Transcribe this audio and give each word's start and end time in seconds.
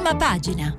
Prima 0.00 0.16
pagina. 0.16 0.74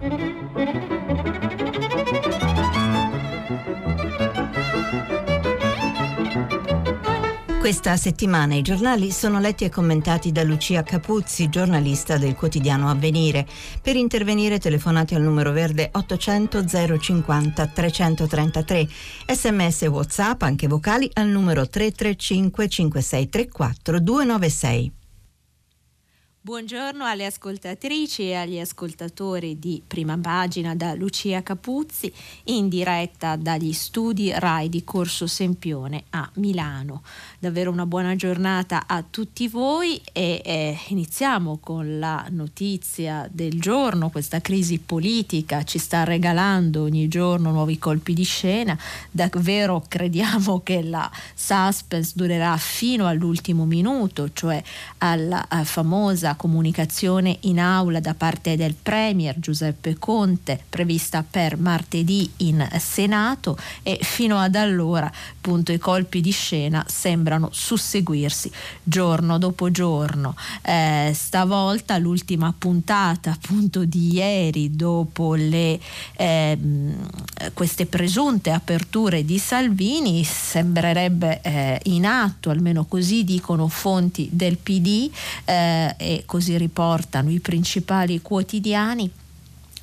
Questa 7.59 7.97
settimana 7.97 8.55
i 8.55 8.63
giornali 8.63 9.11
sono 9.11 9.39
letti 9.39 9.63
e 9.63 9.69
commentati 9.69 10.31
da 10.31 10.41
Lucia 10.41 10.81
Capuzzi, 10.81 11.49
giornalista 11.49 12.17
del 12.17 12.33
quotidiano 12.33 12.89
Avvenire. 12.89 13.45
Per 13.79 13.95
intervenire 13.95 14.57
telefonate 14.57 15.13
al 15.13 15.21
numero 15.21 15.51
verde 15.51 15.89
800 15.91 16.65
050 16.97 17.67
333, 17.67 18.87
sms 19.27 19.81
whatsapp 19.83 20.41
anche 20.41 20.67
vocali 20.67 21.07
al 21.13 21.27
numero 21.27 21.69
335 21.69 22.67
5634 22.67 23.99
296. 23.99 24.91
Buongiorno 26.43 27.05
alle 27.05 27.27
ascoltatrici 27.27 28.23
e 28.23 28.33
agli 28.33 28.57
ascoltatori 28.57 29.59
di 29.59 29.79
Prima 29.85 30.17
Pagina 30.17 30.73
da 30.73 30.95
Lucia 30.95 31.43
Capuzzi 31.43 32.11
in 32.45 32.67
diretta 32.67 33.35
dagli 33.35 33.71
studi 33.73 34.31
RAI 34.35 34.67
di 34.67 34.83
Corso 34.83 35.27
Sempione 35.27 36.05
a 36.09 36.27
Milano. 36.37 37.03
Davvero 37.37 37.69
una 37.69 37.85
buona 37.85 38.15
giornata 38.15 38.87
a 38.87 39.03
tutti 39.07 39.47
voi 39.49 40.01
e 40.11 40.41
eh, 40.43 40.79
iniziamo 40.87 41.59
con 41.61 41.99
la 41.99 42.25
notizia 42.31 43.29
del 43.31 43.59
giorno. 43.59 44.09
Questa 44.09 44.41
crisi 44.41 44.79
politica 44.79 45.63
ci 45.63 45.77
sta 45.77 46.03
regalando 46.03 46.81
ogni 46.81 47.07
giorno 47.07 47.51
nuovi 47.51 47.77
colpi 47.77 48.15
di 48.15 48.23
scena. 48.23 48.75
Davvero 49.11 49.83
crediamo 49.87 50.61
che 50.61 50.81
la 50.81 51.07
suspense 51.35 52.13
durerà 52.15 52.57
fino 52.57 53.05
all'ultimo 53.05 53.65
minuto, 53.65 54.33
cioè 54.33 54.59
alla 54.97 55.47
famosa 55.65 56.29
comunicazione 56.35 57.37
in 57.41 57.59
aula 57.59 57.99
da 57.99 58.13
parte 58.13 58.55
del 58.55 58.75
Premier 58.81 59.39
Giuseppe 59.39 59.97
Conte 59.97 60.59
prevista 60.69 61.23
per 61.29 61.57
martedì 61.57 62.29
in 62.37 62.67
Senato 62.79 63.57
e 63.83 63.99
fino 64.01 64.37
ad 64.37 64.55
allora 64.55 65.11
appunto 65.35 65.71
i 65.71 65.77
colpi 65.77 66.21
di 66.21 66.31
scena 66.31 66.85
sembrano 66.87 67.49
susseguirsi 67.51 68.51
giorno 68.83 69.37
dopo 69.37 69.71
giorno. 69.71 70.35
Eh, 70.61 71.11
stavolta 71.13 71.97
l'ultima 71.97 72.53
puntata 72.57 73.31
appunto 73.31 73.85
di 73.85 74.13
ieri 74.13 74.75
dopo 74.75 75.35
le, 75.35 75.79
eh, 76.15 76.57
queste 77.53 77.85
presunte 77.85 78.51
aperture 78.51 79.25
di 79.25 79.37
Salvini 79.39 80.23
sembrerebbe 80.23 81.41
eh, 81.41 81.79
in 81.83 82.05
atto, 82.05 82.49
almeno 82.49 82.85
così 82.85 83.23
dicono 83.23 83.67
fonti 83.67 84.29
del 84.31 84.57
PD 84.57 85.09
eh, 85.45 86.20
così 86.25 86.57
riportano 86.57 87.29
i 87.29 87.39
principali 87.39 88.21
quotidiani, 88.21 89.09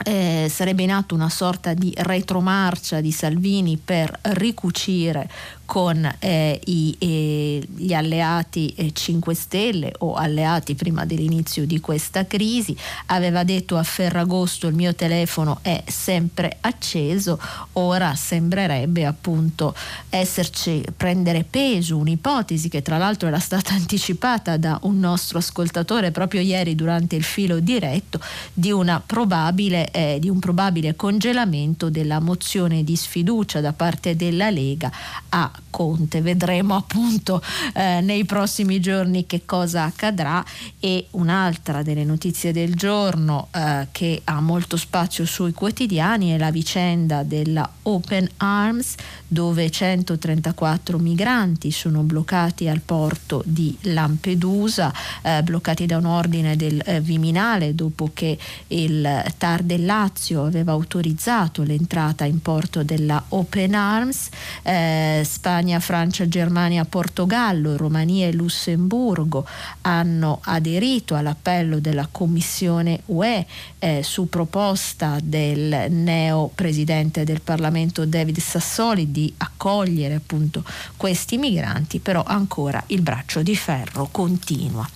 eh, 0.05 0.47
sarebbe 0.49 0.83
in 0.83 0.93
una 1.15 1.29
sorta 1.29 1.75
di 1.75 1.93
retromarcia 1.97 3.01
di 3.01 3.11
Salvini 3.11 3.77
per 3.83 4.17
ricucire 4.23 5.29
con 5.69 6.03
eh, 6.21 6.59
i, 6.65 6.97
eh, 6.99 7.63
gli 7.77 7.93
alleati 7.93 8.73
eh, 8.75 8.91
5 8.91 9.35
Stelle 9.35 9.93
o 9.99 10.15
alleati 10.15 10.75
prima 10.75 11.05
dell'inizio 11.05 11.67
di 11.67 11.79
questa 11.79 12.27
crisi, 12.27 12.75
aveva 13.09 13.45
detto 13.45 13.77
a 13.77 13.83
Ferragosto 13.83 14.67
il 14.67 14.75
mio 14.75 14.95
telefono 14.95 15.59
è 15.61 15.85
sempre 15.87 16.57
acceso, 16.63 17.39
ora 17.75 18.15
sembrerebbe 18.15 19.05
appunto 19.05 19.75
esserci, 20.09 20.83
prendere 20.97 21.45
peso. 21.45 21.99
Un'ipotesi 21.99 22.71
che 22.71 22.81
tra 22.81 22.97
l'altro 22.97 23.29
era 23.29 23.39
stata 23.39 23.75
anticipata 23.77 24.57
da 24.57 24.79
un 24.85 24.99
nostro 24.99 25.37
ascoltatore 25.37 26.13
proprio 26.13 26.41
ieri 26.41 26.75
durante 26.75 27.15
il 27.15 27.25
filo 27.25 27.61
diretto 27.61 28.19
di, 28.55 28.73
probabile, 29.05 29.91
eh, 29.91 30.17
di 30.19 30.31
un 30.31 30.39
probabile 30.39 30.97
congelamento 30.97 31.91
della 31.91 32.21
mozione 32.21 32.85
di 32.85 32.97
sfiducia 32.97 33.61
da 33.61 33.75
parte 33.75 34.17
della 34.17 34.49
Lega 34.49 34.91
a 35.29 35.58
Conte. 35.71 36.21
Vedremo 36.21 36.77
appunto 36.77 37.43
eh, 37.75 38.01
nei 38.01 38.25
prossimi 38.25 38.81
giorni 38.81 39.27
che 39.27 39.43
cosa 39.45 39.85
accadrà 39.85 40.45
e 40.81 41.07
un'altra 41.13 41.83
delle 41.83 42.05
notizie 42.05 42.53
del 42.53 42.75
giorno 42.75 43.49
eh, 43.53 43.89
che 43.93 44.21
ha 44.25 44.41
molto 44.41 44.77
spazio 44.77 45.25
sui 45.25 45.53
quotidiani 45.53 46.31
è 46.31 46.39
la 46.39 46.51
vicenda 46.51 47.23
della 47.23 47.69
Open 47.83 48.29
Arms 48.39 48.95
dove 49.27 49.71
134 49.71 50.99
migranti 50.99 51.71
sono 51.71 52.03
bloccati 52.03 52.69
al 52.69 52.81
porto 52.81 53.43
di 53.45 53.77
Lampedusa, 53.83 54.93
eh, 55.23 55.43
bloccati 55.43 55.87
da 55.87 55.99
un 55.99 56.07
ordine 56.07 56.57
del 56.57 56.81
eh, 56.85 57.01
Viminale 57.01 57.75
dopo 57.75 58.11
che 58.15 58.39
il 58.69 59.25
TAR 59.37 59.63
del 59.63 59.85
Lazio 59.85 60.45
aveva 60.45 60.73
autorizzato 60.73 61.63
l'entrata 61.63 62.25
in 62.25 62.41
porto 62.41 62.83
della 62.83 63.23
Open 63.29 63.75
Arms. 63.75 64.29
Eh, 64.63 65.23
Spagna, 65.49 65.81
Francia, 65.81 66.29
Germania, 66.29 66.85
Portogallo, 66.85 67.79
Romania 67.79 68.27
e 68.27 68.35
Lussemburgo 68.35 69.47
hanno 69.81 70.41
aderito 70.45 71.15
all'appello 71.15 71.81
della 71.81 72.07
Commissione 72.13 73.01
UE 73.07 73.47
eh, 73.79 74.03
su 74.03 74.29
proposta 74.29 75.17
del 75.23 75.91
neo 75.91 76.51
presidente 76.55 77.25
del 77.25 77.41
Parlamento 77.41 78.05
David 78.05 78.39
Sassoli 78.41 79.11
di 79.11 79.33
accogliere 79.39 80.17
appunto 80.17 80.63
questi 80.99 81.39
migranti, 81.39 81.99
però 81.99 82.23
ancora 82.27 82.85
il 82.89 83.01
braccio 83.01 83.43
di 83.43 83.57
ferro 83.57 84.07
continua 84.11 84.87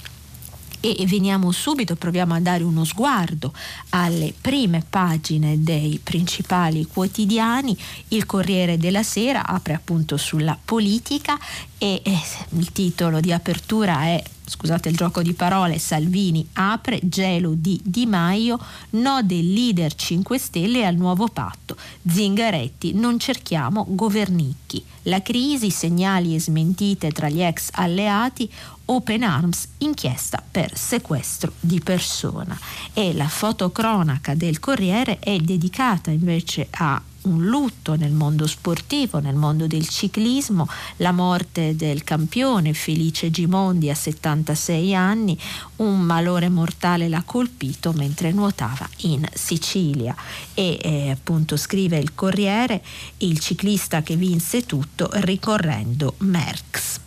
e 0.85 1.07
veniamo 1.07 1.53
subito, 1.53 1.95
proviamo 1.95 2.35
a 2.35 2.41
dare 2.41 2.65
uno 2.65 2.85
sguardo 2.85 3.55
alle 3.91 4.35
prime 4.39 4.85
pagine 4.89 5.63
dei 5.63 6.01
principali 6.03 6.87
quotidiani. 6.87 7.77
Il 8.09 8.27
Corriere 8.27 8.77
della 8.79 9.05
Sera 9.05 9.47
apre 9.47 9.75
appunto 9.75 10.17
sulla 10.17 10.59
politica 10.63 11.39
e 11.79 12.03
eh, 12.03 12.21
il 12.51 12.73
titolo 12.73 13.21
di 13.21 13.33
apertura 13.33 14.03
è 14.03 14.23
scusate 14.45 14.89
il 14.89 14.97
gioco 14.97 15.23
di 15.23 15.33
parole, 15.33 15.79
Salvini 15.79 16.47
apre, 16.55 17.01
gelo 17.03 17.55
di 17.55 17.81
Di 17.83 18.07
Maio, 18.07 18.59
no 18.91 19.23
del 19.23 19.53
leader 19.53 19.95
5 19.95 20.39
Stelle 20.39 20.85
al 20.85 20.97
nuovo 20.97 21.29
patto. 21.29 21.77
Zingaretti, 22.07 22.95
non 22.95 23.19
cerchiamo 23.19 23.87
governicchi. 23.89 24.85
La 25.03 25.23
crisi, 25.23 25.71
segnali 25.71 26.35
e 26.35 26.41
smentite 26.41 27.11
tra 27.11 27.29
gli 27.29 27.43
ex 27.43 27.71
alleati, 27.73 28.51
Open 28.87 29.23
Arms, 29.23 29.69
inchiesta 29.79 30.43
per 30.49 30.77
sequestro 30.77 31.53
di 31.59 31.81
persona. 31.81 32.59
E 32.93 33.13
la 33.15 33.29
fotocronaca 33.29 34.35
del 34.35 34.59
Corriere 34.59 35.19
è 35.19 35.37
dedicata 35.39 36.11
invece 36.11 36.69
a 36.71 37.01
un 37.23 37.45
lutto 37.45 37.95
nel 37.95 38.13
mondo 38.13 38.47
sportivo, 38.47 39.19
nel 39.19 39.35
mondo 39.35 39.67
del 39.67 39.89
ciclismo, 39.89 40.69
la 40.97 41.13
morte 41.13 41.77
del 41.77 42.05
campione 42.05 42.73
Felice 42.75 43.31
Gimondi 43.31 43.91
a 43.91 43.95
76 43.95 44.95
anni, 44.95 45.39
un 45.77 46.01
malore 46.01 46.49
mortale 46.49 47.09
l'ha 47.09 47.23
colpito 47.25 47.93
mentre 47.93 48.33
nuotava 48.33 48.89
in 48.99 49.27
Sicilia 49.33 50.15
e 50.55 50.79
eh, 50.83 51.11
appunto 51.11 51.57
scrive 51.57 51.99
il 51.99 52.15
Corriere 52.15 52.83
il 53.19 53.39
ciclista 53.39 54.03
che 54.03 54.17
vinse 54.17 54.65
tutto 54.67 55.09
ricorrendo 55.13 56.15
Merckx. 56.19 57.01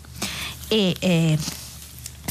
E, 0.67 0.95
eh, 0.99 1.37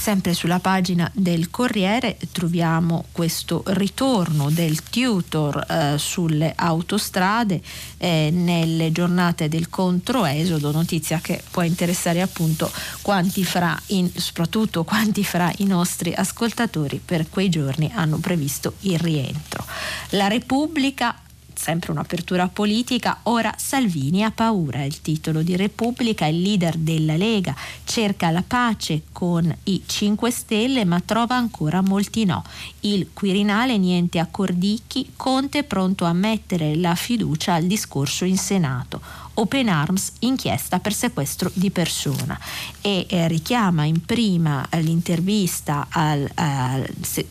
Sempre 0.04 0.34
sulla 0.34 0.58
pagina 0.58 1.10
del 1.14 1.48
Corriere 1.48 2.18
troviamo 2.30 3.06
questo 3.10 3.62
ritorno 3.68 4.50
del 4.50 4.82
tutor 4.82 5.64
eh, 5.66 5.94
sulle 5.96 6.52
autostrade 6.54 7.62
eh, 7.96 8.28
nelle 8.30 8.92
giornate 8.92 9.48
del 9.48 9.70
controesodo, 9.70 10.72
notizia 10.72 11.20
che 11.20 11.42
può 11.50 11.62
interessare 11.62 12.20
appunto 12.20 12.70
quanti 13.00 13.46
fra, 13.46 13.80
in, 13.86 14.10
soprattutto 14.14 14.84
quanti 14.84 15.24
fra 15.24 15.50
i 15.56 15.64
nostri 15.64 16.12
ascoltatori 16.12 17.00
per 17.02 17.30
quei 17.30 17.48
giorni 17.48 17.90
hanno 17.94 18.18
previsto 18.18 18.74
il 18.80 18.98
rientro. 18.98 19.64
La 20.10 20.28
Repubblica 20.28 21.16
sempre 21.54 21.92
un'apertura 21.92 22.48
politica, 22.48 23.20
ora 23.24 23.54
Salvini 23.56 24.22
ha 24.22 24.30
paura, 24.30 24.84
il 24.84 25.00
titolo 25.00 25.42
di 25.42 25.56
Repubblica, 25.56 26.26
il 26.26 26.40
leader 26.40 26.76
della 26.76 27.16
Lega 27.16 27.54
cerca 27.84 28.30
la 28.30 28.42
pace 28.46 29.02
con 29.12 29.54
i 29.64 29.82
5 29.84 30.30
Stelle 30.30 30.84
ma 30.84 31.00
trova 31.00 31.36
ancora 31.36 31.80
molti 31.80 32.24
no. 32.24 32.44
Il 32.80 33.08
Quirinale 33.12 33.78
niente 33.78 34.18
a 34.18 34.26
Cordicchi, 34.26 35.12
Conte 35.16 35.64
pronto 35.64 36.04
a 36.04 36.12
mettere 36.12 36.76
la 36.76 36.94
fiducia 36.94 37.54
al 37.54 37.64
discorso 37.64 38.24
in 38.24 38.36
Senato. 38.36 39.23
Open 39.34 39.68
Arms 39.68 40.12
inchiesta 40.20 40.78
per 40.78 40.92
sequestro 40.94 41.50
di 41.54 41.70
persona 41.70 42.38
e 42.80 43.06
eh, 43.08 43.28
richiama 43.28 43.84
in 43.84 44.04
prima 44.04 44.66
l'intervista 44.72 45.86
al, 45.90 46.28
al, 46.34 46.88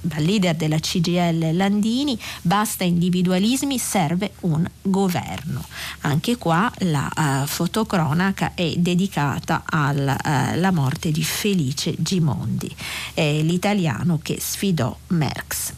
al 0.09 0.23
leader 0.23 0.55
della 0.55 0.79
CGL 0.79 1.55
Landini, 1.55 2.19
basta 2.41 2.83
individualismi, 2.83 3.77
serve 3.77 4.33
un 4.41 4.65
governo. 4.81 5.63
Anche 6.01 6.37
qua 6.37 6.71
la 6.79 7.09
uh, 7.15 7.45
fotocronaca 7.45 8.53
è 8.53 8.73
dedicata 8.77 9.63
alla 9.65 10.17
uh, 10.23 10.73
morte 10.73 11.11
di 11.11 11.23
Felice 11.23 11.95
Gimondi, 11.97 12.73
eh, 13.13 13.41
l'italiano 13.41 14.19
che 14.21 14.37
sfidò 14.39 14.95
Merckx. 15.07 15.73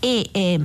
E, 0.00 0.28
eh, 0.32 0.60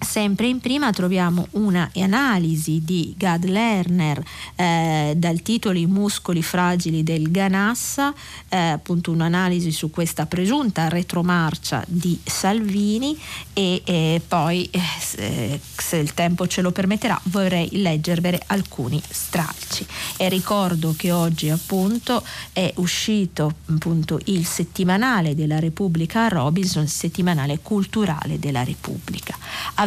Sempre 0.00 0.46
in 0.46 0.60
prima 0.60 0.90
troviamo 0.92 1.46
una 1.52 1.90
analisi 1.94 2.80
di 2.82 3.14
Gad 3.16 3.44
Lerner 3.44 4.22
eh, 4.56 5.12
dal 5.14 5.42
titolo 5.42 5.78
I 5.78 5.86
muscoli 5.86 6.42
fragili 6.42 7.02
del 7.02 7.30
Ganassa, 7.30 8.12
eh, 8.48 8.56
appunto 8.56 9.10
un'analisi 9.12 9.70
su 9.70 9.90
questa 9.90 10.24
presunta 10.24 10.88
retromarcia 10.88 11.84
di 11.86 12.18
Salvini 12.24 13.16
e, 13.52 13.82
e 13.84 14.22
poi 14.26 14.68
eh, 14.70 14.80
se, 14.98 15.60
se, 15.76 15.96
il 15.98 16.14
tempo 16.14 16.46
ce 16.46 16.62
lo 16.62 16.72
permetterà 16.72 17.20
vorrei 17.24 17.68
leggervene 17.72 18.40
alcuni 18.46 19.00
stralci. 19.06 19.86
E 20.16 20.30
ricordo 20.30 20.94
che 20.96 21.12
oggi 21.12 21.50
appunto 21.50 22.24
è 22.52 22.72
uscito 22.76 23.54
appunto 23.66 24.18
il 24.24 24.46
settimanale 24.46 25.34
della 25.34 25.58
Repubblica 25.58 26.28
Robinson, 26.28 26.84
il 26.84 26.88
settimanale 26.88 27.58
culturale 27.60 28.38
della 28.38 28.64
Repubblica. 28.64 29.36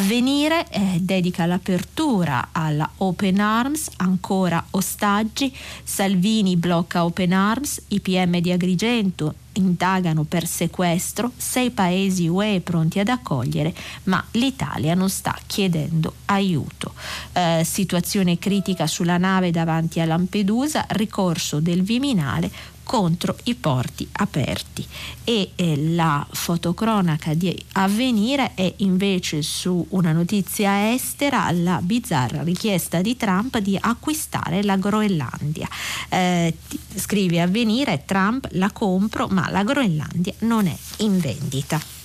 Avvenire 0.04 0.68
eh, 0.70 0.98
dedica 1.00 1.46
l'apertura 1.46 2.50
alla 2.52 2.90
Open 2.98 3.40
Arms, 3.40 3.90
ancora 3.96 4.62
ostaggi, 4.72 5.56
Salvini 5.82 6.58
blocca 6.58 7.06
Open 7.06 7.32
Arms, 7.32 7.82
i 7.88 8.02
PM 8.02 8.40
di 8.40 8.52
Agrigento 8.52 9.36
indagano 9.54 10.24
per 10.24 10.46
sequestro, 10.46 11.32
sei 11.38 11.72
paesi 11.72 12.28
UE 12.28 12.60
pronti 12.62 13.00
ad 13.00 13.08
accogliere, 13.08 13.74
ma 14.04 14.22
l'Italia 14.32 14.94
non 14.94 15.10
sta 15.10 15.38
chiedendo 15.46 16.16
aiuto. 16.26 16.94
Eh, 17.32 17.62
situazione 17.64 18.38
critica 18.38 18.88
sulla 18.88 19.18
nave 19.18 19.52
davanti 19.52 20.02
a 20.02 20.06
Lampedusa, 20.06 20.86
ricorso 20.90 21.62
del 21.62 21.82
Viminale, 21.82 22.52
contro 22.84 23.36
i 23.44 23.56
porti 23.56 24.08
aperti 24.12 24.86
e 25.24 25.52
eh, 25.56 25.94
la 25.94 26.26
fotocronaca 26.30 27.34
di 27.34 27.58
avvenire 27.74 28.54
è 28.54 28.74
invece 28.78 29.42
su 29.42 29.86
una 29.90 30.12
notizia 30.12 30.94
estera 30.94 31.50
la 31.52 31.80
bizzarra 31.82 32.44
richiesta 32.44 33.02
di 33.02 33.16
Trump 33.18 33.58
di 33.60 33.78
acquistare 33.80 34.64
la 34.64 34.78
Groenlandia. 34.78 35.68
Eh, 36.10 36.56
scrive 36.96 37.42
avvenire 37.42 38.04
Trump 38.06 38.48
la 38.52 38.72
compro 38.72 39.28
ma 39.28 39.50
la 39.50 39.64
Groenlandia 39.64 40.34
non 40.40 40.68
è 40.68 40.78
in 40.98 41.20
vendita. 41.20 42.03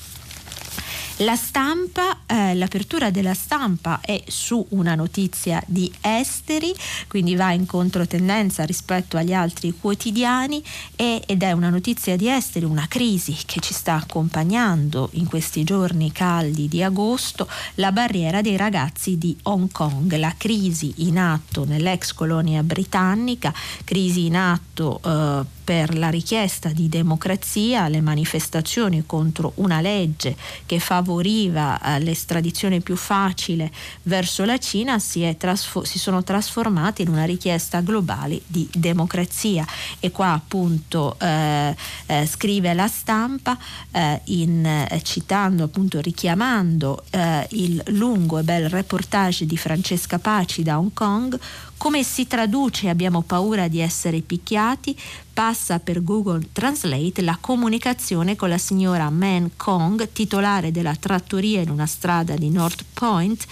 La 1.23 1.35
stampa, 1.35 2.19
eh, 2.26 2.55
l'apertura 2.55 3.11
della 3.11 3.35
stampa 3.35 4.00
è 4.00 4.23
su 4.29 4.65
una 4.69 4.94
notizia 4.94 5.61
di 5.67 5.93
esteri, 6.00 6.73
quindi 7.09 7.35
va 7.35 7.50
in 7.50 7.67
controtendenza 7.67 8.62
rispetto 8.62 9.17
agli 9.17 9.32
altri 9.32 9.75
quotidiani 9.81 10.62
e, 10.94 11.20
ed 11.26 11.43
è 11.43 11.50
una 11.50 11.70
notizia 11.70 12.15
di 12.15 12.29
esteri, 12.29 12.67
una 12.67 12.87
crisi 12.87 13.37
che 13.47 13.59
ci 13.59 13.75
sta 13.75 13.94
accompagnando 13.94 15.09
in 15.15 15.26
questi 15.26 15.65
giorni 15.65 16.12
caldi 16.12 16.69
di 16.69 16.85
agosto, 16.85 17.49
la 17.75 17.91
barriera 17.91 18.41
dei 18.41 18.56
ragazzi 18.56 19.19
di 19.19 19.37
Hong 19.43 19.73
Kong, 19.73 20.17
la 20.19 20.35
crisi 20.38 20.94
in 20.99 21.19
atto 21.19 21.65
nell'ex 21.65 22.12
colonia 22.12 22.62
britannica, 22.62 23.53
crisi 23.82 24.26
in 24.26 24.37
atto 24.37 25.00
eh, 25.05 25.56
per 25.69 25.99
la 25.99 26.09
richiesta 26.09 26.70
di 26.70 26.88
democrazia, 26.88 27.88
le 27.88 28.00
manifestazioni 28.00 29.05
contro 29.05 29.53
una 29.56 29.82
legge 29.82 30.35
che 30.65 30.79
favoriva 30.79 31.79
eh, 31.79 32.00
l'estradizione 32.00 32.81
più 32.81 32.97
facile 32.97 33.70
verso 34.05 34.47
la 34.47 34.56
Cina 34.56 34.99
si, 34.99 35.37
trasfo- 35.37 35.85
si, 35.85 35.99
sono 35.99 36.25
trasformate 36.25 37.03
in 37.03 37.09
una 37.09 37.25
richiesta 37.25 37.82
globale 37.82 38.41
di 38.47 38.67
democrazia. 38.73 39.67
E 40.00 40.11
qua 40.11 40.32
appunto 40.32 41.19
eh, 41.19 41.76
eh, 42.06 42.25
scrive 42.25 42.73
la 42.73 42.88
stampa 42.88 43.59
eh, 43.91 44.23
in, 44.25 44.65
eh, 44.65 45.03
citando 45.03 45.65
appunto 45.65 46.00
richiamando 46.00 47.05
il 47.50 47.82
lungo 47.88 48.38
e 48.38 48.43
bel 48.43 48.70
reportage 48.70 49.44
di 49.44 49.56
Francesca 49.56 50.19
Paci 50.19 50.62
da 50.62 50.79
Hong 50.79 50.93
Kong 50.94 51.38
come 51.79 52.03
si 52.03 52.27
traduce 52.27 52.89
abbiamo 52.89 53.23
paura 53.23 53.69
di 53.69 53.79
essere 53.81 54.21
picchiati? 54.21 54.99
Passa 55.33 55.79
per 55.79 56.03
Google 56.03 56.49
Translate 56.53 57.23
la 57.23 57.39
comunicazione 57.41 58.37
con 58.37 58.49
la 58.49 58.59
signora 58.59 59.09
Man 59.09 59.53
Kong, 59.57 60.11
titolare 60.13 60.73
della 60.73 60.97
trattoria 60.97 61.61
in 61.61 61.71
una 61.71 61.87
strada 61.87 62.37
di 62.37 62.51
North 62.51 62.85
Point, 62.93 63.47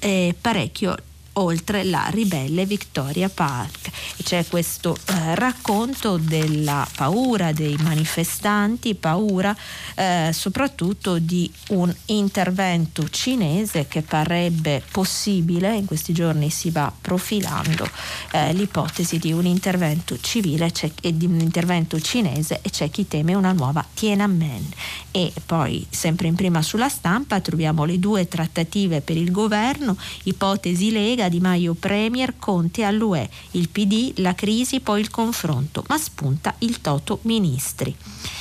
eh, 0.00 0.34
parecchio 0.38 0.96
oltre 1.34 1.84
la 1.84 2.06
ribelle 2.10 2.66
Victoria 2.66 3.28
Park. 3.28 3.90
c'è 4.22 4.46
questo 4.48 4.96
eh, 5.06 5.34
racconto 5.34 6.16
della 6.16 6.86
paura 6.96 7.52
dei 7.52 7.76
manifestanti, 7.80 8.94
paura 8.94 9.56
eh, 9.94 10.30
soprattutto 10.32 11.18
di 11.18 11.50
un 11.68 11.94
intervento 12.06 13.08
cinese 13.08 13.86
che 13.86 14.02
parrebbe 14.02 14.82
possibile, 14.90 15.76
in 15.76 15.84
questi 15.84 16.12
giorni 16.12 16.50
si 16.50 16.70
va 16.70 16.92
profilando 17.00 17.88
eh, 18.32 18.52
l'ipotesi 18.52 19.18
di 19.18 19.32
un 19.32 19.46
intervento 19.46 20.18
civile 20.20 20.72
e 21.00 21.16
di 21.16 21.26
un 21.26 21.40
intervento 21.40 22.00
cinese 22.00 22.60
e 22.62 22.70
c'è 22.70 22.90
chi 22.90 23.06
teme 23.06 23.34
una 23.34 23.52
nuova 23.52 23.84
Tiananmen. 23.94 24.68
E 25.10 25.32
poi 25.44 25.86
sempre 25.90 26.28
in 26.28 26.34
prima 26.34 26.62
sulla 26.62 26.88
stampa 26.88 27.40
troviamo 27.40 27.84
le 27.84 27.98
due 27.98 28.28
trattative 28.28 29.00
per 29.00 29.16
il 29.16 29.30
governo, 29.30 29.96
ipotesi 30.24 30.90
Lega 30.90 31.19
di 31.28 31.40
Maio 31.40 31.74
Premier, 31.74 32.34
Conte 32.38 32.84
all'UE, 32.84 33.28
il 33.52 33.68
PD, 33.68 34.12
la 34.16 34.34
crisi, 34.34 34.80
poi 34.80 35.00
il 35.00 35.10
confronto, 35.10 35.84
ma 35.88 35.98
spunta 35.98 36.54
il 36.58 36.80
toto 36.80 37.18
ministri. 37.22 37.94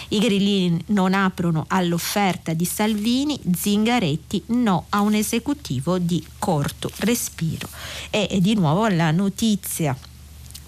I 0.09 0.19
grillini 0.19 0.81
non 0.87 1.13
aprono 1.13 1.65
all'offerta 1.67 2.53
di 2.53 2.65
Salvini, 2.65 3.39
Zingaretti 3.55 4.43
no 4.47 4.85
a 4.89 5.01
un 5.01 5.13
esecutivo 5.13 5.99
di 5.99 6.25
corto 6.39 6.91
respiro. 6.97 7.67
E, 8.09 8.27
e 8.31 8.41
di 8.41 8.55
nuovo 8.55 8.87
la 8.87 9.11
notizia 9.11 9.95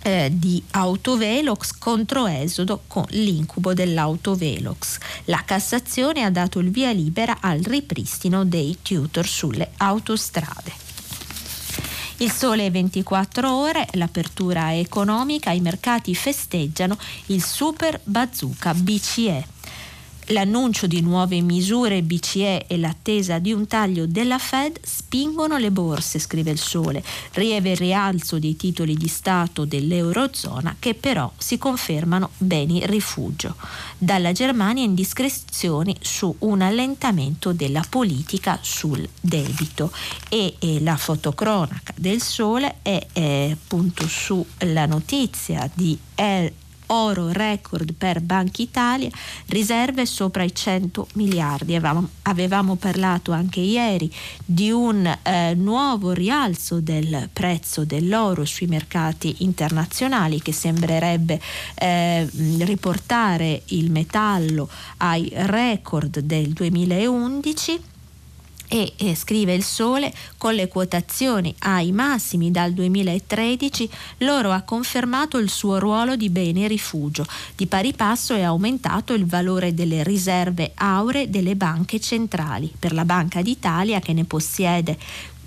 eh, 0.04 0.30
di 0.34 0.62
autovelox 0.72 1.78
contro 1.78 2.26
Esodo 2.28 2.82
con 2.88 3.06
l'incubo 3.10 3.74
dell'autovelox. 3.74 4.98
La 5.26 5.44
Cassazione 5.46 6.24
ha 6.24 6.32
dato 6.32 6.60
il 6.60 6.70
via 6.70 6.92
libera 6.92 7.38
al 7.40 7.60
ripristino 7.60 8.46
dei 8.46 8.78
tutor 8.82 9.26
sulle 9.26 9.72
autostrade. 9.78 10.91
Il 12.22 12.32
sole 12.32 12.70
24 12.70 13.52
ore, 13.52 13.88
l'apertura 13.94 14.78
economica, 14.78 15.50
i 15.50 15.60
mercati 15.60 16.14
festeggiano 16.14 16.96
il 17.28 17.44
super 17.44 18.00
bazooka 18.04 18.76
BCE 18.76 19.44
l'annuncio 20.32 20.88
di 20.88 21.02
nuove 21.02 21.42
misure 21.42 22.02
BCE 22.02 22.66
e 22.68 22.78
l'attesa 22.78 23.40
di 23.40 23.52
un 23.52 23.68
taglio 23.68 24.06
della 24.06 24.38
Fed 24.38 24.80
spingono 24.82 25.58
le 25.58 25.72
borse, 25.72 26.20
scrive 26.20 26.52
il 26.52 26.60
Sole. 26.60 27.04
Rieve 27.34 27.72
il 27.72 27.78
rialzo 27.78 28.40
dei 28.40 28.56
titoli 28.56 28.96
di 28.96 29.08
Stato 29.08 29.66
dell'Eurozona 29.66 30.76
che 30.80 30.94
però 30.94 31.32
si 31.38 31.58
confermano 31.58 32.32
beni 32.38 32.86
rifugio. 32.86 33.56
Dalla 33.98 34.32
Germania 34.32 34.84
indiscrezioni 34.84 35.96
su 36.02 36.34
un 36.40 36.62
allentamento 36.62 37.52
della 37.54 37.86
politica 37.88 38.60
sul 38.62 39.08
debito 39.20 39.92
e, 40.30 40.56
e 40.60 40.80
la 40.82 40.98
fotocronaca 40.98 41.94
del 41.98 42.22
Sole 42.22 42.78
è, 42.82 43.08
è 43.12 43.50
appunto 43.52 44.08
sulla 44.08 44.86
notizia 44.86 45.70
di 45.74 45.98
El 46.16 46.52
oro 46.92 47.32
record 47.32 47.94
per 47.94 48.22
Banca 48.22 48.62
Italia, 48.62 49.10
riserve 49.48 50.06
sopra 50.06 50.44
i 50.44 50.54
100 50.54 51.08
miliardi. 51.14 51.76
Avevamo, 51.76 52.08
avevamo 52.24 52.76
parlato 52.76 53.32
anche 53.32 53.60
ieri 53.60 54.12
di 54.46 54.72
un 54.72 55.06
eh, 55.06 55.54
nuovo 55.56 56.12
rialzo 56.12 56.80
del 56.80 57.30
prezzo 57.32 57.86
dell'oro 57.86 58.46
sui 58.46 58.68
mercati 58.68 59.38
internazionali 59.40 60.42
che 60.42 60.54
sembrerebbe 60.54 61.40
eh, 61.76 62.28
riportare 62.60 63.64
il 63.68 63.92
metallo 63.92 64.70
ai 64.98 65.30
record 65.34 66.20
del 66.20 66.50
2011 66.50 67.91
e, 68.74 68.94
e, 68.96 69.16
scrive 69.16 69.54
il 69.54 69.66
Sole, 69.66 70.14
con 70.38 70.54
le 70.54 70.70
quotazioni 70.70 71.54
ai 71.60 71.92
massimi 71.92 72.52
dal 72.52 72.72
2013, 72.72 73.90
l'oro 74.20 74.52
ha 74.52 74.62
confermato 74.62 75.38
il 75.40 75.50
suo 75.50 75.78
ruolo 75.78 76.16
di 76.16 76.30
bene 76.30 76.70
rifugio. 76.70 77.26
Di 77.54 77.68
pari 77.68 77.92
passo 77.92 78.34
è 78.34 78.44
aumentato 78.44 79.14
il 79.14 79.26
valore 79.26 79.74
delle 79.74 80.04
riserve 80.04 80.72
auree 80.74 81.30
delle 81.30 81.58
banche 81.58 82.00
centrali. 82.00 82.72
Per 82.80 82.94
la 82.94 83.04
Banca 83.04 83.42
d'Italia, 83.42 84.00
che 84.00 84.14
ne 84.14 84.24
possiede 84.24 84.98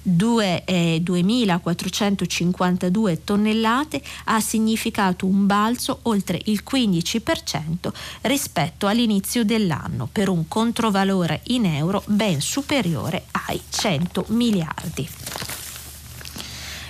2, 0.06 0.64
eh, 0.64 1.00
2.452 1.02 3.20
tonnellate 3.24 4.02
ha 4.24 4.38
significato 4.40 5.24
un 5.26 5.46
balzo 5.46 6.00
oltre 6.02 6.38
il 6.44 6.62
15% 6.68 7.90
rispetto 8.22 8.86
all'inizio 8.86 9.44
dell'anno 9.44 10.06
per 10.12 10.28
un 10.28 10.46
controvalore 10.46 11.40
in 11.44 11.64
euro 11.64 12.02
ben 12.06 12.42
superiore 12.42 13.24
ai 13.46 13.60
100 13.68 14.26
miliardi. 14.28 15.08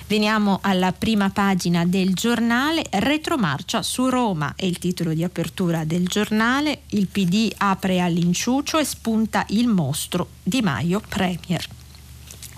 Veniamo 0.07 0.59
alla 0.61 0.91
prima 0.91 1.31
pagina 1.31 1.83
del 1.83 2.13
giornale, 2.13 2.85
retromarcia 2.91 3.81
su 3.81 4.07
Roma 4.07 4.53
è 4.55 4.65
il 4.65 4.77
titolo 4.77 5.13
di 5.13 5.23
apertura 5.23 5.83
del 5.83 6.05
giornale, 6.05 6.81
il 6.89 7.07
PD 7.07 7.51
apre 7.57 8.01
all'inciucio 8.01 8.77
e 8.77 8.85
spunta 8.85 9.45
il 9.49 9.67
mostro 9.67 10.27
Di 10.43 10.61
Maio 10.61 11.01
Premier. 11.07 11.67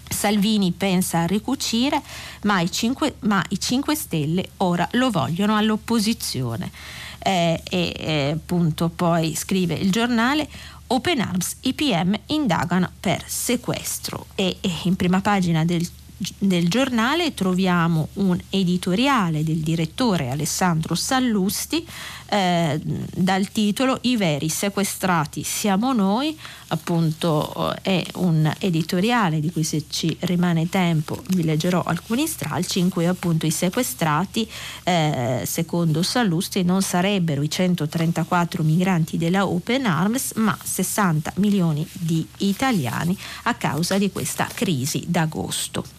Salvini 0.10 0.72
pensa 0.72 1.22
a 1.22 1.26
ricucire, 1.26 2.02
ma 2.44 2.62
i 2.62 2.72
5, 2.72 3.16
ma 3.22 3.44
i 3.50 3.60
5 3.60 3.96
Stelle 3.96 4.50
ora 4.58 4.88
lo 4.94 5.10
vogliono 5.10 5.56
all'opposizione. 5.56 6.72
Eh, 7.20 7.62
e 7.70 7.94
eh, 7.98 8.32
appunto 8.36 8.90
poi 8.90 9.36
scrive 9.36 9.74
il 9.74 9.92
giornale 9.92 10.48
Open 10.88 11.20
Arms, 11.20 11.58
IPM 11.62 12.18
indagano 12.28 12.90
per 13.00 13.24
sequestro 13.26 14.28
e, 14.36 14.58
e 14.62 14.72
in 14.84 14.96
prima 14.96 15.20
pagina 15.20 15.66
del 15.66 15.86
del 16.18 16.68
giornale 16.68 17.36
troviamo 17.36 18.08
un 18.14 18.40
editoriale 18.50 19.44
del 19.44 19.58
direttore 19.58 20.32
Alessandro 20.32 20.96
Sallusti 20.96 21.86
eh, 22.30 22.80
dal 22.84 23.50
titolo 23.52 24.00
I 24.02 24.18
veri 24.18 24.50
sequestrati 24.50 25.44
siamo 25.44 25.94
noi, 25.94 26.38
appunto 26.70 27.76
eh, 27.84 28.02
è 28.02 28.06
un 28.16 28.52
editoriale 28.60 29.40
di 29.40 29.52
cui 29.52 29.64
se 29.64 29.86
ci 29.90 30.16
rimane 30.22 30.70
tempo 30.70 31.22
vi 31.30 31.44
leggerò 31.44 31.82
alcuni 31.84 32.28
stralci 32.28 32.80
in 32.80 32.90
cui 32.90 33.06
appunto 33.06 33.46
i 33.46 33.52
sequestrati 33.52 34.50
eh, 34.84 35.44
secondo 35.46 36.04
Sallusti 36.04 36.64
non 36.64 36.82
sarebbero 36.82 37.42
i 37.42 37.50
134 37.50 38.64
migranti 38.64 39.18
della 39.18 39.48
Open 39.48 39.86
Arms 39.86 40.34
ma 40.36 40.58
60 40.62 41.34
milioni 41.38 41.88
di 41.92 42.26
italiani 42.38 43.18
a 43.44 43.54
causa 43.56 43.98
di 43.98 44.12
questa 44.12 44.48
crisi 44.54 45.06
d'agosto. 45.08 45.97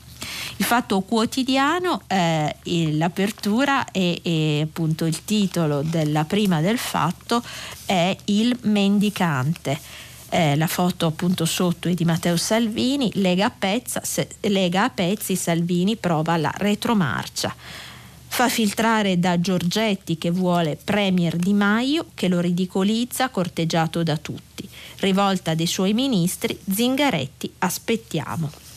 Il 0.56 0.64
fatto 0.64 1.00
quotidiano, 1.00 2.02
eh, 2.06 2.54
l'apertura 2.92 3.90
e, 3.90 4.60
appunto 4.62 5.04
il 5.04 5.24
titolo 5.24 5.82
della 5.82 6.24
prima 6.24 6.60
del 6.60 6.78
fatto 6.78 7.42
è 7.86 8.16
Il 8.24 8.56
mendicante. 8.62 9.78
Eh, 10.30 10.56
la 10.56 10.66
foto 10.66 11.06
appunto 11.06 11.46
sotto 11.46 11.88
è 11.88 11.94
di 11.94 12.04
Matteo 12.04 12.36
Salvini, 12.36 13.10
Lega 13.14 13.46
a, 13.46 13.50
Pezza, 13.50 14.02
se, 14.04 14.28
Lega 14.40 14.84
a 14.84 14.90
pezzi, 14.90 15.36
Salvini 15.36 15.96
prova 15.96 16.36
la 16.36 16.52
retromarcia. 16.54 17.54
Fa 18.30 18.48
filtrare 18.48 19.18
da 19.18 19.40
Giorgetti 19.40 20.18
che 20.18 20.30
vuole 20.30 20.76
Premier 20.76 21.34
Di 21.36 21.54
Maio 21.54 22.06
che 22.14 22.28
lo 22.28 22.40
ridicolizza 22.40 23.30
corteggiato 23.30 24.02
da 24.02 24.18
tutti. 24.18 24.68
Rivolta 24.96 25.54
dei 25.54 25.66
suoi 25.66 25.94
ministri, 25.94 26.58
Zingaretti 26.70 27.50
aspettiamo. 27.58 28.67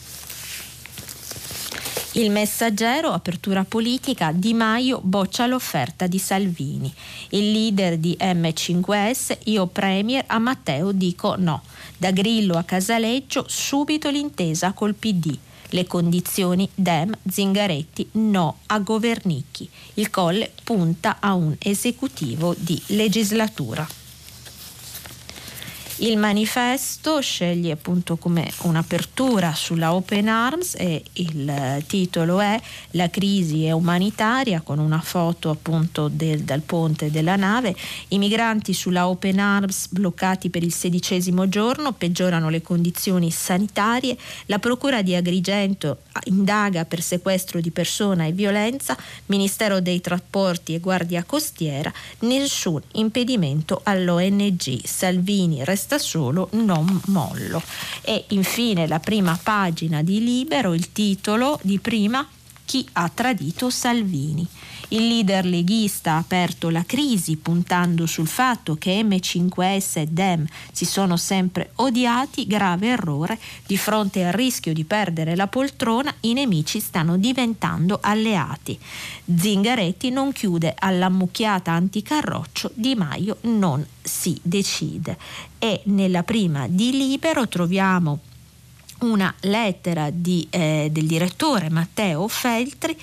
Il 2.14 2.30
messaggero, 2.30 3.08
apertura 3.12 3.64
politica, 3.64 4.32
Di 4.32 4.52
Maio 4.52 5.00
boccia 5.02 5.46
l'offerta 5.46 6.06
di 6.06 6.18
Salvini. 6.18 6.92
Il 7.30 7.50
leader 7.50 7.96
di 7.96 8.14
M5S, 8.20 9.38
io 9.44 9.66
premier, 9.66 10.22
a 10.26 10.38
Matteo 10.38 10.92
dico 10.92 11.36
no. 11.38 11.62
Da 11.96 12.10
Grillo 12.10 12.58
a 12.58 12.64
Casaleggio, 12.64 13.46
subito 13.48 14.10
l'intesa 14.10 14.72
col 14.72 14.94
PD. 14.94 15.34
Le 15.70 15.86
condizioni 15.86 16.68
Dem, 16.74 17.16
Zingaretti, 17.26 18.06
no 18.12 18.58
a 18.66 18.78
Governicchi. 18.80 19.66
Il 19.94 20.10
Colle 20.10 20.52
punta 20.62 21.16
a 21.18 21.32
un 21.32 21.56
esecutivo 21.58 22.54
di 22.58 22.78
legislatura. 22.88 24.01
Il 26.02 26.18
manifesto 26.18 27.20
sceglie 27.20 27.70
appunto 27.70 28.16
come 28.16 28.50
un'apertura 28.62 29.54
sulla 29.54 29.94
Open 29.94 30.26
Arms 30.26 30.74
e 30.76 31.00
il 31.12 31.84
titolo 31.86 32.40
è 32.40 32.60
La 32.92 33.08
crisi 33.08 33.66
è 33.66 33.70
umanitaria 33.70 34.62
con 34.62 34.80
una 34.80 35.00
foto 35.00 35.48
appunto 35.48 36.08
del, 36.08 36.40
dal 36.40 36.62
ponte 36.62 37.12
della 37.12 37.36
nave. 37.36 37.76
I 38.08 38.18
migranti 38.18 38.72
sulla 38.72 39.06
Open 39.06 39.38
Arms 39.38 39.86
bloccati 39.90 40.50
per 40.50 40.64
il 40.64 40.72
sedicesimo 40.72 41.48
giorno 41.48 41.92
peggiorano 41.92 42.48
le 42.48 42.62
condizioni 42.62 43.30
sanitarie. 43.30 44.16
La 44.46 44.58
Procura 44.58 45.02
di 45.02 45.14
Agrigento 45.14 45.98
indaga 46.24 46.84
per 46.84 47.00
sequestro 47.00 47.60
di 47.60 47.70
persona 47.70 48.24
e 48.24 48.32
violenza. 48.32 48.96
Ministero 49.26 49.80
dei 49.80 50.00
Trasporti 50.00 50.74
e 50.74 50.80
Guardia 50.80 51.22
Costiera. 51.22 51.92
Nessun 52.22 52.82
impedimento 52.94 53.82
all'ONG. 53.84 54.84
Salvini 54.84 55.62
resta 55.62 55.90
resta 55.92 55.98
solo 55.98 56.48
Non 56.52 57.00
mollo. 57.06 57.62
E 58.02 58.24
infine 58.28 58.86
la 58.86 59.00
prima 59.00 59.38
pagina 59.42 60.02
di 60.02 60.22
Libero, 60.22 60.72
il 60.72 60.92
titolo 60.92 61.58
di 61.62 61.78
prima 61.78 62.26
Chi 62.64 62.86
ha 62.92 63.10
tradito 63.12 63.68
Salvini. 63.70 64.46
Il 64.92 65.06
leader 65.06 65.46
leghista 65.46 66.12
ha 66.12 66.16
aperto 66.18 66.68
la 66.68 66.84
crisi 66.84 67.36
puntando 67.36 68.04
sul 68.04 68.26
fatto 68.26 68.74
che 68.74 69.00
M5S 69.00 70.00
e 70.00 70.06
Dem 70.06 70.46
si 70.70 70.84
sono 70.84 71.16
sempre 71.16 71.70
odiati, 71.76 72.46
grave 72.46 72.88
errore, 72.88 73.38
di 73.64 73.78
fronte 73.78 74.22
al 74.22 74.34
rischio 74.34 74.74
di 74.74 74.84
perdere 74.84 75.34
la 75.34 75.46
poltrona 75.46 76.14
i 76.20 76.34
nemici 76.34 76.78
stanno 76.78 77.16
diventando 77.16 78.00
alleati. 78.02 78.78
Zingaretti 79.34 80.10
non 80.10 80.30
chiude 80.30 80.74
all'ammucchiata 80.78 81.72
anticarroccio, 81.72 82.70
Di 82.74 82.94
Maio 82.94 83.38
non 83.42 83.82
si 84.02 84.38
decide. 84.42 85.16
E 85.58 85.80
nella 85.84 86.22
prima 86.22 86.66
di 86.68 86.90
Libero 86.90 87.48
troviamo 87.48 88.18
una 89.02 89.32
lettera 89.40 90.10
di, 90.10 90.46
eh, 90.50 90.88
del 90.90 91.06
direttore 91.06 91.70
Matteo 91.70 92.28
Feltri 92.28 92.96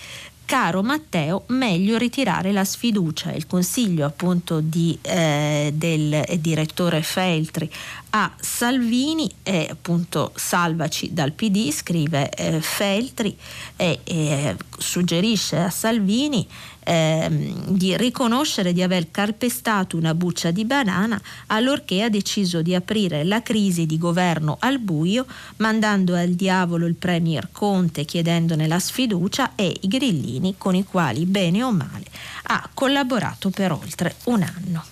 caro 0.50 0.82
Matteo, 0.82 1.44
meglio 1.50 1.96
ritirare 2.00 2.52
la 2.52 2.66
sfiducia. 2.66 3.32
Il 3.32 3.46
consiglio 3.46 4.04
appunto 4.04 4.62
di, 4.62 4.98
eh, 5.04 5.70
del 5.76 6.24
direttore 6.40 7.04
Feltri 7.04 7.72
a 8.10 8.34
Salvini 8.40 9.32
e 9.44 9.68
appunto 9.70 10.32
salvaci 10.34 11.14
dal 11.14 11.34
PD, 11.34 11.70
scrive 11.70 12.32
eh, 12.32 12.62
Feltri 12.62 13.38
e, 13.76 14.00
e 14.04 14.56
suggerisce 14.76 15.58
a 15.58 15.70
Salvini 15.70 16.48
ehm, 16.90 17.68
di 17.68 17.96
riconoscere 17.96 18.74
di 18.74 18.82
aver 18.82 19.12
calpestato 19.12 19.96
una 19.96 20.16
buccia 20.16 20.50
di 20.50 20.66
banana 20.66 21.22
allorché 21.48 22.02
ha 22.02 22.10
deciso 22.10 22.62
di 22.62 22.74
aprire 22.74 23.24
la 23.24 23.42
crisi 23.44 23.86
di 23.86 23.98
governo 23.98 24.58
al 24.60 24.80
buio 24.80 25.26
mandando 25.58 26.16
al 26.16 26.30
diavolo 26.30 26.88
il 26.88 26.96
premier 26.96 27.50
Conte 27.52 28.06
chiedendone 28.06 28.68
la 28.68 28.80
sfiducia 28.80 29.56
e 29.56 29.78
i 29.82 29.88
grillini 29.88 30.56
con 30.58 30.74
i 30.74 30.84
quali 30.84 31.26
bene 31.26 31.62
o 31.64 31.72
male 31.72 32.06
ha 32.44 32.68
collaborato 32.74 33.52
per 33.52 33.72
oltre 33.72 34.16
un 34.26 34.42
anno. 34.42 34.84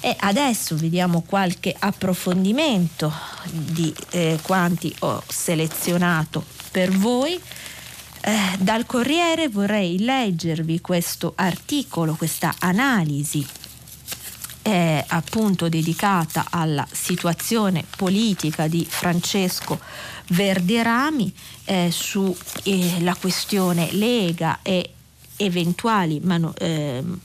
E 0.00 0.16
adesso 0.18 0.76
vediamo 0.76 1.22
qualche 1.22 1.74
approfondimento 1.76 3.12
di 3.52 3.94
eh, 4.10 4.38
quanti 4.42 4.94
ho 5.00 5.22
selezionato 5.26 6.44
per 6.70 6.90
voi. 6.90 7.40
Eh, 8.24 8.56
dal 8.60 8.86
Corriere 8.86 9.48
vorrei 9.48 9.98
leggervi 9.98 10.80
questo 10.80 11.32
articolo, 11.34 12.14
questa 12.14 12.54
analisi. 12.60 13.44
Eh, 14.62 15.04
appunto 15.08 15.68
dedicata 15.68 16.46
alla 16.48 16.86
situazione 16.88 17.84
politica 17.96 18.68
di 18.68 18.86
Francesco 18.88 19.80
Verderami 20.28 21.34
eh, 21.64 21.88
sulla 21.90 22.36
eh, 22.62 23.16
questione 23.18 23.88
Lega 23.90 24.60
e 24.62 24.92
eventuali 25.34 26.20
manu- 26.20 26.54
ehm, 26.62 27.18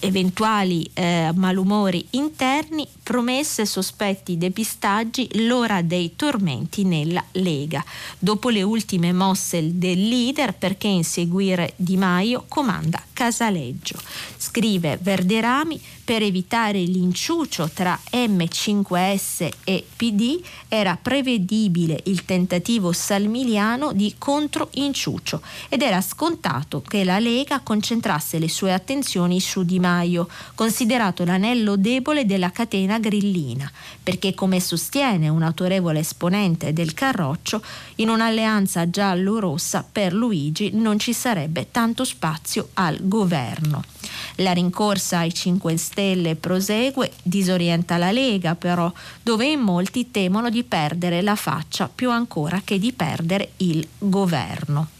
eventuali 0.00 0.88
eh, 0.94 1.30
malumori 1.34 2.06
interni, 2.10 2.86
promesse, 3.02 3.66
sospetti, 3.66 4.38
depistaggi, 4.38 5.28
l'ora 5.46 5.82
dei 5.82 6.14
tormenti 6.16 6.84
nella 6.84 7.24
Lega. 7.32 7.84
Dopo 8.18 8.48
le 8.48 8.62
ultime 8.62 9.12
mosse 9.12 9.78
del 9.78 10.08
leader, 10.08 10.54
perché 10.54 10.88
inseguire 10.88 11.72
Di 11.76 11.96
Maio 11.96 12.44
comanda 12.48 13.02
Casaleggio. 13.12 13.98
Scrive 14.36 14.98
Verderami, 15.00 15.80
per 16.08 16.22
evitare 16.22 16.78
l'inciucio 16.78 17.68
tra 17.68 18.00
M5S 18.10 19.50
e 19.62 19.84
PD 19.94 20.40
era 20.66 20.96
prevedibile 20.96 22.00
il 22.04 22.24
tentativo 22.24 22.92
salmiliano 22.92 23.92
di 23.92 24.14
controinciucio 24.16 25.42
ed 25.68 25.82
era 25.82 26.00
scontato 26.00 26.80
che 26.80 27.04
la 27.04 27.18
Lega 27.18 27.60
concentrasse 27.60 28.38
le 28.38 28.48
sue 28.48 28.72
attenzioni 28.72 29.38
su 29.38 29.64
Di 29.64 29.78
Maio, 29.78 30.30
considerato 30.54 31.26
l'anello 31.26 31.76
debole 31.76 32.24
della 32.24 32.52
catena 32.52 32.98
grillina, 32.98 33.70
perché 34.02 34.32
come 34.32 34.60
sostiene 34.60 35.28
un 35.28 35.42
autorevole 35.42 35.98
esponente 35.98 36.72
del 36.72 36.94
Carroccio, 36.94 37.62
in 37.96 38.08
un'alleanza 38.08 38.88
giallo-rossa 38.88 39.86
per 39.92 40.14
Luigi 40.14 40.70
non 40.72 40.98
ci 40.98 41.12
sarebbe 41.12 41.70
tanto 41.70 42.04
spazio 42.04 42.70
al 42.72 42.96
governo. 43.02 43.97
La 44.36 44.52
rincorsa 44.52 45.18
ai 45.18 45.32
5 45.32 45.76
Stelle 45.76 46.36
prosegue, 46.36 47.12
disorienta 47.22 47.96
la 47.96 48.10
Lega 48.10 48.54
però, 48.54 48.92
dove 49.22 49.46
in 49.46 49.60
molti 49.60 50.10
temono 50.10 50.50
di 50.50 50.62
perdere 50.64 51.22
la 51.22 51.36
faccia 51.36 51.90
più 51.92 52.10
ancora 52.10 52.60
che 52.64 52.78
di 52.78 52.92
perdere 52.92 53.52
il 53.58 53.86
governo. 53.98 54.97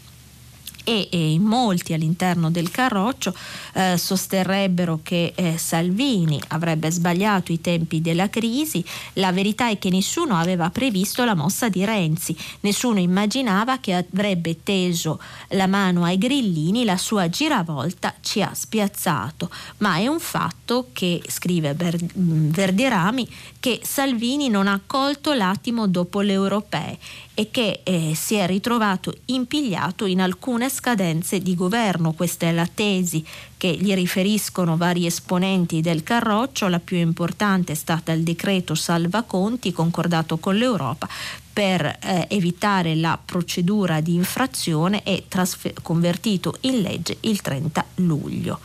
E, 0.89 1.09
e 1.11 1.33
in 1.33 1.43
molti 1.43 1.93
all'interno 1.93 2.51
del 2.51 2.71
Carroccio 2.71 3.35
eh, 3.75 3.99
sosterrebbero 3.99 5.01
che 5.03 5.35
eh, 5.35 5.59
Salvini 5.59 6.41
avrebbe 6.49 6.91
sbagliato 6.91 7.53
i 7.53 7.61
tempi 7.61 8.01
della 8.01 8.31
crisi. 8.31 8.83
La 9.15 9.31
verità 9.31 9.69
è 9.69 9.79
che 9.79 9.91
nessuno 9.91 10.37
aveva 10.37 10.71
previsto 10.71 11.27
la 11.27 11.35
mossa 11.35 11.69
di 11.69 11.85
Renzi, 11.85 12.35
nessuno 12.61 13.01
immaginava 13.01 13.77
che 13.81 13.93
avrebbe 13.93 14.63
teso 14.63 15.21
la 15.49 15.67
mano 15.67 16.05
ai 16.05 16.17
grillini, 16.17 16.87
la 16.87 16.97
sua 16.97 17.29
giravolta 17.29 18.15
ci 18.23 18.41
ha 18.41 18.53
spiazzato, 18.55 19.51
ma 19.79 19.97
è 19.97 20.07
un 20.07 20.21
fatto 20.21 20.89
che, 20.95 21.21
scrive 21.29 21.77
Verderami, 21.77 23.29
che 23.61 23.81
Salvini 23.83 24.49
non 24.49 24.67
ha 24.67 24.81
colto 24.87 25.35
l'attimo 25.35 25.87
dopo 25.87 26.21
le 26.23 26.33
europee 26.33 26.99
e 27.35 27.53
che 27.53 27.83
eh, 27.85 28.15
si 28.17 28.35
è 28.35 28.47
ritrovato 28.47 29.15
impigliato 29.27 30.07
in 30.07 30.21
alcune 30.21 30.69
scadenze 30.79 31.41
di 31.41 31.57
governo. 31.57 32.13
Questa 32.13 32.47
è 32.47 32.53
la 32.53 32.69
tesi 32.73 33.25
che 33.57 33.77
gli 33.77 33.93
riferiscono 33.95 34.77
vari 34.77 35.07
esponenti 35.07 35.81
del 35.81 36.05
Carroccio. 36.05 36.69
La 36.69 36.79
più 36.79 36.97
importante 36.97 37.73
è 37.73 37.75
stata 37.75 38.13
il 38.13 38.23
decreto 38.23 38.77
Salva 38.77 39.23
Conti 39.23 39.73
concordato 39.73 40.39
con 40.39 40.55
l'Europa 40.55 41.09
per 41.53 41.85
eh, 41.85 42.27
evitare 42.29 42.95
la 42.95 43.19
procedura 43.23 44.01
di 44.01 44.15
infrazione 44.15 45.03
e 45.03 45.25
trasfer- 45.27 45.83
convertito 45.83 46.59
in 46.61 46.81
legge 46.81 47.17
il 47.21 47.41
30 47.41 47.85
luglio. 47.97 48.61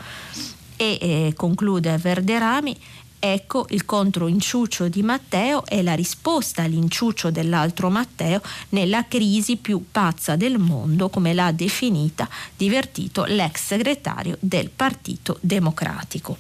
E 0.76 0.98
eh, 1.02 1.34
conclude 1.36 1.98
Verderami 1.98 2.78
Ecco 3.26 3.68
il 3.70 3.86
controinciuccio 3.86 4.90
di 4.90 5.02
Matteo 5.02 5.66
e 5.66 5.82
la 5.82 5.94
risposta 5.94 6.64
all'inciuccio 6.64 7.32
dell'altro 7.32 7.90
Matteo 7.90 8.42
nella 8.72 9.06
crisi 9.08 9.56
più 9.56 9.86
pazza 9.90 10.36
del 10.36 10.60
mondo, 10.60 11.08
come 11.08 11.34
l'ha 11.34 11.54
definita 11.54 12.28
divertito 12.58 13.24
l'ex 13.24 13.64
segretario 13.64 14.36
del 14.42 14.70
Partito 14.70 15.38
Democratico. 15.40 16.36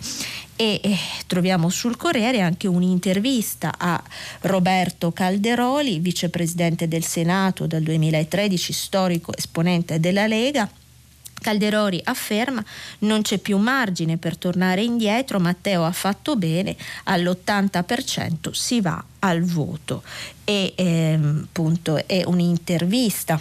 E 0.57 0.81
eh, 0.83 0.97
troviamo 1.25 1.69
sul 1.69 1.95
Corriere 1.95 2.41
anche 2.41 2.67
un'intervista 2.67 3.75
a 3.77 4.03
Roberto 4.41 5.13
Calderoli, 5.13 5.99
vicepresidente 5.99 6.89
del 6.89 7.05
Senato 7.05 7.65
dal 7.65 7.81
2013, 7.81 8.73
storico 8.73 9.33
esponente 9.33 10.01
della 10.01 10.27
Lega 10.27 10.69
Calderori 11.43 12.01
afferma 12.03 12.63
non 12.99 13.21
c'è 13.21 13.37
più 13.37 13.57
margine 13.57 14.17
per 14.17 14.37
tornare 14.37 14.81
indietro, 14.81 15.39
Matteo 15.39 15.83
ha 15.83 15.91
fatto 15.91 16.35
bene, 16.35 16.75
all'80% 17.03 18.51
si 18.51 18.81
va 18.81 19.03
al 19.19 19.43
voto. 19.43 20.01
E 20.43 20.73
ehm, 20.75 21.43
appunto 21.43 22.07
è 22.07 22.23
un'intervista 22.25 23.39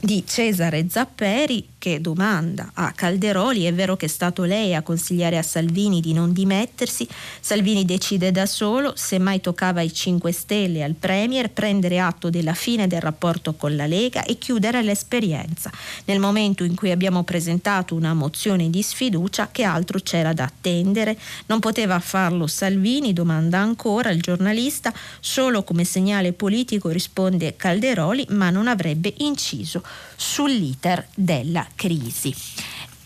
di 0.00 0.24
Cesare 0.26 0.86
Zapperi 0.88 1.68
che 1.78 2.00
domanda 2.00 2.72
a 2.74 2.90
Calderoli, 2.90 3.62
è 3.62 3.72
vero 3.72 3.94
che 3.96 4.06
è 4.06 4.08
stato 4.08 4.42
lei 4.42 4.74
a 4.74 4.82
consigliare 4.82 5.38
a 5.38 5.42
Salvini 5.42 6.00
di 6.00 6.12
non 6.12 6.32
dimettersi, 6.32 7.06
Salvini 7.40 7.84
decide 7.84 8.32
da 8.32 8.44
solo, 8.44 8.94
se 8.96 9.18
mai 9.18 9.40
toccava 9.40 9.80
ai 9.80 9.92
5 9.92 10.32
Stelle 10.32 10.82
al 10.82 10.94
Premier, 10.94 11.48
prendere 11.48 12.00
atto 12.00 12.28
della 12.28 12.54
fine 12.54 12.88
del 12.88 13.00
rapporto 13.00 13.54
con 13.54 13.76
la 13.76 13.86
Lega 13.86 14.24
e 14.24 14.36
chiudere 14.36 14.82
l'esperienza. 14.82 15.70
Nel 16.06 16.18
momento 16.18 16.64
in 16.64 16.74
cui 16.74 16.90
abbiamo 16.90 17.22
presentato 17.22 17.94
una 17.94 18.14
mozione 18.14 18.68
di 18.68 18.82
sfiducia, 18.82 19.50
che 19.52 19.62
altro 19.62 20.00
c'era 20.00 20.32
da 20.32 20.44
attendere? 20.44 21.16
Non 21.46 21.60
poteva 21.60 22.00
farlo 22.00 22.48
Salvini, 22.48 23.12
domanda 23.12 23.58
ancora 23.58 24.10
il 24.10 24.20
giornalista, 24.20 24.92
solo 25.20 25.62
come 25.62 25.84
segnale 25.84 26.32
politico 26.32 26.88
risponde 26.88 27.54
Calderoli, 27.54 28.26
ma 28.30 28.50
non 28.50 28.66
avrebbe 28.66 29.14
inciso 29.18 29.84
sull'iter 30.16 31.06
della 31.14 31.66
crisi 31.74 32.34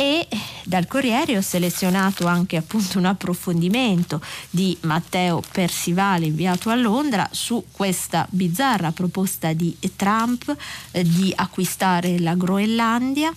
e 0.01 0.27
dal 0.65 0.87
Corriere 0.87 1.37
ho 1.37 1.43
selezionato 1.43 2.27
anche 2.27 2.57
appunto 2.57 2.97
un 2.97 3.05
approfondimento 3.05 4.23
di 4.49 4.75
Matteo 4.85 5.43
Persivale 5.53 6.25
inviato 6.25 6.71
a 6.71 6.75
Londra 6.75 7.29
su 7.33 7.67
questa 7.71 8.27
bizzarra 8.31 8.93
proposta 8.93 9.53
di 9.53 9.77
Trump 9.97 10.57
eh, 10.93 11.03
di 11.03 11.31
acquistare 11.37 12.19
la 12.19 12.35
Groenlandia. 12.35 13.31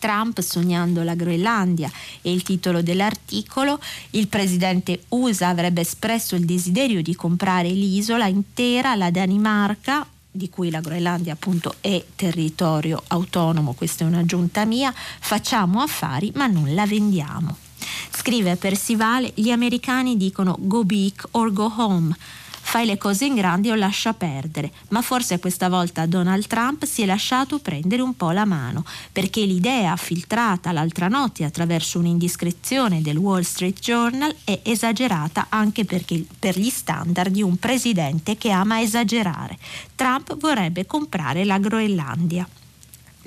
Trump 0.00 0.40
sognando 0.40 1.04
la 1.04 1.14
Groenlandia 1.14 1.88
è 2.22 2.28
il 2.28 2.42
titolo 2.42 2.82
dell'articolo. 2.82 3.80
Il 4.10 4.26
presidente 4.26 5.04
USA 5.10 5.46
avrebbe 5.46 5.82
espresso 5.82 6.34
il 6.34 6.44
desiderio 6.44 7.02
di 7.02 7.14
comprare 7.14 7.68
l'isola 7.68 8.26
intera, 8.26 8.96
la 8.96 9.12
Danimarca, 9.12 10.04
di 10.30 10.48
cui 10.50 10.70
la 10.70 10.80
Groenlandia 10.80 11.32
appunto 11.32 11.74
è 11.80 12.04
territorio 12.14 13.02
autonomo, 13.08 13.74
questa 13.74 14.04
è 14.04 14.06
un'aggiunta 14.06 14.64
mia, 14.64 14.92
facciamo 14.94 15.80
affari 15.80 16.32
ma 16.34 16.46
non 16.46 16.74
la 16.74 16.86
vendiamo. 16.86 17.56
Scrive 18.10 18.56
Persivale, 18.56 19.32
gli 19.34 19.50
americani 19.50 20.16
dicono 20.16 20.56
go 20.58 20.84
big 20.84 21.26
or 21.32 21.52
go 21.52 21.72
home 21.76 22.16
fai 22.68 22.84
le 22.84 22.98
cose 22.98 23.24
in 23.24 23.34
grandi 23.34 23.70
o 23.70 23.74
lascia 23.74 24.12
perdere, 24.12 24.70
ma 24.88 25.00
forse 25.00 25.38
questa 25.38 25.70
volta 25.70 26.04
Donald 26.04 26.46
Trump 26.46 26.84
si 26.84 27.00
è 27.00 27.06
lasciato 27.06 27.60
prendere 27.60 28.02
un 28.02 28.14
po' 28.14 28.30
la 28.30 28.44
mano, 28.44 28.84
perché 29.10 29.40
l'idea 29.40 29.96
filtrata 29.96 30.70
l'altra 30.70 31.08
notte 31.08 31.44
attraverso 31.44 31.98
un'indiscrezione 31.98 33.00
del 33.00 33.16
Wall 33.16 33.40
Street 33.40 33.80
Journal 33.80 34.36
è 34.44 34.60
esagerata 34.64 35.46
anche 35.48 35.86
perché, 35.86 36.22
per 36.38 36.58
gli 36.58 36.68
standard 36.68 37.32
di 37.32 37.40
un 37.40 37.56
presidente 37.56 38.36
che 38.36 38.50
ama 38.50 38.82
esagerare. 38.82 39.56
Trump 39.94 40.36
vorrebbe 40.36 40.84
comprare 40.84 41.46
la 41.46 41.58
Groenlandia 41.58 42.46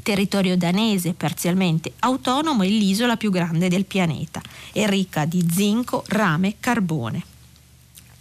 territorio 0.03 0.57
danese 0.57 1.13
parzialmente 1.13 1.93
autonomo 1.99 2.61
e 2.61 2.69
l'isola 2.69 3.17
più 3.17 3.31
grande 3.31 3.69
del 3.69 3.85
pianeta, 3.85 4.41
è 4.71 4.87
ricca 4.87 5.25
di 5.25 5.47
zinco, 5.51 6.03
rame, 6.07 6.55
carbone. 6.59 7.30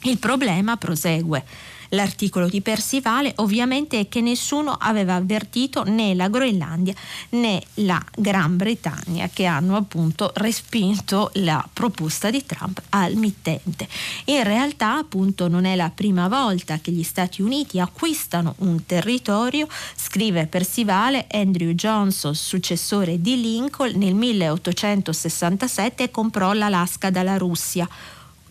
Il 0.03 0.19
problema, 0.19 0.77
prosegue 0.77 1.45
l'articolo 1.91 2.49
di 2.49 2.61
Persivale, 2.61 3.33
ovviamente 3.37 4.01
è 4.01 4.09
che 4.09 4.21
nessuno 4.21 4.77
aveva 4.79 5.15
avvertito 5.15 5.85
né 5.85 6.15
la 6.15 6.29
Groenlandia 6.29 6.95
né 7.31 7.63
la 7.75 8.03
Gran 8.17 8.57
Bretagna 8.57 9.29
che 9.33 9.45
hanno 9.45 9.77
appunto 9.77 10.31
respinto 10.35 11.31
la 11.35 11.67
proposta 11.73 12.31
di 12.31 12.45
Trump 12.45 12.81
al 12.91 13.15
mittente. 13.15 13.89
In 14.27 14.45
realtà 14.45 14.97
appunto 14.97 15.49
non 15.49 15.65
è 15.65 15.77
la 15.77 15.91
prima 15.91 16.29
volta 16.29 16.79
che 16.79 16.93
gli 16.93 17.03
Stati 17.03 17.43
Uniti 17.43 17.81
acquistano 17.81 18.55
un 18.59 18.85
territorio, 18.87 19.67
scrive 19.97 20.47
Persivale, 20.47 21.27
Andrew 21.31 21.73
Johnson, 21.73 22.35
successore 22.35 23.21
di 23.21 23.41
Lincoln, 23.41 23.99
nel 23.99 24.15
1867 24.15 26.11
comprò 26.11 26.53
l'Alaska 26.53 27.11
dalla 27.11 27.37
Russia 27.37 27.89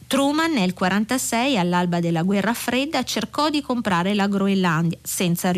Truman 0.10 0.50
nel 0.54 0.74
1946, 0.74 1.56
all'alba 1.60 2.00
della 2.00 2.24
guerra 2.24 2.56
fredda, 2.56 3.04
cercò 3.04 3.52
di 3.52 3.62
comprare 3.62 4.15
la 4.15 4.28
Groenlandia 4.28 4.98
senza 5.04 5.52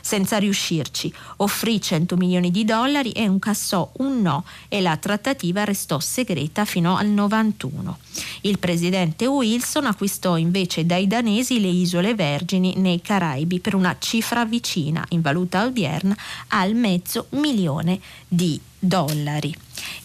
senza 0.00 0.38
riuscirci. 0.38 1.14
Offrì 1.36 1.80
100 1.80 2.16
milioni 2.16 2.50
di 2.50 2.64
dollari 2.64 3.12
e 3.12 3.22
incassò 3.22 3.92
un 3.98 4.22
no 4.22 4.44
e 4.66 4.80
la 4.80 4.96
trattativa 4.96 5.62
restò 5.62 6.00
segreta 6.00 6.64
fino 6.64 6.96
al 6.96 7.06
91. 7.06 7.96
Il 8.40 8.58
presidente 8.58 9.26
Wilson 9.26 9.86
acquistò 9.86 10.36
invece 10.36 10.84
dai 10.84 11.06
danesi 11.06 11.60
le 11.60 11.68
isole 11.68 12.16
Vergini 12.16 12.74
nei 12.78 13.00
Caraibi 13.00 13.60
per 13.60 13.76
una 13.76 13.94
cifra 14.00 14.44
vicina, 14.44 15.06
in 15.10 15.20
valuta 15.20 15.64
odierna, 15.64 16.16
al 16.48 16.74
mezzo 16.74 17.28
milione 17.30 18.00
di 18.26 18.60
dollari. 18.80 19.54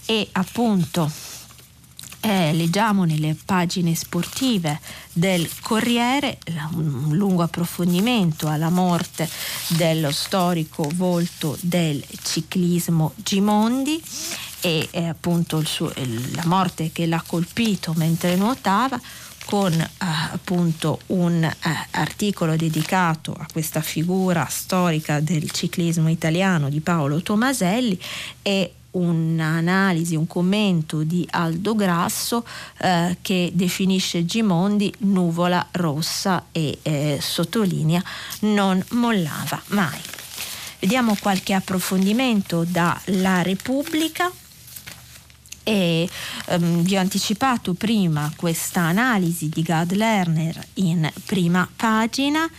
E 0.05 0.27
appunto 0.33 1.38
eh, 2.21 2.53
leggiamo 2.53 3.05
nelle 3.05 3.36
pagine 3.45 3.95
sportive 3.95 4.79
del 5.13 5.49
Corriere 5.62 6.39
un 6.73 7.15
lungo 7.15 7.43
approfondimento 7.43 8.47
alla 8.47 8.69
morte 8.69 9.29
dello 9.67 10.12
storico 10.12 10.89
volto 10.95 11.58
del 11.62 12.03
ciclismo 12.23 13.13
Gimondi 13.15 14.01
e 14.62 14.88
eh, 14.91 15.08
appunto 15.08 15.63
suo, 15.65 15.91
la 16.34 16.43
morte 16.45 16.91
che 16.91 17.05
l'ha 17.05 17.23
colpito 17.25 17.93
mentre 17.95 18.36
nuotava 18.36 18.99
con 19.45 19.73
eh, 19.73 19.88
appunto 19.97 20.99
un 21.08 21.43
eh, 21.43 21.55
articolo 21.91 22.55
dedicato 22.55 23.34
a 23.34 23.47
questa 23.51 23.82
figura 23.82 24.45
storica 24.49 25.19
del 25.21 25.49
ciclismo 25.49 26.10
italiano 26.10 26.69
di 26.69 26.82
Paolo 26.82 27.21
Tomaselli 27.21 27.99
e 28.41 28.73
un'analisi, 28.91 30.15
un 30.15 30.28
commento 30.28 31.04
di 31.04 31.25
Aldo 31.30 31.75
Grasso 31.75 32.45
eh, 32.78 33.17
che 33.21 33.52
definisce 33.54 34.25
Gimondi 34.25 34.93
nuvola 34.99 35.67
rossa 35.71 36.45
e 36.52 36.80
eh, 36.82 37.19
sottolinea 37.21 38.04
non 38.41 38.84
mollava 38.91 39.62
mai. 39.67 39.99
Vediamo 40.80 41.17
qualche 41.19 41.54
approfondimento 41.54 42.63
dalla 42.65 43.41
Repubblica. 43.41 44.32
E 45.62 46.10
ehm, 46.47 46.82
vi 46.82 46.95
ho 46.95 46.99
anticipato 46.99 47.73
prima 47.73 48.32
questa 48.36 48.82
analisi 48.82 49.49
di 49.49 49.62
Gad 49.62 49.91
Lerner 49.91 50.65
in 50.75 51.08
prima 51.25 51.69
pagina 51.75 52.49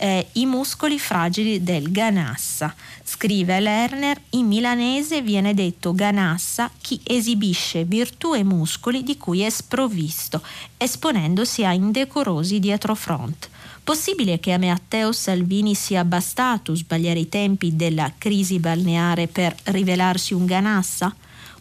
eh, 0.00 0.28
i 0.32 0.46
muscoli 0.46 0.98
fragili 0.98 1.62
del 1.62 1.92
Ganassa. 1.92 2.74
Scrive 3.04 3.60
Lerner, 3.60 4.18
in 4.30 4.46
milanese 4.46 5.20
viene 5.20 5.52
detto 5.52 5.92
Ganassa 5.92 6.70
chi 6.80 6.98
esibisce 7.04 7.84
virtù 7.84 8.34
e 8.34 8.42
muscoli 8.42 9.02
di 9.02 9.18
cui 9.18 9.42
è 9.42 9.50
sprovvisto, 9.50 10.42
esponendosi 10.78 11.64
a 11.64 11.72
indecorosi 11.72 12.58
dietrofront. 12.58 13.48
Possibile 13.84 14.40
che 14.40 14.52
a 14.52 14.58
Matteo 14.58 15.12
Salvini 15.12 15.74
sia 15.74 16.04
bastato 16.04 16.74
sbagliare 16.74 17.18
i 17.18 17.28
tempi 17.28 17.76
della 17.76 18.12
crisi 18.16 18.58
balneare 18.58 19.26
per 19.26 19.54
rivelarsi 19.64 20.32
un 20.32 20.46
Ganassa? 20.46 21.14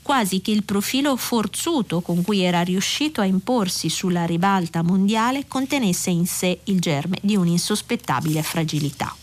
Quasi 0.10 0.42
che 0.42 0.50
il 0.50 0.64
profilo 0.64 1.16
forzuto 1.16 2.02
con 2.02 2.24
cui 2.24 2.40
era 2.40 2.62
riuscito 2.62 3.22
a 3.22 3.26
imporsi 3.26 3.90
sulla 3.90 4.26
ribalta 4.26 4.82
mondiale 4.82 5.46
contenesse 5.48 6.10
in 6.10 6.26
sé 6.26 6.62
il 6.64 6.80
germe 6.80 7.20
di 7.22 7.36
un'insospettabile 7.36 8.42
fragilità. 8.42 9.16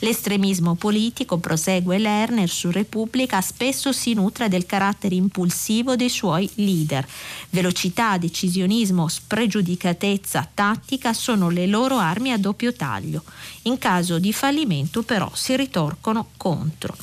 L'estremismo 0.00 0.74
politico, 0.74 1.38
prosegue 1.38 1.96
Lerner 1.96 2.50
su 2.50 2.70
Repubblica, 2.70 3.40
spesso 3.40 3.92
si 3.92 4.12
nutre 4.12 4.50
del 4.50 4.66
carattere 4.66 5.14
impulsivo 5.14 5.96
dei 5.96 6.10
suoi 6.10 6.50
leader. 6.56 7.08
Velocità, 7.48 8.18
decisionismo, 8.18 9.08
spregiudicatezza 9.08 10.50
tattica 10.52 11.14
sono 11.14 11.48
le 11.48 11.66
loro 11.66 11.96
armi 11.96 12.32
a 12.32 12.36
doppio 12.36 12.74
taglio. 12.74 13.22
In 13.62 13.78
caso 13.78 14.18
di 14.18 14.34
fallimento 14.34 15.02
però 15.02 15.30
si 15.32 15.56
ritorcono 15.56 16.28
contro 16.36 16.94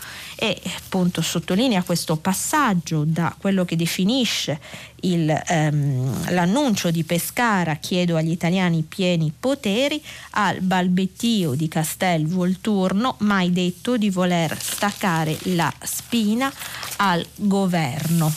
e 0.43 0.59
appunto 0.75 1.21
sottolinea 1.21 1.83
questo 1.83 2.17
passaggio 2.17 3.05
da 3.05 3.33
quello 3.39 3.63
che 3.63 3.77
definisce 3.77 4.59
il, 5.03 5.29
ehm, 5.29 6.31
l'annuncio 6.31 6.91
di 6.91 7.05
Pescara 7.05 7.75
chiedo 7.75 8.17
agli 8.17 8.31
italiani 8.31 8.81
pieni 8.81 9.31
poteri 9.39 10.03
al 10.31 10.59
balbettio 10.59 11.53
di 11.53 11.69
Castel 11.69 12.27
Volturno 12.27 13.15
mai 13.19 13.53
detto 13.53 13.95
di 13.95 14.09
voler 14.09 14.61
staccare 14.61 15.37
la 15.43 15.73
spina 15.81 16.51
al 16.97 17.25
governo. 17.35 18.29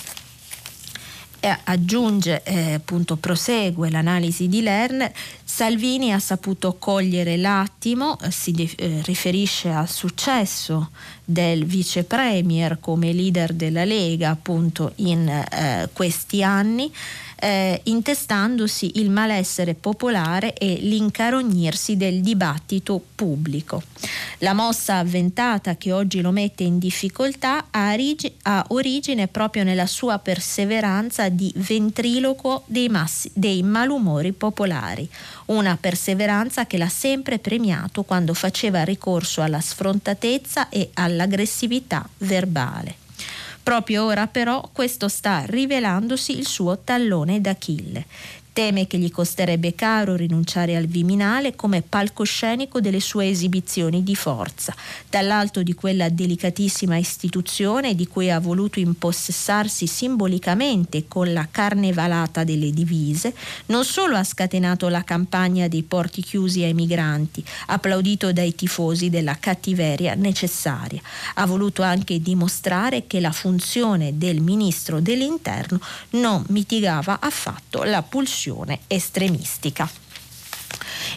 E 1.40 1.58
aggiunge, 1.64 2.42
eh, 2.44 2.74
appunto 2.74 3.16
prosegue 3.16 3.90
l'analisi 3.90 4.46
di 4.46 4.62
Lerner, 4.62 5.12
Salvini 5.56 6.12
ha 6.12 6.18
saputo 6.18 6.76
cogliere 6.78 7.38
l'attimo, 7.38 8.18
eh, 8.20 8.30
si 8.30 8.52
eh, 8.76 9.00
riferisce 9.06 9.70
al 9.70 9.88
successo 9.88 10.90
del 11.24 11.64
vice 11.64 12.04
premier 12.04 12.78
come 12.78 13.14
leader 13.14 13.54
della 13.54 13.86
Lega 13.86 14.28
appunto 14.28 14.92
in 14.96 15.26
eh, 15.26 15.88
questi 15.94 16.42
anni 16.42 16.92
eh, 17.38 17.80
intestandosi 17.84 18.92
il 18.98 19.10
malessere 19.10 19.74
popolare 19.74 20.54
e 20.54 20.78
l'incarognirsi 20.80 21.96
del 21.96 22.20
dibattito 22.20 23.02
pubblico. 23.14 23.82
La 24.38 24.52
mossa 24.52 24.96
avventata 24.96 25.76
che 25.76 25.92
oggi 25.92 26.20
lo 26.20 26.30
mette 26.30 26.64
in 26.64 26.78
difficoltà 26.78 27.66
ha, 27.70 27.92
origi- 27.92 28.34
ha 28.42 28.64
origine 28.68 29.28
proprio 29.28 29.64
nella 29.64 29.86
sua 29.86 30.18
perseveranza 30.18 31.28
di 31.28 31.52
ventriloquo 31.56 32.64
dei, 32.66 32.88
massi- 32.88 33.30
dei 33.34 33.62
malumori 33.62 34.32
popolari, 34.32 35.08
una 35.46 35.76
perseveranza 35.78 36.66
che 36.66 36.78
l'ha 36.78 36.88
sempre 36.88 37.38
premiato 37.38 38.02
quando 38.02 38.34
faceva 38.34 38.82
ricorso 38.82 39.42
alla 39.42 39.60
sfrontatezza 39.60 40.68
e 40.68 40.90
all'aggressività 40.94 42.08
verbale. 42.18 42.94
Proprio 43.62 44.04
ora 44.04 44.26
però 44.26 44.68
questo 44.72 45.08
sta 45.08 45.42
rivelandosi 45.44 46.38
il 46.38 46.46
suo 46.46 46.78
tallone 46.78 47.40
d'Achille. 47.40 48.04
Teme 48.56 48.86
che 48.86 48.96
gli 48.96 49.10
costerebbe 49.10 49.74
caro 49.74 50.16
rinunciare 50.16 50.76
al 50.76 50.86
Viminale 50.86 51.54
come 51.54 51.82
palcoscenico 51.82 52.80
delle 52.80 53.00
sue 53.00 53.28
esibizioni 53.28 54.02
di 54.02 54.16
forza, 54.16 54.74
dall'alto 55.10 55.62
di 55.62 55.74
quella 55.74 56.08
delicatissima 56.08 56.96
istituzione 56.96 57.94
di 57.94 58.06
cui 58.06 58.30
ha 58.30 58.40
voluto 58.40 58.80
impossessarsi 58.80 59.86
simbolicamente 59.86 61.06
con 61.06 61.34
la 61.34 61.46
carnevalata 61.50 62.44
delle 62.44 62.70
divise, 62.70 63.34
non 63.66 63.84
solo 63.84 64.16
ha 64.16 64.24
scatenato 64.24 64.88
la 64.88 65.04
campagna 65.04 65.68
dei 65.68 65.82
porti 65.82 66.22
chiusi 66.22 66.62
ai 66.62 66.72
migranti, 66.72 67.44
applaudito 67.66 68.32
dai 68.32 68.54
tifosi 68.54 69.10
della 69.10 69.36
cattiveria 69.38 70.14
necessaria, 70.14 71.02
ha 71.34 71.44
voluto 71.44 71.82
anche 71.82 72.22
dimostrare 72.22 73.06
che 73.06 73.20
la 73.20 73.32
funzione 73.32 74.16
del 74.16 74.40
ministro 74.40 75.00
dell'interno 75.00 75.78
non 76.12 76.42
mitigava 76.48 77.20
affatto 77.20 77.82
la 77.82 78.00
pulsione 78.00 78.44
posizione 78.46 78.80
estremistica. 78.86 79.88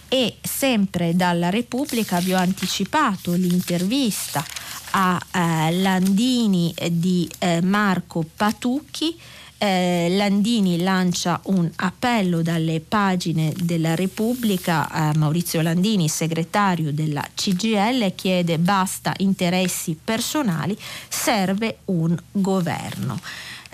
E 0.08 0.38
sempre 0.42 1.16
dalla 1.16 1.50
Repubblica 1.50 2.20
vi 2.20 2.34
ho 2.34 2.38
anticipato 2.38 3.34
l'intervista 3.34 4.44
a 4.92 5.22
eh, 5.32 5.72
Landini 5.74 6.74
di 6.92 7.30
eh, 7.40 7.62
Marco 7.62 8.26
Patucchi. 8.36 9.20
Eh, 9.62 10.08
Landini 10.12 10.82
lancia 10.82 11.40
un 11.46 11.70
appello 11.76 12.42
dalle 12.42 12.80
pagine 12.80 13.54
della 13.56 13.94
Repubblica, 13.94 15.12
Maurizio 15.18 15.62
Landini, 15.62 16.08
segretario 16.08 16.94
della 16.94 17.28
CGL, 17.36 18.16
chiede 18.16 18.58
basta 18.58 19.14
interessi 19.18 20.00
personali, 20.02 20.78
serve 21.10 21.80
un 21.86 22.18
governo. 22.32 23.20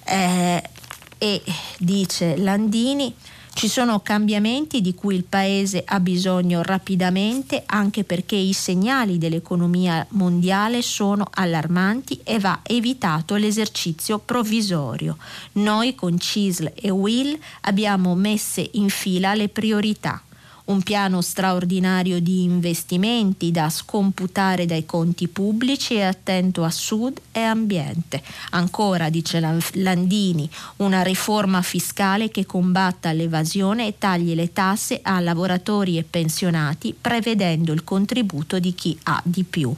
Eh, 0.06 0.64
e 1.18 1.42
dice 1.78 2.36
Landini, 2.38 3.14
ci 3.56 3.70
sono 3.70 4.02
cambiamenti 4.02 4.82
di 4.82 4.94
cui 4.94 5.16
il 5.16 5.24
Paese 5.24 5.82
ha 5.86 6.02
bisogno 6.02 6.62
rapidamente 6.62 7.64
anche 7.66 8.04
perché 8.04 8.36
i 8.36 8.52
segnali 8.52 9.18
dell'economia 9.18 10.06
mondiale 10.10 10.82
sono 10.82 11.30
allarmanti 11.32 12.20
e 12.26 12.38
va 12.38 12.60
evitato 12.64 13.36
l'esercizio 13.36 14.20
provvisorio. 14.20 15.16
Noi 15.54 15.96
con 15.96 16.20
CISL 16.20 16.74
e 16.76 16.90
WIL 16.90 17.40
abbiamo 17.62 18.14
messe 18.14 18.70
in 18.74 18.90
fila 18.90 19.34
le 19.34 19.48
priorità 19.48 20.22
un 20.66 20.82
piano 20.82 21.22
straordinario 21.22 22.20
di 22.20 22.44
investimenti 22.44 23.52
da 23.52 23.70
scomputare 23.70 24.66
dai 24.66 24.86
conti 24.86 25.28
pubblici 25.28 25.96
e 25.96 26.04
attento 26.04 26.64
a 26.64 26.72
sud 26.72 27.20
e 27.32 27.42
ambiente. 27.42 28.24
Ancora, 28.52 29.10
dice 29.10 29.40
Landini, 29.74 30.50
una 30.78 31.04
riforma 31.04 31.62
fiscale 31.62 32.30
che 32.30 32.46
combatta 32.46 33.12
l'evasione 33.12 33.88
e 33.88 33.96
tagli 33.98 34.34
le 34.34 34.54
tasse 34.54 35.00
a 35.04 35.20
lavoratori 35.20 35.98
e 35.98 36.04
pensionati, 36.04 36.96
prevedendo 37.00 37.72
il 37.72 37.84
contributo 37.84 38.58
di 38.60 38.74
chi 38.74 38.98
ha 39.04 39.22
di 39.24 39.44
più. 39.44 39.74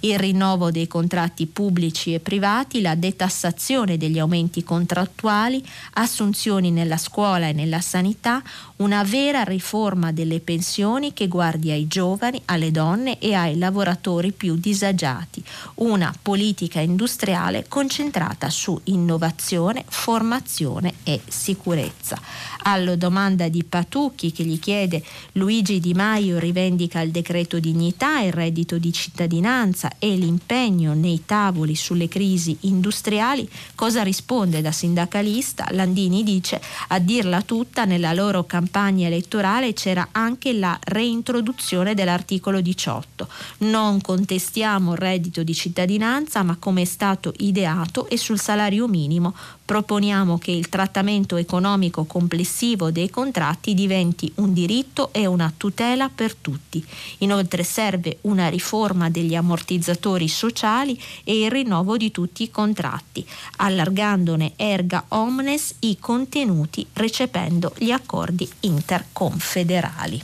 Il 0.00 0.18
rinnovo 0.18 0.70
dei 0.70 0.86
contratti 0.86 1.46
pubblici 1.46 2.14
e 2.14 2.20
privati, 2.20 2.80
la 2.80 2.94
detassazione 2.94 3.96
degli 3.98 4.18
aumenti 4.18 4.62
contrattuali, 4.62 5.62
assunzioni 5.94 6.70
nella 6.70 6.96
scuola 6.96 7.48
e 7.48 7.52
nella 7.52 7.80
sanità, 7.80 8.42
una 8.76 9.02
vera 9.02 9.42
riforma 9.42 10.12
delle 10.12 10.29
delle 10.30 10.38
pensioni 10.40 11.12
che 11.12 11.26
guardi 11.26 11.72
ai 11.72 11.88
giovani, 11.88 12.40
alle 12.44 12.70
donne 12.70 13.18
e 13.18 13.34
ai 13.34 13.58
lavoratori 13.58 14.30
più 14.30 14.54
disagiati, 14.54 15.42
una 15.76 16.14
politica 16.22 16.78
industriale 16.78 17.66
concentrata 17.66 18.48
su 18.48 18.78
innovazione, 18.84 19.84
formazione 19.88 20.94
e 21.02 21.20
sicurezza. 21.26 22.16
Alla 22.62 22.96
domanda 22.96 23.48
di 23.48 23.64
Patucchi 23.64 24.32
che 24.32 24.44
gli 24.44 24.58
chiede 24.58 25.02
Luigi 25.32 25.80
Di 25.80 25.94
Maio 25.94 26.38
rivendica 26.38 27.00
il 27.00 27.10
decreto 27.10 27.58
dignità, 27.58 28.20
il 28.20 28.32
reddito 28.32 28.78
di 28.78 28.92
cittadinanza 28.92 29.92
e 29.98 30.14
l'impegno 30.16 30.94
nei 30.94 31.22
tavoli 31.24 31.74
sulle 31.74 32.08
crisi 32.08 32.56
industriali, 32.60 33.48
cosa 33.74 34.02
risponde 34.02 34.60
da 34.60 34.72
sindacalista? 34.72 35.66
Landini 35.70 36.22
dice 36.22 36.60
a 36.88 36.98
dirla 36.98 37.42
tutta 37.42 37.84
nella 37.84 38.12
loro 38.12 38.44
campagna 38.44 39.06
elettorale 39.06 39.72
c'era 39.72 40.08
anche 40.12 40.52
la 40.52 40.78
reintroduzione 40.82 41.94
dell'articolo 41.94 42.60
18. 42.60 43.28
Non 43.58 44.00
contestiamo 44.00 44.92
il 44.92 44.98
reddito 44.98 45.42
di 45.42 45.54
cittadinanza, 45.54 46.42
ma 46.42 46.56
come 46.56 46.82
è 46.82 46.84
stato 46.84 47.32
ideato 47.38 48.08
e 48.08 48.16
sul 48.16 48.38
salario 48.38 48.86
minimo 48.86 49.34
proponiamo 49.70 50.36
che 50.36 50.50
il 50.50 50.68
trattamento 50.68 51.36
economico 51.36 52.02
complessivo 52.02 52.90
dei 52.90 53.08
contratti 53.08 53.72
diventi 53.72 54.28
un 54.38 54.52
diritto 54.52 55.12
e 55.12 55.26
una 55.26 55.52
tutela 55.56 56.10
per 56.12 56.34
tutti. 56.34 56.84
Inoltre 57.18 57.62
serve 57.62 58.18
una 58.22 58.48
riforma 58.48 59.10
degli 59.10 59.36
ammortizzatori 59.36 60.26
sociali 60.26 61.00
e 61.22 61.44
il 61.44 61.52
rinnovo 61.52 61.96
di 61.96 62.10
tutti 62.10 62.42
i 62.42 62.50
contratti, 62.50 63.24
allargandone 63.58 64.54
erga 64.56 65.04
omnes 65.10 65.76
i 65.78 65.98
contenuti 66.00 66.84
recependo 66.94 67.72
gli 67.78 67.92
accordi 67.92 68.50
interconfederali. 68.62 70.20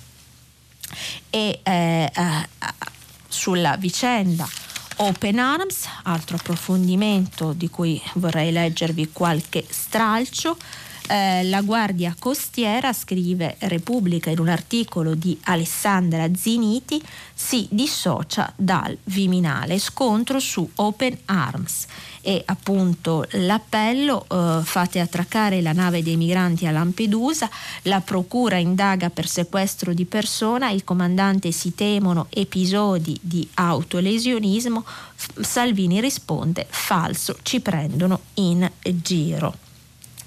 E 1.31 1.61
eh, 1.63 2.11
eh, 2.13 2.49
sulla 3.29 3.77
vicenda 3.77 4.49
Open 4.99 5.39
Arms, 5.39 5.87
altro 6.05 6.37
approfondimento 6.37 7.53
di 7.53 7.69
cui 7.69 8.01
vorrei 8.15 8.51
leggervi 8.51 9.11
qualche 9.13 9.63
stralcio. 9.69 10.57
eh, 11.09 11.45
la 11.45 11.61
Guardia 11.61 12.17
Costiera, 12.19 12.93
scrive 12.95 13.57
Repubblica 13.61 14.31
in 14.31 14.41
un 14.41 14.49
articolo 14.49 15.15
di 15.15 15.39
Alessandra 15.45 16.27
Ziniti, 16.35 17.01
si 17.35 17.69
dissocia 17.71 18.51
dal 18.57 18.97
Viminale, 19.05 19.79
scontro 19.79 20.41
su 20.41 20.69
Open 20.77 21.17
Arms 21.27 21.87
e 22.27 22.43
appunto 22.45 23.25
l'appello 23.31 24.27
eh, 24.29 24.61
fate 24.65 24.99
attraccare 24.99 25.63
la 25.63 25.71
nave 25.71 26.03
dei 26.03 26.17
migranti 26.17 26.67
a 26.67 26.73
Lampedusa, 26.73 27.49
la 27.83 28.01
procura 28.01 28.57
indaga 28.57 29.11
per 29.11 29.29
sequestro 29.29 29.95
di 29.95 30.07
persona, 30.07 30.71
il 30.71 30.83
comandante 30.83 31.53
si 31.53 31.77
temono 31.77 32.27
episodi 32.31 33.17
di 33.23 33.49
autolesionismo, 33.55 34.85
Salvini 35.39 36.01
risponde 36.01 36.67
falso, 36.69 37.37
ci 37.43 37.61
prendono 37.61 38.23
in 38.35 38.69
giro. 38.83 39.59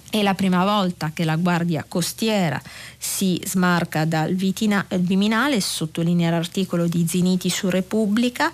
È 0.10 0.24
la 0.24 0.34
prima 0.34 0.64
volta 0.64 1.12
che 1.14 1.24
la 1.24 1.36
Guardia 1.36 1.86
Costiera 1.88 2.60
si 2.98 3.40
smarca 3.46 4.06
dal 4.06 4.34
Viminale, 4.34 5.62
sottolinea 5.62 6.32
l'articolo 6.32 6.88
di 6.88 7.06
Ziniti 7.08 7.50
su 7.50 7.70
Repubblica 7.70 8.52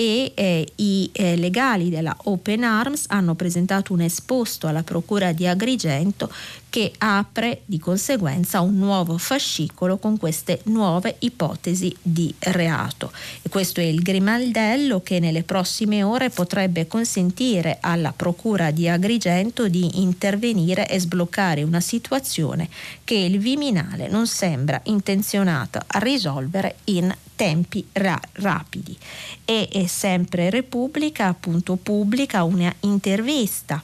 e 0.00 0.30
eh, 0.36 0.68
i 0.76 1.10
eh, 1.12 1.34
legali 1.34 1.90
della 1.90 2.16
Open 2.24 2.62
Arms 2.62 3.06
hanno 3.08 3.34
presentato 3.34 3.92
un 3.92 4.00
esposto 4.00 4.68
alla 4.68 4.84
Procura 4.84 5.32
di 5.32 5.44
Agrigento 5.44 6.32
che 6.70 6.92
apre 6.98 7.62
di 7.64 7.78
conseguenza 7.78 8.60
un 8.60 8.76
nuovo 8.76 9.16
fascicolo 9.18 9.96
con 9.96 10.18
queste 10.18 10.60
nuove 10.64 11.16
ipotesi 11.20 11.94
di 12.02 12.32
reato. 12.38 13.10
E 13.42 13.48
questo 13.48 13.80
è 13.80 13.84
il 13.84 14.02
grimaldello 14.02 15.00
che 15.02 15.18
nelle 15.18 15.42
prossime 15.42 16.02
ore 16.02 16.30
potrebbe 16.30 16.86
consentire 16.86 17.78
alla 17.80 18.12
Procura 18.12 18.70
di 18.70 18.88
Agrigento 18.88 19.68
di 19.68 20.00
intervenire 20.00 20.88
e 20.88 21.00
sbloccare 21.00 21.62
una 21.62 21.80
situazione 21.80 22.68
che 23.04 23.14
il 23.14 23.38
Viminale 23.38 24.08
non 24.08 24.26
sembra 24.26 24.80
intenzionato 24.84 25.80
a 25.86 25.98
risolvere 25.98 26.76
in 26.84 27.14
tempi 27.34 27.86
ra- 27.92 28.20
rapidi. 28.32 28.96
E 29.44 29.68
è 29.70 29.86
sempre 29.86 30.50
Repubblica 30.50 31.26
appunto 31.26 31.76
pubblica 31.76 32.42
una 32.42 32.74
intervista 32.80 33.82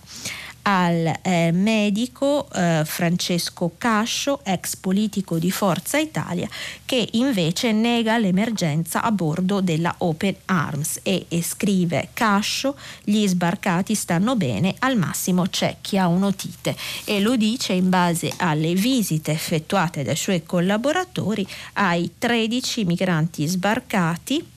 al 0.64 1.20
eh, 1.22 1.50
medico 1.52 2.48
eh, 2.52 2.82
Francesco 2.84 3.72
Cascio, 3.76 4.40
ex 4.44 4.76
politico 4.76 5.38
di 5.38 5.50
Forza 5.50 5.98
Italia, 5.98 6.48
che 6.84 7.08
invece 7.12 7.72
nega 7.72 8.16
l'emergenza 8.18 9.02
a 9.02 9.10
bordo 9.10 9.60
della 9.60 9.94
Open 9.98 10.34
Arms 10.46 11.00
e, 11.02 11.26
e 11.28 11.42
scrive 11.42 12.10
Cascio, 12.14 12.76
gli 13.02 13.26
sbarcati 13.26 13.94
stanno 13.94 14.36
bene, 14.36 14.74
al 14.78 14.96
massimo 14.96 15.46
c'è 15.48 15.76
chi 15.80 15.98
ha 15.98 16.06
un'otite 16.06 16.76
e 17.04 17.20
lo 17.20 17.36
dice 17.36 17.72
in 17.72 17.90
base 17.90 18.32
alle 18.38 18.74
visite 18.74 19.32
effettuate 19.32 20.02
dai 20.02 20.16
suoi 20.16 20.44
collaboratori 20.44 21.46
ai 21.74 22.12
13 22.18 22.84
migranti 22.84 23.46
sbarcati 23.46 24.52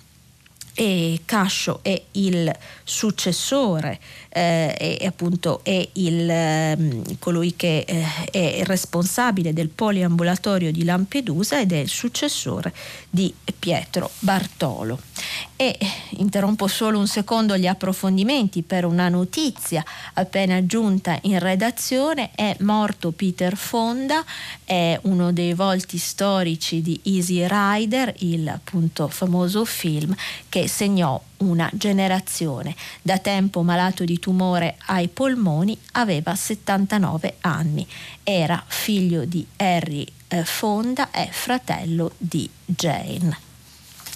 e 0.80 1.22
Cascio 1.26 1.80
è 1.82 2.00
il 2.12 2.56
successore 2.84 4.00
eh, 4.38 4.98
è 4.98 5.06
appunto 5.06 5.62
è 5.64 5.90
il, 5.94 6.30
eh, 6.30 7.02
colui 7.18 7.56
che 7.56 7.86
eh, 7.88 8.06
è 8.30 8.64
responsabile 8.66 9.52
del 9.52 9.70
poliambulatorio 9.70 10.72
di 10.72 10.84
Lampedusa 10.84 11.60
ed 11.60 11.72
è 11.72 11.78
il 11.78 11.90
successore 11.90 12.74
di 13.10 13.34
Pietro 13.58 14.12
Bartolo. 14.20 15.00
E 15.56 15.76
interrompo 16.12 16.68
solo 16.68 17.00
un 17.00 17.08
secondo 17.08 17.58
gli 17.58 17.66
approfondimenti 17.66 18.62
per 18.62 18.86
una 18.86 19.10
notizia 19.10 19.84
appena 20.14 20.64
giunta 20.68 21.18
in 21.24 21.40
redazione. 21.40 22.30
È 22.36 22.56
morto 22.60 23.12
Peter 23.12 23.58
Fonda, 23.58 24.24
è 24.64 25.00
uno 25.04 25.32
dei 25.32 25.54
volti 25.56 25.98
storici 25.98 26.84
di 26.84 27.00
Easy 27.04 27.48
Rider, 27.48 28.14
il 28.20 28.48
appunto 28.48 29.08
famoso 29.08 29.66
film 29.66 30.16
che 30.48 30.68
segnò 30.68 31.20
una 31.38 31.70
generazione. 31.74 32.76
Da 33.02 33.18
tempo 33.18 33.62
malato 33.62 34.04
di 34.04 34.20
tumore 34.28 34.76
ai 34.88 35.08
polmoni, 35.08 35.80
aveva 35.94 36.36
79 36.36 37.38
anni. 37.40 37.88
Era 38.24 38.62
figlio 38.68 39.24
di 39.24 39.48
Harry 39.56 40.06
eh, 40.28 40.44
Fonda 40.44 41.12
e 41.12 41.30
fratello 41.32 42.12
di 42.18 42.50
Jane. 42.66 43.40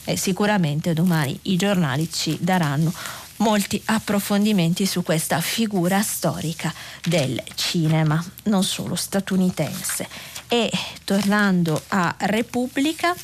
E 0.03 0.17
sicuramente 0.17 0.91
domani 0.91 1.39
i 1.43 1.55
giornali 1.55 2.11
ci 2.11 2.37
daranno 2.41 2.91
molti 3.37 3.81
approfondimenti 3.85 4.85
su 4.85 5.01
questa 5.01 5.39
figura 5.39 6.01
storica 6.01 6.73
del 7.05 7.41
cinema, 7.55 8.21
non 8.43 8.65
solo 8.65 8.95
statunitense. 8.95 10.09
E 10.49 10.69
tornando 11.05 11.81
a 11.87 12.13
Repubblica, 12.17 13.15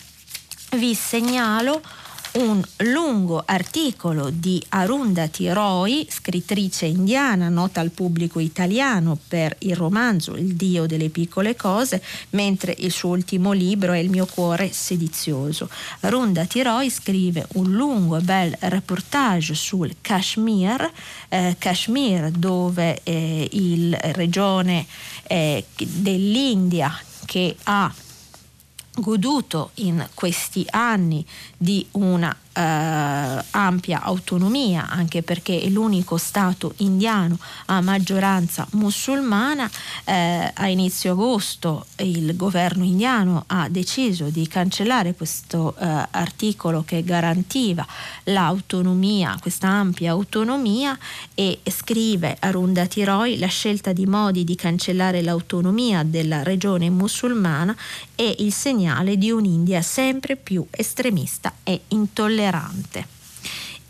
vi 0.77 0.95
segnalo 0.95 1.81
un 2.37 2.61
lungo 2.77 3.41
articolo 3.43 4.29
di 4.29 4.63
Arundhati 4.69 5.51
Roy, 5.51 6.05
scrittrice 6.07 6.85
indiana 6.85 7.49
nota 7.49 7.79
al 7.81 7.89
pubblico 7.89 8.39
italiano 8.39 9.17
per 9.27 9.55
il 9.59 9.75
romanzo 9.75 10.35
Il 10.35 10.53
Dio 10.53 10.85
delle 10.85 11.09
piccole 11.09 11.55
cose, 11.55 12.01
mentre 12.31 12.75
il 12.77 12.91
suo 12.91 13.09
ultimo 13.09 13.53
libro 13.53 13.93
è 13.93 13.97
Il 13.97 14.11
mio 14.11 14.27
cuore 14.27 14.71
sedizioso. 14.71 15.67
Arundhati 16.01 16.61
Roy 16.61 16.89
scrive 16.89 17.47
un 17.53 17.71
lungo 17.71 18.17
e 18.17 18.21
bel 18.21 18.55
reportage 18.59 19.55
sul 19.55 19.95
Kashmir, 19.99 20.91
eh, 21.29 21.55
Kashmir 21.57 22.29
dove 22.29 23.01
eh, 23.01 23.47
il 23.51 23.97
regione 24.13 24.85
eh, 25.23 25.65
dell'India 25.75 26.95
che 27.25 27.55
ha 27.63 27.91
goduto 28.97 29.71
in 29.75 30.07
questi 30.13 30.65
anni 30.69 31.25
di 31.57 31.85
una 31.91 32.35
eh, 32.57 33.43
ampia 33.51 34.01
autonomia, 34.01 34.89
anche 34.89 35.21
perché 35.21 35.61
è 35.61 35.69
l'unico 35.69 36.17
Stato 36.17 36.73
indiano 36.77 37.37
a 37.67 37.81
maggioranza 37.81 38.67
musulmana. 38.71 39.69
Eh, 40.03 40.51
a 40.53 40.67
inizio 40.67 41.11
agosto 41.11 41.85
il 41.97 42.35
governo 42.35 42.83
indiano 42.83 43.43
ha 43.47 43.69
deciso 43.69 44.25
di 44.29 44.47
cancellare 44.47 45.13
questo 45.13 45.75
eh, 45.77 46.07
articolo 46.11 46.83
che 46.83 47.03
garantiva 47.03 47.85
l'autonomia, 48.23 49.37
questa 49.39 49.67
ampia 49.67 50.11
autonomia 50.11 50.97
e 51.35 51.59
scrive 51.65 52.37
Arundhati 52.39 53.03
Roy 53.03 53.37
la 53.37 53.47
scelta 53.47 53.93
di 53.93 54.05
modi 54.07 54.43
di 54.43 54.55
cancellare 54.55 55.21
l'autonomia 55.21 56.03
della 56.03 56.41
regione 56.41 56.89
musulmana 56.89 57.75
è 58.15 58.35
il 58.39 58.51
segnale 58.51 59.17
di 59.17 59.29
un'India 59.29 59.81
sempre 59.81 60.35
più 60.35 60.65
estremista 60.71 61.53
e 61.63 61.81
intollerante 61.89 62.46
tollerante. 62.47 63.16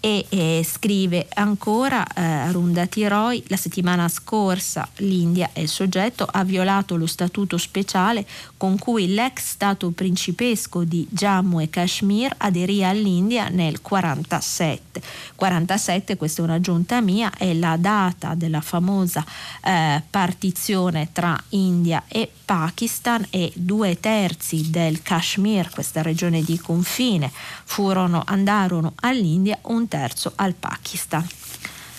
E 0.07 0.25
eh, 0.29 0.65
scrive 0.65 1.27
ancora 1.33 2.07
eh, 2.07 2.21
Arundhati 2.21 3.05
Roy, 3.09 3.43
la 3.47 3.57
settimana 3.57 4.07
scorsa 4.07 4.87
l'India 4.99 5.49
è 5.51 5.59
il 5.59 5.67
soggetto, 5.67 6.25
ha 6.25 6.45
violato 6.45 6.95
lo 6.95 7.07
statuto 7.07 7.57
speciale 7.57 8.25
con 8.55 8.79
cui 8.79 9.13
l'ex 9.13 9.43
stato 9.43 9.89
principesco 9.89 10.85
di 10.85 11.05
Jammu 11.09 11.59
e 11.59 11.69
Kashmir 11.69 12.33
aderì 12.37 12.85
all'India 12.85 13.49
nel 13.49 13.81
1947. 13.83 15.01
47, 15.35 16.15
questa 16.15 16.41
è 16.41 16.45
una 16.45 16.61
giunta 16.61 17.01
mia, 17.01 17.29
è 17.37 17.53
la 17.53 17.75
data 17.75 18.33
della 18.33 18.61
famosa 18.61 19.25
eh, 19.61 20.01
partizione 20.09 21.09
tra 21.11 21.37
India 21.49 22.05
e 22.07 22.31
Pakistan 22.45 23.27
e 23.29 23.51
due 23.55 23.99
terzi 23.99 24.69
del 24.69 25.01
Kashmir, 25.01 25.69
questa 25.69 26.01
regione 26.01 26.41
di 26.43 26.57
confine, 26.57 27.29
furono, 27.65 28.23
andarono 28.25 28.93
all'India, 29.01 29.59
un 29.63 29.85
terzo 29.85 29.96
al 30.35 30.53
Pakistan. 30.53 31.27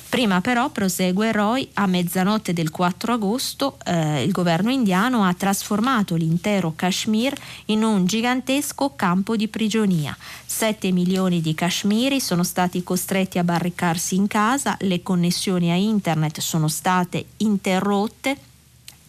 Prima 0.08 0.40
però, 0.40 0.70
prosegue 0.70 1.32
Roy, 1.32 1.68
a 1.74 1.86
mezzanotte 1.86 2.54
del 2.54 2.70
4 2.70 3.12
agosto 3.12 3.76
eh, 3.84 4.22
il 4.22 4.32
governo 4.32 4.70
indiano 4.70 5.24
ha 5.24 5.34
trasformato 5.34 6.14
l'intero 6.14 6.72
Kashmir 6.74 7.34
in 7.66 7.84
un 7.84 8.06
gigantesco 8.06 8.94
campo 8.96 9.36
di 9.36 9.48
prigionia. 9.48 10.16
7 10.46 10.92
milioni 10.92 11.42
di 11.42 11.54
kashmiri 11.54 12.20
sono 12.20 12.42
stati 12.42 12.82
costretti 12.82 13.38
a 13.38 13.44
barricarsi 13.44 14.14
in 14.14 14.28
casa, 14.28 14.78
le 14.80 15.02
connessioni 15.02 15.70
a 15.70 15.74
internet 15.74 16.40
sono 16.40 16.68
state 16.68 17.26
interrotte 17.38 18.47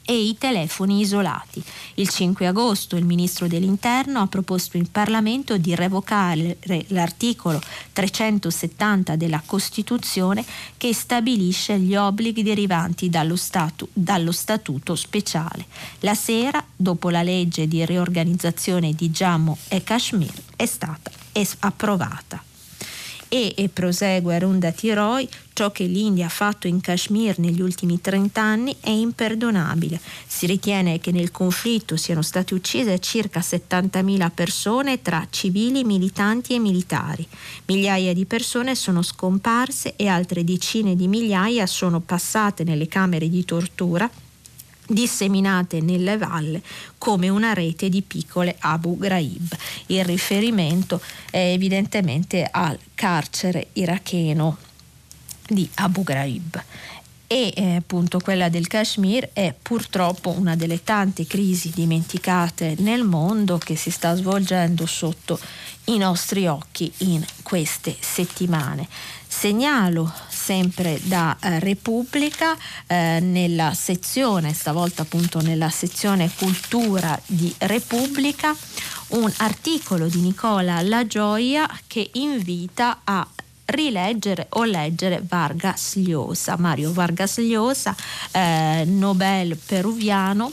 e 0.10 0.26
i 0.26 0.39
telefoni 0.39 1.02
isolati. 1.02 1.63
Il 1.93 2.10
5 2.10 2.48
agosto 2.48 2.95
il 2.95 3.06
ministro 3.06 3.45
dell'Interno 3.45 4.22
ha 4.22 4.28
proposto 4.28 4.76
in 4.76 4.89
Parlamento 4.89 5.56
di 5.60 5.76
revocare 5.76 6.58
l'articolo 6.88 7.62
370 7.93 9.15
della 9.15 9.43
Costituzione 9.45 10.43
che 10.78 10.95
stabilisce 10.95 11.78
gli 11.78 11.95
obblighi 11.95 12.41
derivanti 12.41 13.08
dallo, 13.12 13.36
statu, 13.36 13.88
dallo 13.93 14.32
statuto 14.32 14.95
speciale. 14.95 15.67
La 16.00 16.15
sera, 16.15 16.65
dopo 16.76 17.12
la 17.12 17.22
legge 17.22 17.67
di 17.67 17.86
riorganizzazione 17.86 18.93
di 18.93 19.12
Jammu 19.12 19.56
e 19.67 19.84
Kashmir, 19.84 20.34
è 20.56 20.65
stata 20.65 21.12
approvata. 21.60 22.49
E, 23.30 23.54
e 23.56 23.70
prosegue 23.70 24.36
Arundhati 24.36 24.92
Roy, 24.92 25.30
ciò 25.54 25.72
che 25.72 25.84
l'India 25.86 26.26
ha 26.26 26.30
fatto 26.30 26.65
in 26.65 26.82
Kashmir 26.82 27.38
negli 27.38 27.62
ultimi 27.62 28.02
30 28.02 28.42
anni 28.42 28.76
è 28.80 28.89
imperdonabile. 28.89 30.02
Si 30.26 30.48
ritiene 30.48 31.00
che 31.00 31.12
nel 31.12 31.30
conflitto 31.30 31.96
siano 31.96 32.24
state 32.24 32.56
uccise 32.56 33.00
circa 33.00 33.42
70.000 33.42 34.32
persone 34.34 35.02
tra 35.04 35.28
civili, 35.30 35.84
militanti 35.84 36.56
e 36.56 36.60
militari. 36.60 37.28
Migliaia 37.65 38.13
di 38.13 38.26
persone 38.26 38.74
sono 38.74 39.04
scomparse 39.04 39.96
e 39.96 40.08
altre 40.08 40.44
decine 40.44 40.96
di 40.96 41.08
migliaia 41.08 41.68
sono 41.68 42.00
passate 42.00 42.63
nelle 42.63 42.88
camere 42.88 43.30
di 43.30 43.46
tortura 43.46 44.10
disseminate 44.89 45.82
nelle 45.82 46.17
valle 46.17 46.62
come 46.97 47.30
una 47.30 47.54
rete 47.54 47.89
di 47.89 48.02
piccole 48.02 48.56
Abu 48.60 48.97
Ghraib. 48.97 49.56
Il 49.88 50.04
riferimento 50.04 51.02
è 51.30 51.38
evidentemente 51.38 52.47
al 52.49 52.78
carcere 52.95 53.67
iracheno 53.73 54.58
di 55.47 55.67
Abu 55.75 56.04
Ghraib 56.04 56.63
e 57.32 57.54
eh, 57.56 57.75
appunto 57.75 58.19
quella 58.19 58.49
del 58.49 58.65
Kashmir 58.65 59.30
è 59.34 59.54
purtroppo 59.62 60.32
una 60.32 60.56
delle 60.56 60.84
tante 60.84 61.28
crisi 61.28 61.69
dimenticate 61.69 62.73
nel 62.80 63.04
mondo 63.04 63.60
che 63.60 63.75
si 63.75 63.91
sta 63.91 64.15
svolgendo 64.15 64.88
sotto 64.88 65.39
i 65.86 65.97
nostri 65.97 66.47
occhi 66.47 66.91
in 66.97 67.23
queste 67.43 67.95
settimane. 67.99 68.88
Segnalo 69.39 70.12
sempre 70.28 70.99
da 71.02 71.38
eh, 71.39 71.60
Repubblica 71.60 72.58
eh, 72.86 73.21
nella 73.21 73.73
sezione, 73.73 74.54
stavolta 74.54 75.04
appunto 75.04 75.39
nella 75.39 75.69
sezione 75.69 76.30
cultura 76.38 77.17
di 77.25 77.56
Repubblica, 77.60 78.54
un 79.12 79.32
articolo 79.38 80.08
di 80.08 80.19
Nicola 80.19 80.82
La 80.82 81.08
Gioia 81.08 81.69
che 81.88 82.10
invita 82.15 82.99
a 83.06 83.25
rileggere 83.67 84.47
o 84.49 84.65
leggere 84.65 85.23
Vargas 85.25 85.95
Llosa, 85.95 86.58
Mario 86.58 86.91
Vargas 86.91 87.38
Llosa, 87.38 87.95
eh, 88.32 88.84
Nobel 88.86 89.56
peruviano 89.56 90.52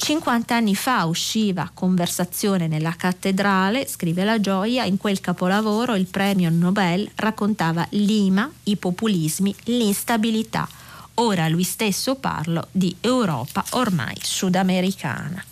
50 0.00 0.54
anni 0.54 0.74
fa 0.74 1.04
usciva 1.04 1.70
Conversazione 1.74 2.66
nella 2.68 2.94
cattedrale, 2.96 3.86
scrive 3.86 4.24
la 4.24 4.40
Gioia, 4.40 4.84
in 4.84 4.96
quel 4.96 5.20
capolavoro 5.20 5.94
il 5.94 6.06
premio 6.06 6.48
Nobel 6.48 7.08
raccontava 7.16 7.86
Lima, 7.90 8.50
i 8.64 8.76
populismi, 8.76 9.54
l'instabilità. 9.64 10.66
Ora 11.16 11.48
lui 11.48 11.64
stesso 11.64 12.14
parla 12.14 12.66
di 12.70 12.96
Europa 13.02 13.62
ormai 13.72 14.16
sudamericana. 14.22 15.44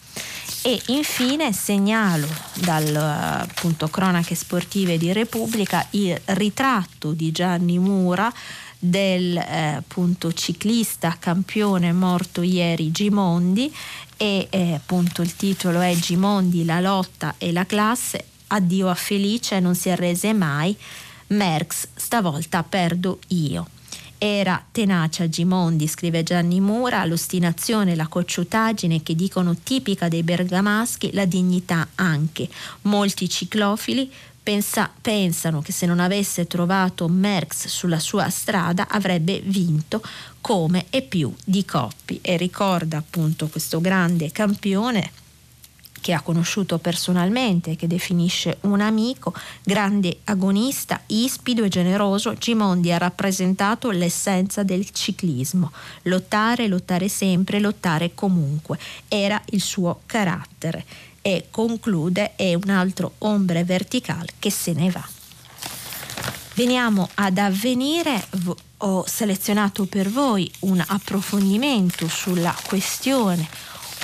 E 0.62 0.80
infine 0.86 1.52
segnalo 1.52 2.26
dal 2.54 2.96
appunto, 2.96 3.88
cronache 3.88 4.34
sportive 4.34 4.96
di 4.96 5.12
Repubblica 5.12 5.86
il 5.90 6.18
ritratto 6.24 7.12
di 7.12 7.30
Gianni 7.32 7.78
Mura 7.78 8.32
del 8.78 9.36
eh, 9.36 9.74
appunto, 9.76 10.32
ciclista 10.32 11.16
campione 11.18 11.92
morto 11.92 12.42
ieri 12.42 12.90
Gimondi 12.92 13.72
e 14.18 14.48
eh, 14.50 14.74
appunto 14.74 15.22
il 15.22 15.36
titolo 15.36 15.80
è 15.80 15.94
Gimondi, 15.94 16.64
la 16.64 16.80
lotta 16.80 17.36
e 17.38 17.52
la 17.52 17.64
classe, 17.64 18.24
addio 18.48 18.88
a 18.88 18.94
Felice, 18.94 19.60
non 19.60 19.76
si 19.76 19.88
arrese 19.88 20.32
mai, 20.32 20.76
Merx, 21.28 21.86
stavolta 21.94 22.64
perdo 22.64 23.20
io. 23.28 23.68
Era 24.18 24.60
tenacia 24.72 25.28
Gimondi, 25.28 25.86
scrive 25.86 26.24
Gianni 26.24 26.60
Mura, 26.60 27.04
l'ostinazione, 27.04 27.94
la 27.94 28.08
cocciutaggine 28.08 29.04
che 29.04 29.14
dicono 29.14 29.54
tipica 29.54 30.08
dei 30.08 30.24
bergamaschi, 30.24 31.12
la 31.12 31.24
dignità 31.24 31.86
anche. 31.94 32.48
Molti 32.82 33.28
ciclofili 33.28 34.10
pensa, 34.48 34.90
pensano 34.98 35.60
che 35.60 35.72
se 35.72 35.84
non 35.84 36.00
avesse 36.00 36.46
trovato 36.46 37.06
Merckx 37.06 37.66
sulla 37.66 37.98
sua 37.98 38.30
strada 38.30 38.88
avrebbe 38.88 39.42
vinto 39.44 40.02
come 40.40 40.86
e 40.88 41.02
più 41.02 41.30
di 41.44 41.66
Coppi 41.66 42.18
e 42.22 42.38
ricorda 42.38 42.96
appunto 42.96 43.48
questo 43.48 43.78
grande 43.82 44.32
campione 44.32 45.10
che 46.00 46.14
ha 46.14 46.22
conosciuto 46.22 46.78
personalmente, 46.78 47.76
che 47.76 47.86
definisce 47.86 48.56
un 48.62 48.80
amico, 48.80 49.34
grande 49.62 50.20
agonista, 50.24 51.02
ispido 51.08 51.64
e 51.64 51.68
generoso, 51.68 52.32
Gimondi 52.32 52.90
ha 52.90 52.96
rappresentato 52.96 53.90
l'essenza 53.90 54.62
del 54.62 54.88
ciclismo. 54.92 55.72
Lottare, 56.04 56.68
lottare 56.68 57.08
sempre, 57.08 57.58
lottare 57.60 58.14
comunque. 58.14 58.78
Era 59.08 59.42
il 59.50 59.60
suo 59.60 60.00
carattere 60.06 60.86
e 61.28 61.48
conclude 61.50 62.36
è 62.36 62.54
un 62.54 62.70
altro 62.70 63.16
ombre 63.18 63.62
verticale 63.62 64.28
che 64.38 64.50
se 64.50 64.72
ne 64.72 64.88
va. 64.88 65.06
Veniamo 66.54 67.06
ad 67.16 67.36
avvenire, 67.36 68.26
ho 68.78 69.04
selezionato 69.06 69.84
per 69.84 70.08
voi 70.08 70.50
un 70.60 70.82
approfondimento 70.84 72.08
sulla 72.08 72.56
questione 72.66 73.46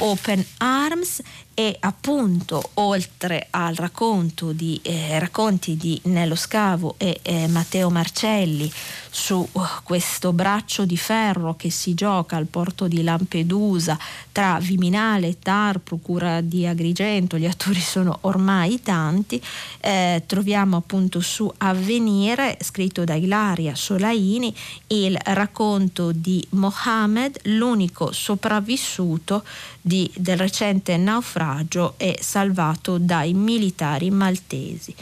Open 0.00 0.44
Arms 0.58 1.22
e 1.54 1.76
appunto 1.80 2.70
oltre 2.74 3.46
al 3.50 3.76
racconto 3.76 4.52
di 4.52 4.80
eh, 4.82 5.18
racconti 5.20 5.76
di 5.76 6.00
Nello 6.04 6.34
Scavo 6.34 6.96
e 6.98 7.20
eh, 7.22 7.46
Matteo 7.46 7.90
Marcelli 7.90 8.70
su 9.08 9.48
uh, 9.52 9.60
questo 9.84 10.32
braccio 10.32 10.84
di 10.84 10.96
ferro 10.96 11.54
che 11.54 11.70
si 11.70 11.94
gioca 11.94 12.36
al 12.36 12.46
porto 12.46 12.88
di 12.88 13.04
Lampedusa 13.04 13.96
tra 14.32 14.58
Viminale, 14.60 15.38
Tar, 15.38 15.78
Procura 15.78 16.40
di 16.40 16.66
Agrigento, 16.66 17.38
gli 17.38 17.46
attori 17.46 17.78
sono 17.78 18.18
ormai 18.22 18.82
tanti, 18.82 19.40
eh, 19.80 20.24
troviamo 20.26 20.76
appunto 20.76 21.20
su 21.20 21.50
Avvenire, 21.58 22.58
scritto 22.60 23.04
da 23.04 23.14
Ilaria 23.14 23.76
Solaini, 23.76 24.52
il 24.88 25.16
racconto 25.22 26.10
di 26.10 26.44
Mohammed, 26.50 27.38
l'unico 27.44 28.10
sopravvissuto 28.10 29.44
di, 29.86 30.10
del 30.16 30.38
recente 30.38 30.96
naufragio 30.96 31.94
e 31.98 32.18
salvato 32.22 32.96
dai 32.96 33.34
militari 33.34 34.10
maltesi 34.10 34.94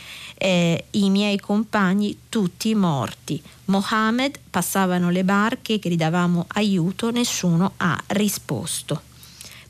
eh, 0.43 0.87
i 0.91 1.09
miei 1.09 1.39
compagni 1.39 2.19
tutti 2.29 2.75
morti. 2.75 3.41
Mohammed 3.67 4.41
passavano 4.51 5.11
le 5.11 5.23
barche, 5.23 5.79
gridavamo 5.79 6.47
aiuto, 6.49 7.13
nessuno 7.13 7.75
ha 7.77 7.97
risposto. 8.09 9.03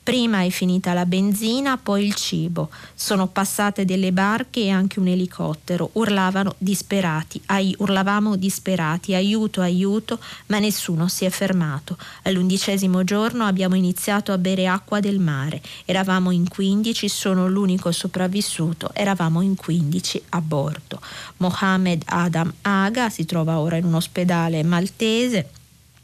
Prima 0.04 0.42
è 0.42 0.50
finita 0.50 0.94
la 0.94 1.06
benzina, 1.06 1.78
poi 1.78 2.04
il 2.04 2.14
cibo. 2.14 2.70
Sono 2.92 3.28
passate 3.28 3.84
delle 3.84 4.10
barche 4.10 4.62
e 4.62 4.70
anche 4.70 4.98
un 4.98 5.06
elicottero. 5.06 5.90
Urlavano 5.92 6.56
disperati, 6.58 7.40
ai, 7.46 7.72
urlavamo 7.78 8.34
disperati, 8.34 9.14
aiuto, 9.14 9.60
aiuto, 9.60 10.18
ma 10.46 10.58
nessuno 10.58 11.06
si 11.06 11.24
è 11.24 11.30
fermato. 11.30 11.96
All'undicesimo 12.22 13.04
giorno 13.04 13.44
abbiamo 13.44 13.76
iniziato 13.76 14.32
a 14.32 14.38
bere 14.38 14.66
acqua 14.66 14.98
del 14.98 15.20
mare. 15.20 15.62
Eravamo 15.84 16.32
in 16.32 16.48
15, 16.48 17.08
sono 17.08 17.46
l'unico 17.46 17.92
sopravvissuto. 17.92 18.90
Eravamo 18.94 19.40
in 19.40 19.54
15 19.54 20.22
a 20.30 20.40
bordo. 20.40 21.00
Mohamed 21.36 22.02
Adam 22.06 22.52
Aga 22.62 23.08
si 23.08 23.24
trova 23.24 23.60
ora 23.60 23.76
in 23.76 23.84
un 23.84 23.94
ospedale 23.94 24.64
maltese 24.64 25.48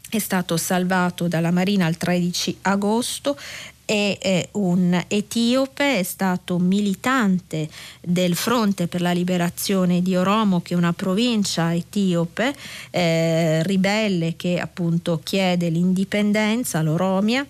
è 0.09 0.17
stato 0.17 0.57
salvato 0.57 1.27
dalla 1.27 1.51
Marina 1.51 1.87
il 1.87 1.95
13 1.95 2.57
agosto 2.63 3.37
è 3.89 4.49
un 4.51 5.03
etiope, 5.07 5.97
è 5.97 6.03
stato 6.03 6.59
militante 6.59 7.67
del 7.99 8.35
Fronte 8.35 8.87
per 8.87 9.01
la 9.01 9.11
Liberazione 9.11 10.03
di 10.03 10.15
Oromo, 10.15 10.61
che 10.61 10.75
è 10.75 10.77
una 10.77 10.93
provincia 10.93 11.73
etiope, 11.73 12.53
eh, 12.91 13.63
ribelle 13.63 14.35
che 14.35 14.59
appunto 14.59 15.19
chiede 15.23 15.69
l'indipendenza, 15.69 16.83
l'Oromia, 16.83 17.45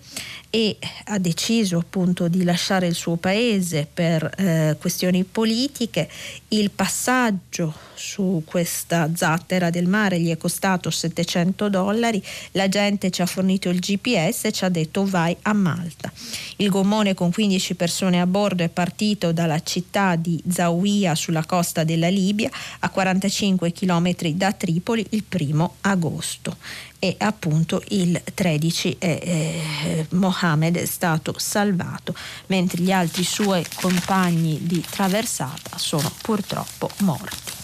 e 0.48 0.78
ha 1.04 1.18
deciso 1.18 1.76
appunto 1.76 2.26
di 2.28 2.42
lasciare 2.42 2.86
il 2.86 2.94
suo 2.94 3.16
paese 3.16 3.86
per 3.92 4.32
eh, 4.38 4.76
questioni 4.80 5.24
politiche. 5.24 6.08
Il 6.48 6.70
passaggio 6.70 7.88
su 8.00 8.42
questa 8.46 9.10
zattera 9.14 9.68
del 9.68 9.86
mare 9.86 10.18
gli 10.18 10.30
è 10.30 10.38
costato 10.38 10.90
700 10.90 11.68
dollari, 11.68 12.22
la 12.52 12.68
gente 12.68 13.10
ci 13.10 13.20
ha 13.20 13.26
fornito 13.26 13.68
il 13.68 13.78
GPS 13.78 14.46
e 14.46 14.52
ci 14.52 14.64
ha 14.64 14.70
detto 14.70 15.04
vai 15.04 15.36
a 15.42 15.52
Malta. 15.52 16.10
Il 16.56 16.70
gommone 16.70 17.12
con 17.12 17.30
15 17.30 17.74
persone 17.74 18.20
a 18.20 18.26
bordo 18.26 18.64
è 18.64 18.68
partito 18.70 19.32
dalla 19.32 19.62
città 19.62 20.16
di 20.16 20.42
Zawiya 20.48 21.14
sulla 21.14 21.44
costa 21.44 21.84
della 21.84 22.08
Libia 22.08 22.50
a 22.80 22.88
45 22.88 23.72
km 23.72 24.14
da 24.30 24.52
Tripoli 24.52 25.06
il 25.10 25.22
primo 25.22 25.76
agosto 25.82 26.56
e 26.98 27.14
appunto 27.18 27.82
il 27.88 28.20
13 28.34 28.96
eh, 28.98 29.20
eh, 29.22 30.06
Mohammed 30.10 30.76
è 30.76 30.84
stato 30.84 31.34
salvato 31.38 32.14
mentre 32.46 32.82
gli 32.82 32.92
altri 32.92 33.24
suoi 33.24 33.64
compagni 33.74 34.58
di 34.62 34.84
traversata 34.88 35.78
sono 35.78 36.12
purtroppo 36.22 36.90
morti. 36.98 37.59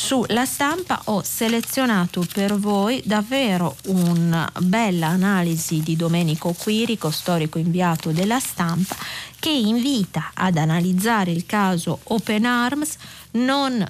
Sulla 0.00 0.46
stampa 0.46 1.00
ho 1.06 1.24
selezionato 1.24 2.24
per 2.32 2.56
voi 2.56 3.02
davvero 3.04 3.76
una 3.86 4.50
bella 4.60 5.08
analisi 5.08 5.82
di 5.82 5.96
Domenico 5.96 6.52
Quirico, 6.52 7.10
storico 7.10 7.58
inviato 7.58 8.12
della 8.12 8.38
stampa, 8.38 8.96
che 9.40 9.50
invita 9.50 10.30
ad 10.34 10.56
analizzare 10.56 11.32
il 11.32 11.46
caso 11.46 11.98
Open 12.04 12.46
Arms 12.46 12.96
non 13.32 13.84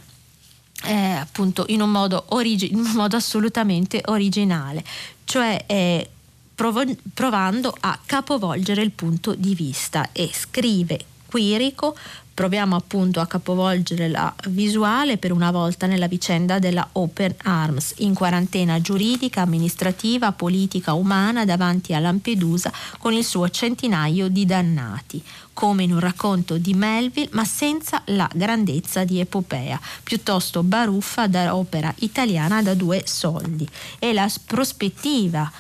eh, 0.85 0.95
appunto 0.95 1.67
in 1.69 1.83
un, 1.83 1.91
modo 1.91 2.25
origi- 2.31 2.73
in 2.73 2.79
un 2.79 2.93
modo 2.93 3.15
assolutamente 3.15 4.01
originale, 4.07 4.83
cioè 5.25 5.63
eh, 5.67 6.09
prov- 6.55 6.97
provando 7.13 7.77
a 7.81 7.99
capovolgere 8.05 8.81
il 8.81 8.93
punto 8.93 9.35
di 9.35 9.55
vista. 9.55 10.09
E 10.13 10.31
scrive 10.33 11.05
Quirico 11.27 11.95
proviamo 12.39 12.77
appunto 12.77 13.19
a 13.19 13.27
capovolgere 13.27 14.07
la 14.07 14.33
visuale 14.47 15.19
per 15.19 15.33
una 15.33 15.51
volta 15.51 15.89
nella 15.89 16.07
vicenda 16.07 16.61
della 16.61 16.89
Open 16.93 17.35
Arms, 17.43 17.95
in 17.97 18.15
quarantena 18.15 18.81
giuridica, 18.81 19.41
amministrativa, 19.41 20.31
politica, 20.31 20.93
umana 20.93 21.45
davanti 21.45 21.95
a 21.95 21.99
Lampedusa 21.99 22.71
con 22.99 23.13
il 23.13 23.25
suo 23.25 23.49
centinaio 23.49 24.29
di 24.29 24.47
dannati 24.47 25.21
come 25.53 25.83
in 25.83 25.93
un 25.93 25.99
racconto 25.99 26.57
di 26.57 26.75
Melville, 26.75 27.31
ma 27.33 27.45
senza 27.45 28.03
la 28.05 28.31
grandezza 28.33 29.03
di 29.03 29.19
epopea, 29.19 29.81
piuttosto 30.05 30.63
baruffa 30.63 31.27
da 31.27 31.57
opera 31.57 31.93
italiana 31.99 32.63
da 32.63 32.75
due 32.75 33.03
soldi. 33.05 33.69
E 33.99 34.13
la 34.13 34.31
prospettiva 34.47 35.51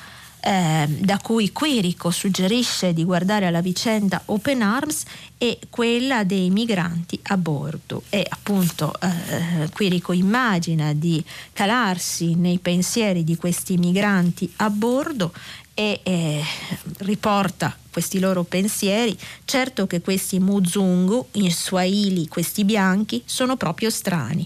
eh, 0.41 0.87
da 0.89 1.19
cui 1.19 1.53
Quirico 1.53 2.11
suggerisce 2.11 2.93
di 2.93 3.05
guardare 3.05 3.47
alla 3.47 3.61
vicenda 3.61 4.23
Open 4.27 4.63
Arms 4.63 5.05
è 5.37 5.59
quella 5.71 6.25
dei 6.25 6.51
migranti 6.51 7.19
a 7.25 7.37
bordo 7.37 8.03
e 8.09 8.27
appunto 8.29 8.93
eh, 9.01 9.69
Quirico 9.73 10.13
immagina 10.13 10.93
di 10.93 11.25
calarsi 11.53 12.35
nei 12.35 12.59
pensieri 12.59 13.25
di 13.25 13.37
questi 13.37 13.77
migranti 13.77 14.53
a 14.57 14.71
bordo 14.71 15.33
e 15.75 16.01
eh, 16.03 16.43
riporta 16.99 17.77
questi 17.89 18.19
loro 18.19 18.43
pensieri, 18.43 19.17
certo 19.45 19.87
che 19.87 20.01
questi 20.01 20.41
Muzungu, 20.41 21.29
in 21.33 21.53
Swahili, 21.53 22.27
questi 22.27 22.65
bianchi, 22.65 23.23
sono 23.25 23.57
proprio 23.57 23.89
strani. 23.89 24.45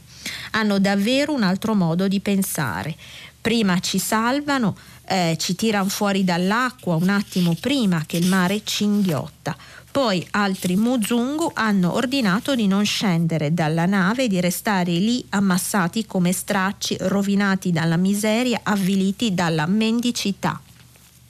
Hanno 0.51 0.79
davvero 0.79 1.33
un 1.33 1.43
altro 1.43 1.75
modo 1.75 2.07
di 2.07 2.21
pensare. 2.21 2.95
Prima 3.41 3.79
ci 3.81 3.99
salvano, 3.99 4.77
eh, 5.13 5.37
ci 5.39 5.55
tirano 5.55 5.91
fuori 5.91 6.25
dall'acqua 6.25 6.97
un 6.97 7.11
attimo 7.11 7.55
prima 7.61 8.05
che 8.07 8.17
il 8.17 8.27
mare 8.27 8.63
ci 8.65 8.85
inghiotta. 8.85 9.55
Poi 9.91 10.27
altri 10.31 10.75
Muzungu 10.75 11.51
hanno 11.53 11.93
ordinato 11.93 12.55
di 12.55 12.67
non 12.67 12.83
scendere 12.87 13.53
dalla 13.53 13.85
nave 13.85 14.27
di 14.27 14.41
restare 14.41 14.93
lì 14.93 15.23
ammassati 15.29 16.07
come 16.07 16.33
stracci, 16.33 16.97
rovinati 17.01 17.71
dalla 17.73 17.99
miseria, 17.99 18.61
avviliti 18.63 19.35
dalla 19.35 19.67
mendicità 19.67 20.59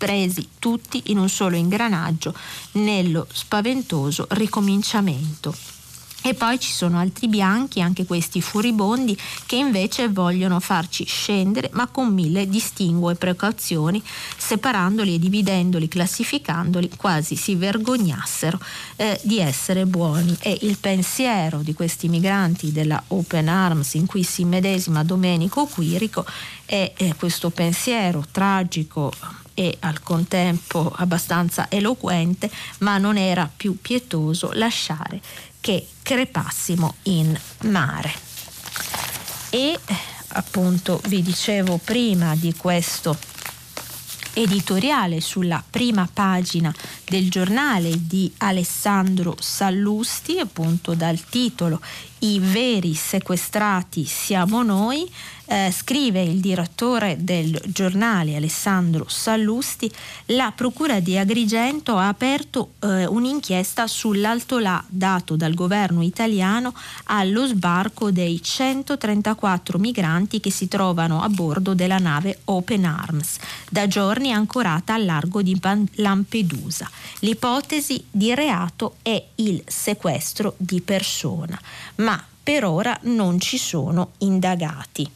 presi 0.02 0.48
tutti 0.58 1.00
in 1.06 1.18
un 1.18 1.28
solo 1.28 1.54
ingranaggio 1.54 2.34
nello 2.72 3.24
spaventoso 3.32 4.26
ricominciamento. 4.30 5.71
E 6.24 6.34
poi 6.34 6.60
ci 6.60 6.70
sono 6.70 6.98
altri 6.98 7.26
bianchi, 7.26 7.80
anche 7.80 8.04
questi 8.04 8.40
furibondi, 8.40 9.18
che 9.44 9.56
invece 9.56 10.08
vogliono 10.08 10.60
farci 10.60 11.04
scendere, 11.04 11.68
ma 11.72 11.88
con 11.88 12.14
mille 12.14 12.48
distinguo 12.48 13.10
e 13.10 13.16
precauzioni, 13.16 14.00
separandoli 14.36 15.16
e 15.16 15.18
dividendoli, 15.18 15.88
classificandoli, 15.88 16.90
quasi 16.96 17.34
si 17.34 17.56
vergognassero 17.56 18.60
eh, 18.96 19.20
di 19.24 19.40
essere 19.40 19.84
buoni. 19.84 20.36
E 20.40 20.58
il 20.62 20.78
pensiero 20.78 21.58
di 21.58 21.74
questi 21.74 22.08
migranti 22.08 22.70
della 22.70 23.02
Open 23.08 23.48
Arms, 23.48 23.94
in 23.94 24.06
cui 24.06 24.22
si 24.22 24.44
medesima 24.44 25.02
Domenico 25.02 25.66
Quirico, 25.66 26.24
è, 26.64 26.92
è 26.94 27.16
questo 27.16 27.50
pensiero 27.50 28.24
tragico 28.30 29.12
e 29.54 29.76
al 29.80 30.02
contempo 30.02 30.92
abbastanza 30.96 31.66
eloquente, 31.68 32.48
ma 32.78 32.96
non 32.98 33.16
era 33.16 33.50
più 33.54 33.76
pietoso 33.80 34.50
lasciare 34.54 35.20
che 35.62 35.86
crepassimo 36.02 36.96
in 37.04 37.38
mare. 37.62 38.12
E 39.48 39.78
appunto 40.28 41.00
vi 41.06 41.22
dicevo 41.22 41.78
prima 41.82 42.34
di 42.34 42.52
questo 42.54 43.16
editoriale 44.34 45.20
sulla 45.20 45.62
prima 45.68 46.08
pagina 46.12 46.74
del 47.04 47.30
giornale 47.30 48.06
di 48.06 48.32
Alessandro 48.38 49.36
Sallusti, 49.38 50.38
appunto 50.38 50.94
dal 50.94 51.22
titolo 51.28 51.80
I 52.24 52.38
veri 52.38 52.94
sequestrati 52.94 54.04
siamo 54.04 54.62
noi, 54.62 55.10
eh, 55.46 55.72
scrive 55.72 56.22
il 56.22 56.38
direttore 56.38 57.16
del 57.18 57.60
giornale 57.66 58.36
Alessandro 58.36 59.06
Sallusti, 59.08 59.90
la 60.26 60.52
Procura 60.54 61.00
di 61.00 61.18
Agrigento 61.18 61.96
ha 61.96 62.06
aperto 62.06 62.74
eh, 62.78 63.06
un'inchiesta 63.06 63.88
sull'altolà 63.88 64.84
dato 64.88 65.34
dal 65.34 65.54
governo 65.54 66.02
italiano 66.02 66.72
allo 67.04 67.44
sbarco 67.46 68.12
dei 68.12 68.40
134 68.40 69.78
migranti 69.78 70.38
che 70.38 70.50
si 70.50 70.68
trovano 70.68 71.22
a 71.22 71.28
bordo 71.28 71.74
della 71.74 71.98
nave 71.98 72.38
Open 72.44 72.84
Arms, 72.84 73.36
da 73.68 73.88
giorni 73.88 74.32
ancorata 74.32 74.94
al 74.94 75.04
largo 75.04 75.42
di 75.42 75.58
Lampedusa. 75.94 76.88
L'ipotesi 77.20 78.02
di 78.10 78.34
reato 78.34 78.96
è 79.02 79.22
il 79.36 79.62
sequestro 79.66 80.54
di 80.56 80.80
persona, 80.80 81.60
ma 81.96 82.11
per 82.42 82.64
ora 82.64 82.98
non 83.02 83.38
ci 83.40 83.58
sono 83.58 84.12
indagati. 84.18 85.08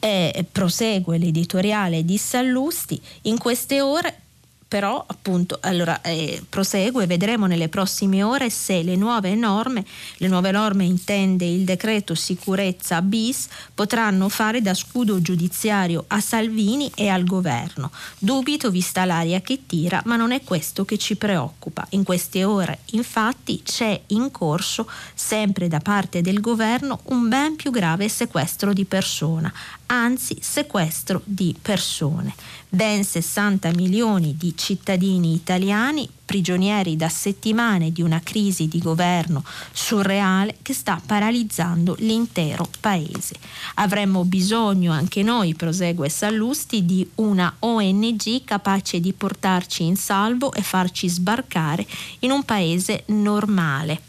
E 0.00 0.46
prosegue 0.50 1.18
l'editoriale 1.18 2.04
di 2.04 2.18
Sallusti, 2.18 3.00
in 3.22 3.38
queste 3.38 3.80
ore 3.80 4.20
però 4.68 5.02
appunto 5.06 5.58
allora 5.62 6.02
eh, 6.02 6.42
prosegue 6.46 7.06
vedremo 7.06 7.46
nelle 7.46 7.70
prossime 7.70 8.22
ore 8.22 8.50
se 8.50 8.82
le 8.82 8.96
nuove 8.96 9.34
norme 9.34 9.84
le 10.18 10.28
nuove 10.28 10.50
norme 10.50 10.84
intende 10.84 11.46
il 11.46 11.64
decreto 11.64 12.14
sicurezza 12.14 13.00
bis 13.00 13.48
potranno 13.74 14.28
fare 14.28 14.60
da 14.60 14.74
scudo 14.74 15.22
giudiziario 15.22 16.04
a 16.08 16.20
Salvini 16.20 16.90
e 16.94 17.08
al 17.08 17.24
governo. 17.24 17.90
Dubito 18.18 18.70
vista 18.70 19.04
l'aria 19.06 19.40
che 19.40 19.60
tira 19.66 20.02
ma 20.04 20.16
non 20.16 20.32
è 20.32 20.42
questo 20.42 20.84
che 20.84 20.98
ci 20.98 21.16
preoccupa. 21.16 21.86
In 21.90 22.02
queste 22.02 22.44
ore 22.44 22.80
infatti 22.92 23.62
c'è 23.62 23.98
in 24.08 24.30
corso 24.30 24.86
sempre 25.14 25.68
da 25.68 25.80
parte 25.80 26.20
del 26.20 26.40
governo 26.40 27.00
un 27.04 27.28
ben 27.28 27.56
più 27.56 27.70
grave 27.70 28.08
sequestro 28.08 28.74
di 28.74 28.84
persona 28.84 29.52
anzi 29.88 30.36
sequestro 30.40 31.22
di 31.24 31.54
persone 31.60 32.34
ben 32.68 33.02
60 33.02 33.70
milioni 33.74 34.36
di 34.36 34.54
cittadini 34.56 35.32
italiani 35.32 36.08
prigionieri 36.24 36.96
da 36.96 37.08
settimane 37.08 37.90
di 37.90 38.02
una 38.02 38.20
crisi 38.22 38.68
di 38.68 38.78
governo 38.80 39.42
surreale 39.72 40.56
che 40.60 40.74
sta 40.74 41.00
paralizzando 41.04 41.96
l'intero 42.00 42.68
paese. 42.80 43.36
Avremmo 43.76 44.24
bisogno 44.24 44.92
anche 44.92 45.22
noi, 45.22 45.54
prosegue 45.54 46.10
Sallusti, 46.10 46.84
di 46.84 47.08
una 47.16 47.54
ONG 47.60 48.44
capace 48.44 49.00
di 49.00 49.14
portarci 49.14 49.84
in 49.84 49.96
salvo 49.96 50.52
e 50.52 50.60
farci 50.60 51.08
sbarcare 51.08 51.86
in 52.18 52.30
un 52.30 52.44
paese 52.44 53.04
normale 53.06 54.02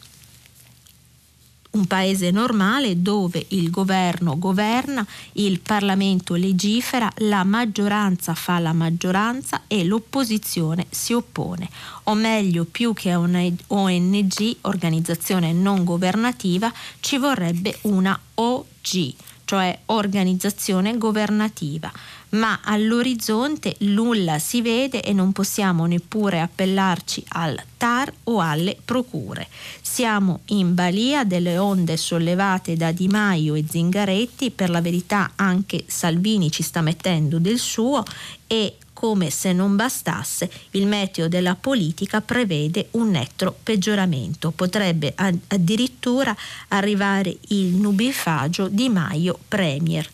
un 1.79 1.87
paese 1.87 2.29
normale 2.29 3.01
dove 3.01 3.45
il 3.49 3.69
governo 3.69 4.37
governa, 4.37 5.05
il 5.33 5.61
Parlamento 5.61 6.35
legifera, 6.35 7.09
la 7.19 7.45
maggioranza 7.45 8.33
fa 8.33 8.59
la 8.59 8.73
maggioranza 8.73 9.61
e 9.67 9.85
l'opposizione 9.85 10.87
si 10.89 11.13
oppone. 11.13 11.69
O 12.03 12.15
meglio, 12.15 12.65
più 12.65 12.93
che 12.93 13.13
una 13.13 13.41
ONG, 13.67 14.57
organizzazione 14.61 15.53
non 15.53 15.85
governativa, 15.85 16.71
ci 16.99 17.17
vorrebbe 17.17 17.77
una 17.83 18.19
OG, 18.35 19.13
cioè 19.45 19.79
organizzazione 19.85 20.97
governativa 20.97 21.91
ma 22.29 22.59
all'orizzonte 22.63 23.75
nulla 23.79 24.39
si 24.39 24.61
vede 24.61 25.01
e 25.01 25.13
non 25.13 25.31
possiamo 25.31 25.85
neppure 25.85 26.41
appellarci 26.41 27.23
al 27.29 27.59
TAR 27.77 28.11
o 28.25 28.39
alle 28.39 28.77
procure. 28.83 29.47
Siamo 29.81 30.41
in 30.47 30.73
balia 30.73 31.23
delle 31.23 31.57
onde 31.57 31.97
sollevate 31.97 32.75
da 32.75 32.91
Di 32.91 33.07
Maio 33.07 33.55
e 33.55 33.65
Zingaretti, 33.67 34.51
per 34.51 34.69
la 34.69 34.81
verità 34.81 35.31
anche 35.35 35.83
Salvini 35.87 36.51
ci 36.51 36.63
sta 36.63 36.81
mettendo 36.81 37.39
del 37.39 37.57
suo 37.57 38.03
e 38.45 38.75
come 38.99 39.29
se 39.29 39.53
non 39.53 39.77
bastasse, 39.77 40.51
il 40.71 40.85
meteo 40.85 41.29
della 41.29 41.55
politica 41.55 42.19
prevede 42.19 42.89
un 42.91 43.11
netto 43.11 43.55
peggioramento. 43.63 44.51
Potrebbe 44.51 45.13
addirittura 45.15 46.35
arrivare 46.67 47.37
il 47.47 47.75
nubifagio 47.75 48.67
di 48.67 48.89
Maio 48.89 49.39
Premier. 49.47 50.05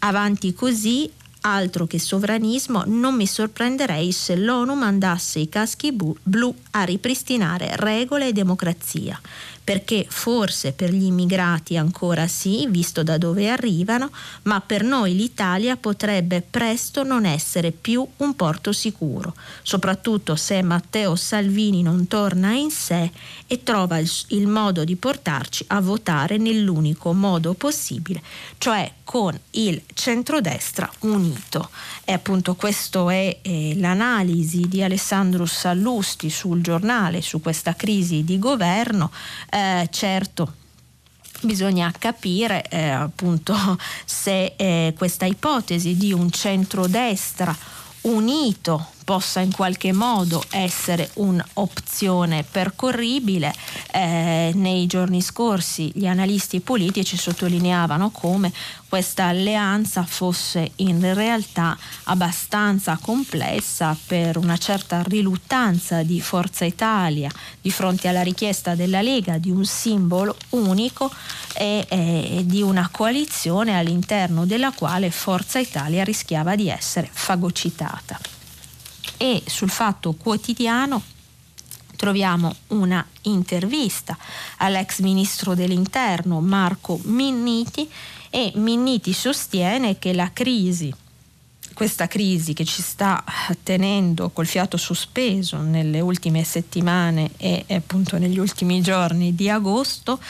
Avanti 0.00 0.52
così 0.54 1.08
Altro 1.44 1.88
che 1.88 1.98
sovranismo, 1.98 2.84
non 2.86 3.16
mi 3.16 3.26
sorprenderei 3.26 4.12
se 4.12 4.36
l'ONU 4.36 4.74
mandasse 4.74 5.40
i 5.40 5.48
caschi 5.48 5.90
blu 6.22 6.54
a 6.72 6.84
ripristinare 6.84 7.74
regole 7.74 8.28
e 8.28 8.32
democrazia. 8.32 9.20
Perché 9.64 10.04
forse 10.08 10.72
per 10.72 10.90
gli 10.92 11.04
immigrati 11.04 11.76
ancora 11.76 12.26
sì, 12.26 12.66
visto 12.68 13.02
da 13.02 13.16
dove 13.16 13.48
arrivano, 13.48 14.10
ma 14.42 14.60
per 14.60 14.82
noi 14.82 15.14
l'Italia 15.14 15.76
potrebbe 15.76 16.42
presto 16.42 17.04
non 17.04 17.24
essere 17.24 17.70
più 17.70 18.06
un 18.16 18.34
porto 18.34 18.72
sicuro, 18.72 19.34
soprattutto 19.62 20.34
se 20.34 20.62
Matteo 20.62 21.14
Salvini 21.14 21.82
non 21.82 22.08
torna 22.08 22.52
in 22.52 22.70
sé 22.70 23.10
e 23.46 23.62
trova 23.62 23.98
il, 23.98 24.10
il 24.28 24.48
modo 24.48 24.84
di 24.84 24.96
portarci 24.96 25.64
a 25.68 25.80
votare 25.80 26.38
nell'unico 26.38 27.12
modo 27.12 27.54
possibile, 27.54 28.20
cioè 28.58 28.90
con 29.04 29.38
il 29.50 29.82
centrodestra 29.94 30.90
unito. 31.00 31.68
E 32.04 32.12
appunto 32.12 32.56
questo 32.56 33.10
è 33.10 33.38
eh, 33.42 33.74
l'analisi 33.76 34.66
di 34.66 34.82
Alessandro 34.82 35.46
Sallusti 35.46 36.30
sul 36.30 36.60
giornale 36.60 37.22
su 37.22 37.40
questa 37.40 37.74
crisi 37.74 38.24
di 38.24 38.40
governo. 38.40 39.12
Eh, 39.48 39.88
certo, 39.90 40.54
bisogna 41.42 41.92
capire 41.96 42.68
eh, 42.68 42.88
appunto 42.88 43.54
se 44.04 44.54
eh, 44.56 44.94
questa 44.96 45.26
ipotesi 45.26 45.96
di 45.96 46.12
un 46.12 46.30
centrodestra 46.30 47.56
unito 48.02 48.88
possa 49.04 49.40
in 49.40 49.52
qualche 49.52 49.92
modo 49.92 50.42
essere 50.50 51.10
un'opzione 51.14 52.44
percorribile. 52.48 53.52
Eh, 53.92 54.52
nei 54.54 54.86
giorni 54.86 55.20
scorsi 55.20 55.90
gli 55.94 56.06
analisti 56.06 56.60
politici 56.60 57.16
sottolineavano 57.16 58.10
come 58.10 58.52
questa 58.88 59.24
alleanza 59.24 60.04
fosse 60.04 60.72
in 60.76 61.14
realtà 61.14 61.78
abbastanza 62.04 62.98
complessa 63.00 63.96
per 64.06 64.36
una 64.36 64.58
certa 64.58 65.02
riluttanza 65.02 66.02
di 66.02 66.20
Forza 66.20 66.66
Italia 66.66 67.30
di 67.60 67.70
fronte 67.70 68.08
alla 68.08 68.22
richiesta 68.22 68.74
della 68.74 69.00
Lega 69.00 69.38
di 69.38 69.50
un 69.50 69.64
simbolo 69.64 70.36
unico 70.50 71.10
e, 71.54 71.86
e 71.88 72.42
di 72.44 72.60
una 72.60 72.90
coalizione 72.92 73.78
all'interno 73.78 74.44
della 74.44 74.72
quale 74.72 75.10
Forza 75.10 75.58
Italia 75.58 76.04
rischiava 76.04 76.54
di 76.54 76.68
essere 76.68 77.08
fagocitata 77.10 78.31
e 79.16 79.42
sul 79.46 79.70
Fatto 79.70 80.12
Quotidiano 80.12 81.02
troviamo 81.96 82.54
una 82.68 83.06
intervista 83.22 84.16
all'ex 84.58 85.00
ministro 85.00 85.54
dell'interno 85.54 86.40
Marco 86.40 86.98
Minniti 87.04 87.88
e 88.28 88.52
Minniti 88.56 89.12
sostiene 89.12 89.98
che 89.98 90.12
la 90.12 90.30
crisi 90.32 90.92
questa 91.74 92.06
crisi 92.06 92.52
che 92.52 92.64
ci 92.64 92.82
sta 92.82 93.24
tenendo 93.62 94.30
col 94.30 94.46
fiato 94.46 94.76
sospeso 94.76 95.58
nelle 95.58 96.00
ultime 96.00 96.44
settimane 96.44 97.30
e 97.36 97.64
appunto 97.68 98.18
negli 98.18 98.38
ultimi 98.38 98.80
giorni 98.82 99.34
di 99.34 99.48
agosto 99.48 100.20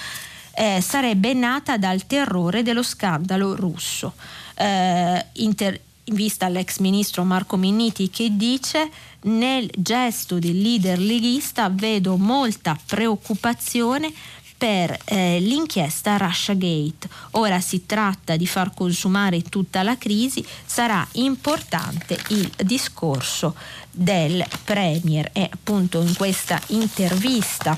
eh, 0.54 0.80
sarebbe 0.80 1.32
nata 1.32 1.76
dal 1.78 2.06
terrore 2.06 2.62
dello 2.62 2.82
scandalo 2.82 3.56
russo. 3.56 4.14
Eh, 4.54 5.26
inter- 5.34 5.80
in 6.04 6.14
vista 6.14 6.46
all'ex 6.46 6.78
ministro 6.78 7.22
Marco 7.24 7.56
Minniti 7.56 8.10
che 8.10 8.30
dice 8.32 8.90
nel 9.22 9.70
gesto 9.76 10.38
del 10.38 10.60
leader 10.60 10.98
leghista 10.98 11.68
vedo 11.68 12.16
molta 12.16 12.76
preoccupazione 12.86 14.12
per 14.62 14.96
eh, 15.06 15.40
l'inchiesta 15.40 16.16
Russia 16.16 16.54
Gate. 16.54 17.08
Ora 17.32 17.60
si 17.60 17.84
tratta 17.84 18.36
di 18.36 18.46
far 18.46 18.72
consumare 18.72 19.42
tutta 19.42 19.82
la 19.82 19.98
crisi, 19.98 20.46
sarà 20.64 21.04
importante 21.14 22.16
il 22.28 22.48
discorso 22.58 23.56
del 23.90 24.44
Premier 24.62 25.30
e 25.32 25.48
appunto 25.50 26.00
in 26.00 26.14
questa 26.14 26.62
intervista 26.68 27.76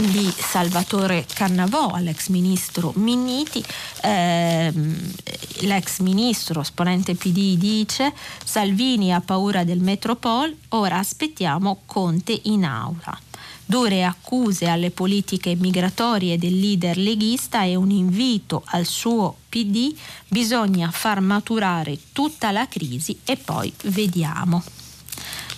di 0.00 0.32
Salvatore 0.36 1.26
Cannavò 1.32 1.90
all'ex 1.90 2.28
ministro 2.28 2.92
Minniti. 2.96 3.62
Ehm, 4.02 5.12
l'ex 5.60 6.00
ministro, 6.00 6.60
esponente 6.60 7.14
PD, 7.14 7.56
dice 7.56 8.12
Salvini 8.44 9.12
ha 9.12 9.20
paura 9.20 9.64
del 9.64 9.80
Metropol, 9.80 10.56
ora 10.70 10.98
aspettiamo 10.98 11.82
Conte 11.86 12.38
in 12.44 12.64
aula. 12.64 13.18
Dure 13.64 14.04
accuse 14.04 14.66
alle 14.66 14.90
politiche 14.90 15.54
migratorie 15.54 16.38
del 16.38 16.58
leader 16.58 16.96
leghista 16.96 17.62
e 17.64 17.76
un 17.76 17.90
invito 17.90 18.62
al 18.66 18.86
suo 18.86 19.36
PD, 19.48 19.94
bisogna 20.28 20.90
far 20.90 21.20
maturare 21.20 21.98
tutta 22.12 22.50
la 22.50 22.66
crisi 22.66 23.18
e 23.24 23.36
poi 23.36 23.72
vediamo. 23.84 24.79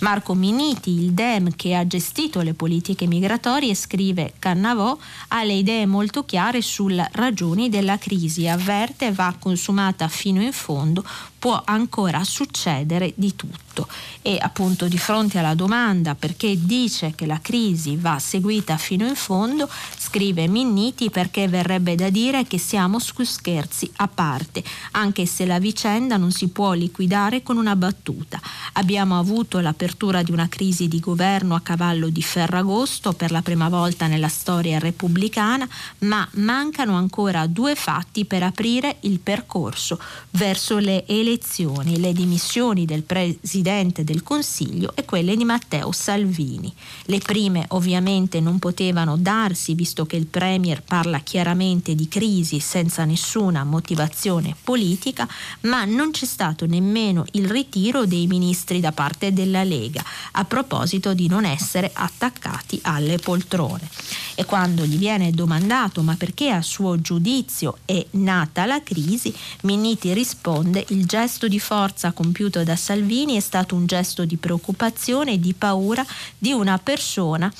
Marco 0.03 0.33
Miniti, 0.33 0.91
il 0.91 1.13
DEM 1.13 1.55
che 1.55 1.73
ha 1.75 1.87
gestito 1.87 2.41
le 2.41 2.53
politiche 2.53 3.07
migratorie, 3.07 3.73
scrive 3.73 4.33
Cannavò, 4.37 4.97
ha 5.29 5.43
le 5.43 5.53
idee 5.53 5.85
molto 5.85 6.25
chiare 6.25 6.61
sulle 6.61 7.07
ragioni 7.13 7.69
della 7.69 7.97
crisi, 7.97 8.45
avverte 8.45 9.13
va 9.13 9.33
consumata 9.39 10.09
fino 10.09 10.41
in 10.41 10.51
fondo, 10.51 11.05
può 11.39 11.61
ancora 11.63 12.21
succedere 12.25 13.13
di 13.15 13.33
tutto. 13.37 13.87
E 14.21 14.37
appunto 14.41 14.89
di 14.89 14.97
fronte 14.97 15.39
alla 15.39 15.55
domanda 15.55 16.15
perché 16.15 16.57
dice 16.59 17.13
che 17.15 17.25
la 17.25 17.39
crisi 17.41 17.95
va 17.95 18.19
seguita 18.19 18.75
fino 18.75 19.07
in 19.07 19.15
fondo, 19.15 19.69
scrive 20.13 20.47
Minniti 20.47 21.09
perché 21.09 21.47
verrebbe 21.47 21.95
da 21.95 22.11
dire 22.11 22.45
che 22.45 22.59
siamo 22.59 22.99
su 22.99 23.23
scherzi 23.23 23.89
a 23.95 24.07
parte, 24.07 24.63
anche 24.91 25.25
se 25.25 25.43
la 25.43 25.57
vicenda 25.57 26.17
non 26.17 26.31
si 26.31 26.49
può 26.49 26.73
liquidare 26.73 27.41
con 27.41 27.57
una 27.57 27.75
battuta. 27.75 28.39
Abbiamo 28.73 29.17
avuto 29.17 29.59
l'apertura 29.59 30.21
di 30.21 30.31
una 30.31 30.47
crisi 30.47 30.87
di 30.87 30.99
governo 30.99 31.55
a 31.55 31.61
cavallo 31.61 32.09
di 32.09 32.21
Ferragosto 32.21 33.13
per 33.13 33.31
la 33.31 33.41
prima 33.41 33.69
volta 33.69 34.05
nella 34.05 34.27
storia 34.27 34.77
repubblicana, 34.77 35.67
ma 35.99 36.27
mancano 36.33 36.95
ancora 36.95 37.47
due 37.47 37.73
fatti 37.73 38.25
per 38.25 38.43
aprire 38.43 38.97
il 39.01 39.17
percorso 39.17 39.99
verso 40.29 40.77
le 40.77 41.07
elezioni 41.07 41.99
le 41.99 42.13
dimissioni 42.13 42.85
del 42.85 43.01
Presidente 43.01 44.03
del 44.03 44.21
Consiglio 44.21 44.91
e 44.93 45.05
quelle 45.05 45.35
di 45.35 45.43
Matteo 45.43 45.91
Salvini. 45.91 46.71
Le 47.05 47.17
prime 47.17 47.65
ovviamente 47.69 48.39
non 48.39 48.59
potevano 48.59 49.17
darsi 49.17 49.73
visto 49.73 50.01
che 50.05 50.15
il 50.15 50.27
Premier 50.27 50.81
parla 50.81 51.19
chiaramente 51.19 51.95
di 51.95 52.07
crisi 52.07 52.59
senza 52.59 53.05
nessuna 53.05 53.63
motivazione 53.63 54.55
politica, 54.63 55.27
ma 55.61 55.85
non 55.85 56.11
c'è 56.11 56.25
stato 56.25 56.65
nemmeno 56.65 57.25
il 57.31 57.47
ritiro 57.47 58.05
dei 58.05 58.27
ministri 58.27 58.79
da 58.79 58.91
parte 58.91 59.33
della 59.33 59.63
Lega 59.63 60.03
a 60.33 60.45
proposito 60.45 61.13
di 61.13 61.27
non 61.27 61.45
essere 61.45 61.89
attaccati 61.93 62.79
alle 62.83 63.17
poltrone. 63.17 63.89
E 64.35 64.45
quando 64.45 64.85
gli 64.85 64.97
viene 64.97 65.31
domandato 65.31 66.01
ma 66.01 66.15
perché 66.15 66.49
a 66.49 66.61
suo 66.61 66.99
giudizio 66.99 67.77
è 67.85 68.03
nata 68.11 68.65
la 68.65 68.81
crisi, 68.81 69.33
Minniti 69.61 70.13
risponde 70.13 70.85
il 70.89 71.05
gesto 71.05 71.47
di 71.47 71.59
forza 71.59 72.11
compiuto 72.11 72.63
da 72.63 72.75
Salvini 72.75 73.35
è 73.35 73.39
stato 73.39 73.75
un 73.75 73.85
gesto 73.85 74.25
di 74.25 74.37
preoccupazione 74.37 75.33
e 75.33 75.39
di 75.39 75.53
paura 75.53 76.05
di 76.37 76.51
una 76.51 76.77
persona 76.79 77.51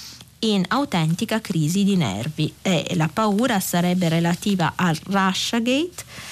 in 0.44 0.64
autentica 0.68 1.40
crisi 1.40 1.84
di 1.84 1.96
nervi 1.96 2.54
e 2.62 2.94
la 2.96 3.10
paura 3.12 3.60
sarebbe 3.60 4.10
relativa 4.10 4.74
al 4.76 4.98
Russiagate 5.04 6.32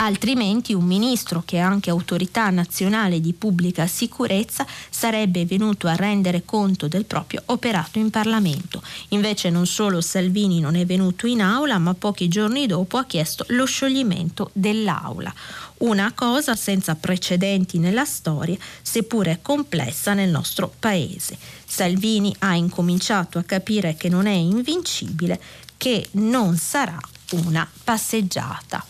altrimenti 0.00 0.74
un 0.74 0.84
ministro 0.84 1.42
che 1.44 1.56
è 1.56 1.60
anche 1.60 1.90
autorità 1.90 2.50
nazionale 2.50 3.20
di 3.20 3.32
pubblica 3.32 3.86
sicurezza 3.86 4.66
sarebbe 4.90 5.44
venuto 5.44 5.86
a 5.88 5.96
rendere 5.96 6.44
conto 6.44 6.88
del 6.88 7.04
proprio 7.04 7.42
operato 7.46 7.98
in 7.98 8.10
Parlamento. 8.10 8.82
Invece 9.08 9.50
non 9.50 9.66
solo 9.66 10.00
Salvini 10.00 10.60
non 10.60 10.76
è 10.76 10.84
venuto 10.84 11.26
in 11.26 11.40
aula, 11.40 11.78
ma 11.78 11.94
pochi 11.94 12.28
giorni 12.28 12.66
dopo 12.66 12.96
ha 12.96 13.04
chiesto 13.06 13.44
lo 13.48 13.64
scioglimento 13.64 14.50
dell'aula. 14.52 15.32
Una 15.78 16.12
cosa 16.12 16.54
senza 16.54 16.94
precedenti 16.94 17.78
nella 17.78 18.04
storia, 18.04 18.56
seppure 18.82 19.38
complessa 19.42 20.14
nel 20.14 20.30
nostro 20.30 20.72
paese. 20.78 21.57
Salvini 21.70 22.34
ha 22.38 22.54
incominciato 22.54 23.38
a 23.38 23.42
capire 23.42 23.94
che 23.94 24.08
non 24.08 24.26
è 24.26 24.32
invincibile, 24.32 25.38
che 25.76 26.08
non 26.12 26.56
sarà 26.56 26.98
una 27.44 27.68
passeggiata. 27.84 28.84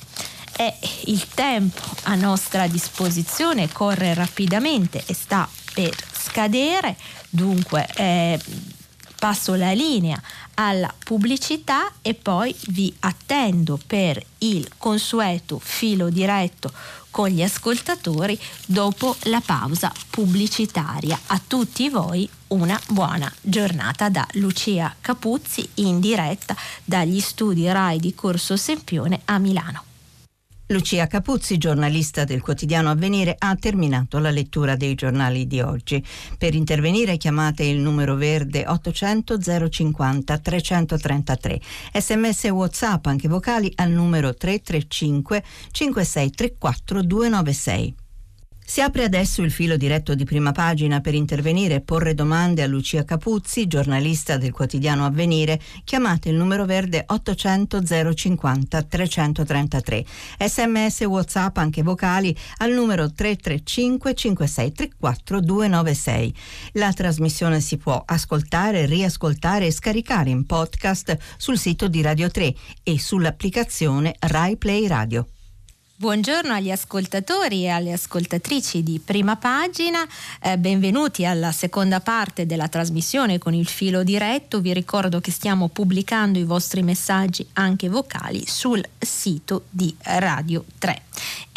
E 0.56 0.74
il 1.06 1.26
tempo 1.34 1.82
a 2.04 2.14
nostra 2.14 2.66
disposizione 2.68 3.70
corre 3.70 4.14
rapidamente 4.14 5.02
e 5.04 5.12
sta 5.12 5.48
per 5.74 5.94
scadere, 6.12 6.96
dunque 7.28 7.86
eh, 7.96 8.40
passo 9.18 9.54
la 9.54 9.72
linea 9.72 10.20
alla 10.60 10.92
pubblicità 10.98 11.92
e 12.02 12.14
poi 12.14 12.54
vi 12.68 12.92
attendo 13.00 13.78
per 13.84 14.22
il 14.38 14.68
consueto 14.76 15.58
filo 15.58 16.10
diretto 16.10 16.72
con 17.10 17.28
gli 17.28 17.42
ascoltatori 17.42 18.38
dopo 18.66 19.16
la 19.24 19.40
pausa 19.44 19.92
pubblicitaria. 20.10 21.18
A 21.26 21.40
tutti 21.44 21.88
voi 21.88 22.28
una 22.48 22.78
buona 22.88 23.32
giornata 23.40 24.08
da 24.08 24.26
Lucia 24.32 24.94
Capuzzi 25.00 25.68
in 25.74 26.00
diretta 26.00 26.56
dagli 26.84 27.20
studi 27.20 27.70
RAI 27.70 27.98
di 27.98 28.14
Corso 28.14 28.56
Sempione 28.56 29.20
a 29.26 29.38
Milano. 29.38 29.87
Lucia 30.70 31.06
Capuzzi, 31.06 31.56
giornalista 31.56 32.24
del 32.24 32.42
quotidiano 32.42 32.90
Avvenire, 32.90 33.34
ha 33.38 33.56
terminato 33.56 34.18
la 34.18 34.30
lettura 34.30 34.76
dei 34.76 34.94
giornali 34.94 35.46
di 35.46 35.62
oggi. 35.62 36.04
Per 36.36 36.54
intervenire 36.54 37.16
chiamate 37.16 37.64
il 37.64 37.78
numero 37.78 38.16
verde 38.16 38.66
800 38.66 39.38
050 39.70 40.38
333. 40.38 41.60
Sms 41.94 42.44
e 42.44 42.50
WhatsApp 42.50 43.06
anche 43.06 43.28
vocali 43.28 43.72
al 43.76 43.90
numero 43.90 44.34
335 44.34 45.42
5634 45.70 47.02
296. 47.02 47.94
Si 48.70 48.82
apre 48.82 49.04
adesso 49.04 49.40
il 49.40 49.50
filo 49.50 49.78
diretto 49.78 50.14
di 50.14 50.24
prima 50.24 50.52
pagina 50.52 51.00
per 51.00 51.14
intervenire 51.14 51.76
e 51.76 51.80
porre 51.80 52.12
domande 52.12 52.62
a 52.62 52.66
Lucia 52.66 53.02
Capuzzi, 53.02 53.66
giornalista 53.66 54.36
del 54.36 54.52
quotidiano 54.52 55.06
Avvenire. 55.06 55.58
Chiamate 55.84 56.28
il 56.28 56.34
numero 56.34 56.66
verde 56.66 57.02
800 57.06 57.82
050 58.12 58.82
333. 58.82 60.04
Sms 60.38 61.00
WhatsApp 61.00 61.56
anche 61.56 61.82
vocali 61.82 62.36
al 62.58 62.72
numero 62.72 63.10
335 63.10 64.14
5634 64.14 65.40
296. 65.40 66.34
La 66.72 66.92
trasmissione 66.92 67.60
si 67.60 67.78
può 67.78 68.02
ascoltare, 68.04 68.84
riascoltare 68.84 69.64
e 69.64 69.72
scaricare 69.72 70.28
in 70.28 70.44
podcast 70.44 71.16
sul 71.38 71.56
sito 71.56 71.88
di 71.88 72.02
Radio 72.02 72.30
3 72.30 72.54
e 72.82 72.98
sull'applicazione 72.98 74.14
Rai 74.18 74.58
Play 74.58 74.86
Radio. 74.86 75.26
Buongiorno 76.00 76.52
agli 76.52 76.70
ascoltatori 76.70 77.64
e 77.64 77.70
alle 77.70 77.92
ascoltatrici 77.92 78.84
di 78.84 79.00
Prima 79.04 79.34
Pagina, 79.34 80.06
eh, 80.40 80.56
benvenuti 80.56 81.26
alla 81.26 81.50
seconda 81.50 81.98
parte 81.98 82.46
della 82.46 82.68
trasmissione 82.68 83.38
con 83.38 83.52
il 83.52 83.66
filo 83.66 84.04
diretto. 84.04 84.60
Vi 84.60 84.72
ricordo 84.72 85.18
che 85.18 85.32
stiamo 85.32 85.66
pubblicando 85.66 86.38
i 86.38 86.44
vostri 86.44 86.84
messaggi 86.84 87.44
anche 87.54 87.88
vocali 87.88 88.44
sul 88.46 88.80
sito 88.96 89.64
di 89.70 89.92
Radio 90.02 90.64
3 90.78 91.02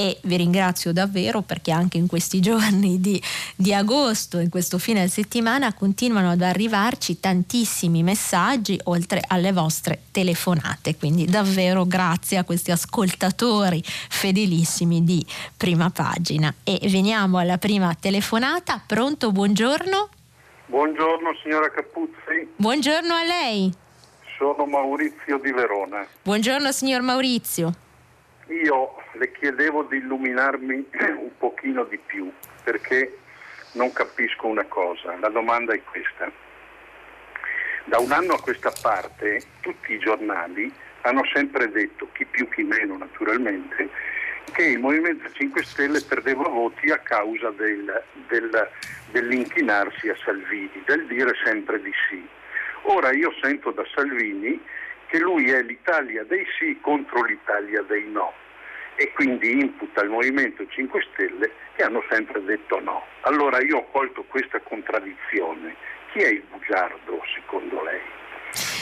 e 0.01 0.17
vi 0.23 0.35
ringrazio 0.35 0.91
davvero 0.91 1.41
perché 1.41 1.71
anche 1.71 1.99
in 1.99 2.07
questi 2.07 2.39
giorni 2.41 2.99
di, 2.99 3.21
di 3.55 3.71
agosto, 3.71 4.39
in 4.39 4.49
questo 4.49 4.79
fine 4.79 5.07
settimana, 5.07 5.73
continuano 5.73 6.31
ad 6.31 6.41
arrivarci 6.41 7.19
tantissimi 7.19 8.01
messaggi 8.01 8.79
oltre 8.85 9.21
alle 9.27 9.51
vostre 9.51 10.03
telefonate. 10.11 10.95
Quindi 10.95 11.25
davvero 11.25 11.85
grazie 11.85 12.37
a 12.37 12.43
questi 12.43 12.71
ascoltatori 12.71 13.83
fedelissimi 13.83 15.03
di 15.03 15.23
prima 15.55 15.91
pagina. 15.91 16.51
E 16.63 16.79
veniamo 16.89 17.37
alla 17.37 17.59
prima 17.59 17.93
telefonata. 17.93 18.81
Pronto, 18.83 19.31
buongiorno. 19.31 20.09
Buongiorno 20.65 21.35
signora 21.43 21.69
Capuzzi. 21.69 22.47
Buongiorno 22.55 23.13
a 23.13 23.23
lei. 23.23 23.71
Sono 24.37 24.65
Maurizio 24.65 25.37
di 25.37 25.51
Verona. 25.51 26.07
Buongiorno 26.23 26.71
signor 26.71 27.01
Maurizio. 27.01 27.89
Io 28.51 28.95
le 29.13 29.31
chiedevo 29.31 29.83
di 29.83 29.97
illuminarmi 29.97 30.85
un 31.17 31.31
pochino 31.37 31.85
di 31.85 31.97
più 31.97 32.31
perché 32.63 33.17
non 33.73 33.93
capisco 33.93 34.47
una 34.47 34.65
cosa. 34.65 35.17
La 35.19 35.29
domanda 35.29 35.73
è 35.73 35.81
questa. 35.83 36.29
Da 37.85 37.97
un 37.97 38.11
anno 38.11 38.33
a 38.33 38.41
questa 38.41 38.71
parte 38.81 39.41
tutti 39.61 39.93
i 39.93 39.99
giornali 39.99 40.71
hanno 41.01 41.25
sempre 41.33 41.71
detto, 41.71 42.09
chi 42.11 42.25
più 42.25 42.47
chi 42.49 42.63
meno 42.63 42.97
naturalmente, 42.97 43.89
che 44.51 44.63
il 44.63 44.79
Movimento 44.79 45.31
5 45.31 45.63
Stelle 45.63 46.01
perdeva 46.01 46.47
voti 46.47 46.91
a 46.91 46.97
causa 46.97 47.49
del, 47.51 48.03
del, 48.27 48.69
dell'inchinarsi 49.11 50.09
a 50.09 50.15
Salvini, 50.23 50.83
del 50.85 51.07
dire 51.07 51.31
sempre 51.43 51.81
di 51.81 51.91
sì. 52.09 52.27
Ora 52.83 53.11
io 53.13 53.33
sento 53.41 53.71
da 53.71 53.83
Salvini 53.95 54.61
che 55.12 55.20
lui 55.20 55.51
è 55.51 55.62
l'Italia 55.62 56.24
dei 56.24 56.47
sì 56.57 56.80
contro 56.80 57.22
l'Italia 57.26 57.82
dei 57.82 58.09
no 58.09 58.32
e 58.95 59.12
quindi 59.12 59.59
imputa 59.59 59.99
al 59.99 60.07
Movimento 60.07 60.66
5 60.66 61.05
Stelle 61.12 61.51
che 61.76 61.84
hanno 61.84 62.01
sempre 62.09 62.41
detto 62.45 62.80
no. 62.80 63.03
Allora 63.22 63.62
io 63.62 63.80
ho 63.80 63.88
colto 63.91 64.24
questa 64.30 64.62
contraddizione. 64.62 65.76
Chi 66.14 66.20
è 66.20 66.30
il 66.30 66.43
bugiardo 66.49 67.22
secondo 67.36 67.84
lei? 67.84 68.20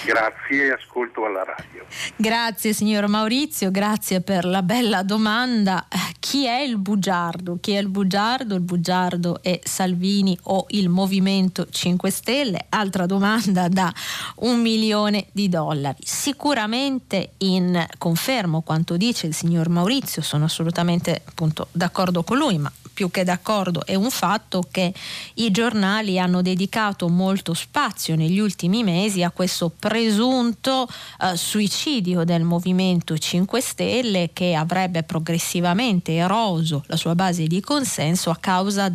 Grazie 0.06 0.66
e 0.66 0.72
ascolto 0.72 1.26
alla 1.26 1.44
radio. 1.44 1.86
Grazie 2.16 2.74
signor 2.74 3.08
Maurizio, 3.08 3.70
grazie 3.70 4.22
per 4.22 4.46
la 4.46 4.62
bella 4.62 5.04
domanda. 5.04 5.88
Chi 6.20 6.46
è 6.46 6.60
il 6.60 6.78
bugiardo? 6.78 7.58
Chi 7.60 7.74
è 7.74 7.80
il 7.80 7.90
bugiardo? 7.90 8.56
Il 8.56 8.62
bugiardo 8.62 9.42
è 9.42 9.60
Salvini 9.64 10.38
o 10.44 10.66
il 10.70 10.90
Movimento 10.90 11.68
5 11.70 12.10
Stelle? 12.12 12.66
Altra 12.70 13.06
domanda 13.06 13.68
da 13.68 13.92
un 14.38 14.62
milione 14.62 15.28
di 15.32 15.50
dollari. 15.50 15.98
Sicuramente 16.02 17.32
in 17.40 17.86
confermo 17.98 18.62
quanto 18.62 18.96
dice 18.96 19.28
il 19.28 19.34
signor 19.34 19.70
Maurizio, 19.70 20.22
sono 20.22 20.46
assolutamente 20.46 21.22
appunto 21.26 21.68
d'accordo 21.72 22.24
con 22.24 22.38
lui, 22.38 22.58
ma 22.58 22.72
più 23.00 23.10
che 23.12 23.24
d'accordo, 23.24 23.86
è 23.86 23.96
un 23.96 24.12
fatto 24.12 24.62
che 24.70 24.94
i 25.36 25.52
giornali 25.52 26.20
hanno 26.20 26.42
dedicato 26.42 27.08
molto 27.08 27.54
spazio 27.54 28.18
negli 28.18 28.40
ultimi 28.40 28.84
mesi 28.84 29.24
a 29.24 29.32
questo 29.32 29.72
presunto 29.90 30.88
eh, 31.20 31.36
suicidio 31.36 32.24
del 32.24 32.44
Movimento 32.44 33.18
5 33.18 33.60
Stelle 33.60 34.30
che 34.34 34.54
avrebbe 34.54 35.02
progressivamente 35.02 36.14
eroso 36.14 36.84
la 36.86 36.96
sua 36.96 37.16
base 37.16 37.48
di 37.48 37.60
consenso 37.60 38.30
a 38.30 38.36
causa 38.36 38.88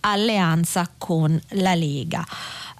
dell'alleanza 0.00 0.88
con 0.96 1.40
la 1.50 1.74
Lega. 1.74 2.26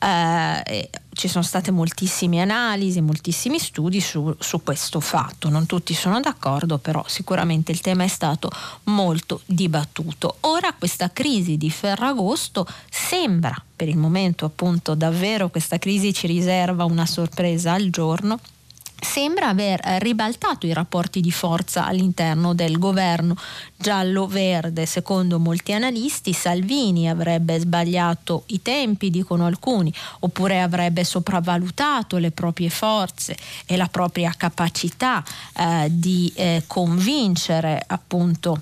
Eh, 0.03 0.89
ci 1.13 1.29
sono 1.29 1.45
state 1.45 1.71
moltissime 1.71 2.41
analisi, 2.41 3.03
moltissimi 3.03 3.59
studi 3.59 4.01
su, 4.01 4.35
su, 4.39 4.63
questo 4.63 5.01
fatto, 5.01 5.51
non 5.51 5.67
tutti 5.67 5.93
sono 5.93 6.21
d'accordo, 6.21 6.79
però 6.79 7.05
sicuramente 7.07 7.73
il 7.73 7.83
tema 7.83 8.05
è 8.05 8.09
stato 8.09 8.51
molto 8.85 9.43
dibattuto. 9.45 10.37
Ora 10.41 10.73
questa 10.73 11.11
crisi 11.13 11.59
di 11.59 11.71
Ferragosto 11.71 12.67
sembra, 12.89 13.55
per 13.77 13.89
il 13.89 13.99
momento 13.99 14.47
appunto 14.47 14.95
davvero 14.95 15.51
questa 15.51 15.79
crisi 15.79 16.15
ci 16.15 16.27
riserva 16.27 16.85
una 16.85 17.05
sorpresa 17.05 17.73
al 17.73 17.91
giorno, 17.91 18.39
sembra 19.01 19.49
aver 19.49 19.81
ribaltato 19.99 20.67
i 20.67 20.73
rapporti 20.73 21.21
di 21.21 21.33
forza 21.33 21.87
all'interno 21.87 22.55
del 22.55 22.79
governo 22.79 23.37
giallo-verde. 23.77 24.87
Secondo 24.87 25.39
molti 25.39 25.73
analisti 25.73 26.33
Salvini 26.33 27.09
avrebbe 27.09 27.59
sbagliato 27.59 28.45
i 28.47 28.63
tempi, 28.63 29.11
dicono 29.11 29.47
alcuni, 29.47 29.93
oppure 30.21 30.61
avrebbe 30.61 31.05
sopravvalutato 31.05 32.19
le 32.19 32.31
proprie 32.31 32.71
forze 32.71 33.37
e 33.67 33.77
la 33.77 33.89
propria 33.89 34.33
capacità 34.37 35.25
eh, 35.57 35.89
di 35.91 36.33
eh, 36.37 36.65
convincere 36.67 37.83
appunto 37.87 38.61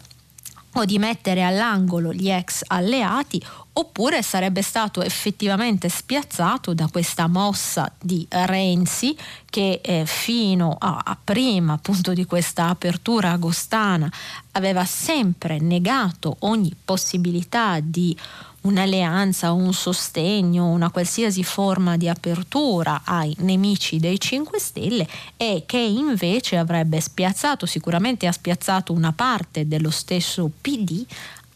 o 0.80 0.84
di 0.84 0.98
mettere 0.98 1.42
all'angolo 1.42 2.12
gli 2.12 2.30
ex 2.30 2.62
alleati 2.66 3.42
oppure 3.72 4.22
sarebbe 4.22 4.62
stato 4.62 5.02
effettivamente 5.02 5.88
spiazzato 5.88 6.74
da 6.74 6.88
questa 6.90 7.26
mossa 7.26 7.90
di 8.00 8.26
Renzi 8.28 9.16
che 9.48 9.80
eh, 9.82 10.04
fino 10.04 10.76
a, 10.78 11.00
a, 11.04 11.16
prima 11.22 11.74
appunto 11.74 12.12
di 12.12 12.24
questa 12.24 12.68
apertura 12.68 13.32
agostana 13.32 14.10
aveva 14.52 14.84
sempre 14.84 15.58
negato 15.58 16.36
ogni 16.40 16.74
possibilità 16.84 17.78
di 17.80 18.16
un'alleanza, 18.62 19.52
un 19.52 19.72
sostegno, 19.72 20.66
una 20.66 20.90
qualsiasi 20.90 21.42
forma 21.44 21.96
di 21.96 22.08
apertura 22.08 23.02
ai 23.04 23.34
nemici 23.38 23.98
dei 23.98 24.18
5 24.18 24.58
Stelle 24.58 25.08
e 25.36 25.64
che 25.66 25.78
invece 25.78 26.56
avrebbe 26.56 27.00
spiazzato, 27.00 27.66
sicuramente 27.66 28.26
ha 28.26 28.32
spiazzato 28.32 28.92
una 28.92 29.12
parte 29.12 29.66
dello 29.66 29.90
stesso 29.90 30.50
PD 30.60 31.04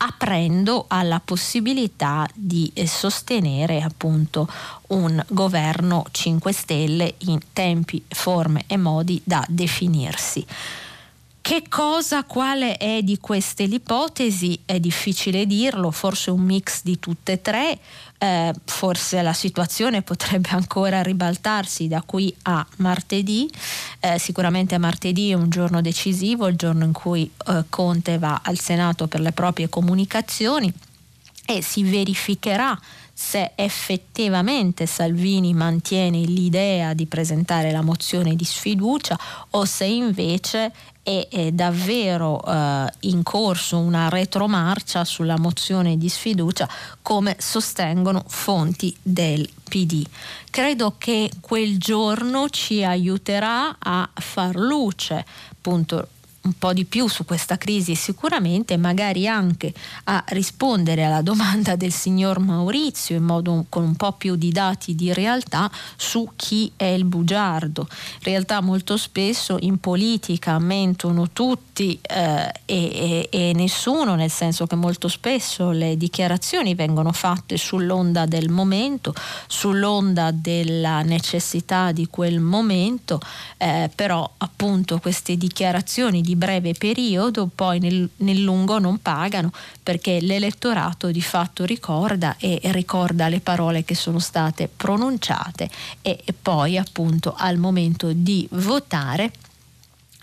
aprendo 0.04 0.86
alla 0.88 1.20
possibilità 1.24 2.28
di 2.34 2.68
eh, 2.74 2.88
sostenere 2.88 3.80
appunto 3.80 4.48
un 4.88 5.22
governo 5.28 6.04
5 6.10 6.52
Stelle 6.52 7.14
in 7.18 7.38
tempi, 7.52 8.02
forme 8.08 8.64
e 8.66 8.76
modi 8.76 9.20
da 9.22 9.44
definirsi. 9.48 10.44
Che 11.42 11.64
cosa, 11.68 12.22
quale 12.22 12.76
è 12.76 13.02
di 13.02 13.18
queste 13.18 13.64
l'ipotesi? 13.64 14.60
È 14.64 14.78
difficile 14.78 15.44
dirlo, 15.44 15.90
forse 15.90 16.30
un 16.30 16.40
mix 16.40 16.82
di 16.84 17.00
tutte 17.00 17.32
e 17.32 17.42
tre, 17.42 17.78
eh, 18.16 18.54
forse 18.64 19.20
la 19.22 19.32
situazione 19.32 20.02
potrebbe 20.02 20.50
ancora 20.50 21.02
ribaltarsi 21.02 21.88
da 21.88 22.00
qui 22.06 22.32
a 22.42 22.64
martedì, 22.76 23.50
eh, 23.98 24.20
sicuramente 24.20 24.78
martedì 24.78 25.30
è 25.30 25.34
un 25.34 25.50
giorno 25.50 25.80
decisivo, 25.80 26.46
il 26.46 26.54
giorno 26.54 26.84
in 26.84 26.92
cui 26.92 27.28
eh, 27.48 27.64
Conte 27.68 28.18
va 28.18 28.40
al 28.44 28.60
Senato 28.60 29.08
per 29.08 29.18
le 29.18 29.32
proprie 29.32 29.68
comunicazioni 29.68 30.72
e 31.44 31.60
si 31.60 31.82
verificherà 31.82 32.78
se 33.12 33.52
effettivamente 33.56 34.86
Salvini 34.86 35.52
mantiene 35.52 36.18
l'idea 36.18 36.94
di 36.94 37.06
presentare 37.06 37.70
la 37.70 37.82
mozione 37.82 38.34
di 38.34 38.44
sfiducia 38.44 39.18
o 39.50 39.64
se 39.64 39.84
invece 39.84 40.72
è, 41.02 41.50
davvero 41.52 42.42
eh, 42.44 42.92
in 43.00 43.22
corso 43.22 43.78
una 43.78 44.08
retromarcia 44.08 45.04
sulla 45.04 45.38
mozione 45.38 45.96
di 45.96 46.08
sfiducia 46.08 46.68
come 47.02 47.36
sostengono 47.38 48.24
fonti 48.28 48.94
del 49.02 49.48
PD. 49.68 50.04
Credo 50.50 50.94
che 50.98 51.30
quel 51.40 51.78
giorno 51.78 52.48
ci 52.48 52.84
aiuterà 52.84 53.76
a 53.78 54.08
far 54.14 54.54
luce 54.56 55.24
appunto 55.50 56.08
un 56.42 56.54
po' 56.58 56.72
di 56.72 56.84
più 56.84 57.06
su 57.06 57.24
questa 57.24 57.56
crisi 57.56 57.94
sicuramente 57.94 58.76
magari 58.76 59.28
anche 59.28 59.72
a 60.04 60.24
rispondere 60.28 61.04
alla 61.04 61.22
domanda 61.22 61.76
del 61.76 61.92
signor 61.92 62.40
Maurizio 62.40 63.16
in 63.16 63.22
modo 63.22 63.64
con 63.68 63.84
un 63.84 63.94
po' 63.94 64.12
più 64.12 64.34
di 64.34 64.50
dati 64.50 64.94
di 64.94 65.12
realtà 65.12 65.70
su 65.96 66.30
chi 66.34 66.72
è 66.76 66.84
il 66.84 67.04
bugiardo. 67.04 67.86
In 67.90 68.22
realtà 68.22 68.60
molto 68.60 68.96
spesso 68.96 69.56
in 69.60 69.78
politica 69.78 70.58
mentono 70.58 71.30
tutti 71.30 71.98
eh, 72.02 72.52
e, 72.64 73.28
e, 73.28 73.28
e 73.30 73.52
nessuno, 73.54 74.14
nel 74.14 74.30
senso 74.30 74.66
che 74.66 74.74
molto 74.74 75.08
spesso 75.08 75.70
le 75.70 75.96
dichiarazioni 75.96 76.74
vengono 76.74 77.12
fatte 77.12 77.56
sull'onda 77.56 78.26
del 78.26 78.50
momento, 78.50 79.14
sull'onda 79.46 80.30
della 80.32 81.02
necessità 81.02 81.92
di 81.92 82.08
quel 82.08 82.40
momento, 82.40 83.20
eh, 83.58 83.90
però 83.94 84.28
appunto 84.38 84.98
queste 84.98 85.36
dichiarazioni 85.36 86.20
di 86.20 86.31
di 86.32 86.36
breve 86.36 86.72
periodo, 86.72 87.48
poi 87.54 87.78
nel, 87.78 88.08
nel 88.18 88.42
lungo 88.42 88.78
non 88.78 89.00
pagano 89.02 89.50
perché 89.82 90.20
l'elettorato 90.20 91.10
di 91.10 91.20
fatto 91.20 91.64
ricorda 91.64 92.36
e 92.38 92.58
ricorda 92.64 93.28
le 93.28 93.40
parole 93.40 93.84
che 93.84 93.94
sono 93.94 94.18
state 94.18 94.68
pronunciate 94.74 95.68
e, 96.00 96.20
e 96.24 96.32
poi 96.32 96.78
appunto 96.78 97.34
al 97.36 97.58
momento 97.58 98.12
di 98.12 98.46
votare 98.52 99.30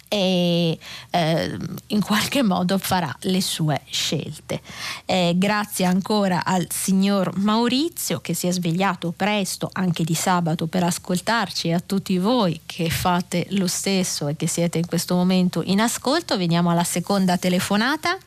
e 0.09 0.77
eh, 1.11 1.57
in 1.87 2.03
qualche 2.03 2.43
modo 2.43 2.77
farà 2.77 3.15
le 3.21 3.41
sue 3.41 3.81
scelte. 3.89 4.59
Eh, 5.05 5.33
grazie 5.35 5.85
ancora 5.85 6.43
al 6.43 6.65
signor 6.69 7.37
Maurizio 7.37 8.19
che 8.19 8.33
si 8.33 8.47
è 8.47 8.51
svegliato 8.51 9.13
presto 9.15 9.69
anche 9.71 10.03
di 10.03 10.15
sabato 10.15 10.65
per 10.65 10.83
ascoltarci 10.83 11.69
e 11.69 11.73
a 11.73 11.79
tutti 11.79 12.17
voi 12.17 12.59
che 12.65 12.89
fate 12.89 13.45
lo 13.51 13.67
stesso 13.67 14.27
e 14.27 14.35
che 14.35 14.47
siete 14.47 14.79
in 14.79 14.87
questo 14.87 15.15
momento 15.15 15.61
in 15.63 15.79
ascolto. 15.79 16.37
Veniamo 16.37 16.71
alla 16.71 16.83
seconda 16.83 17.37
telefonata. 17.37 18.17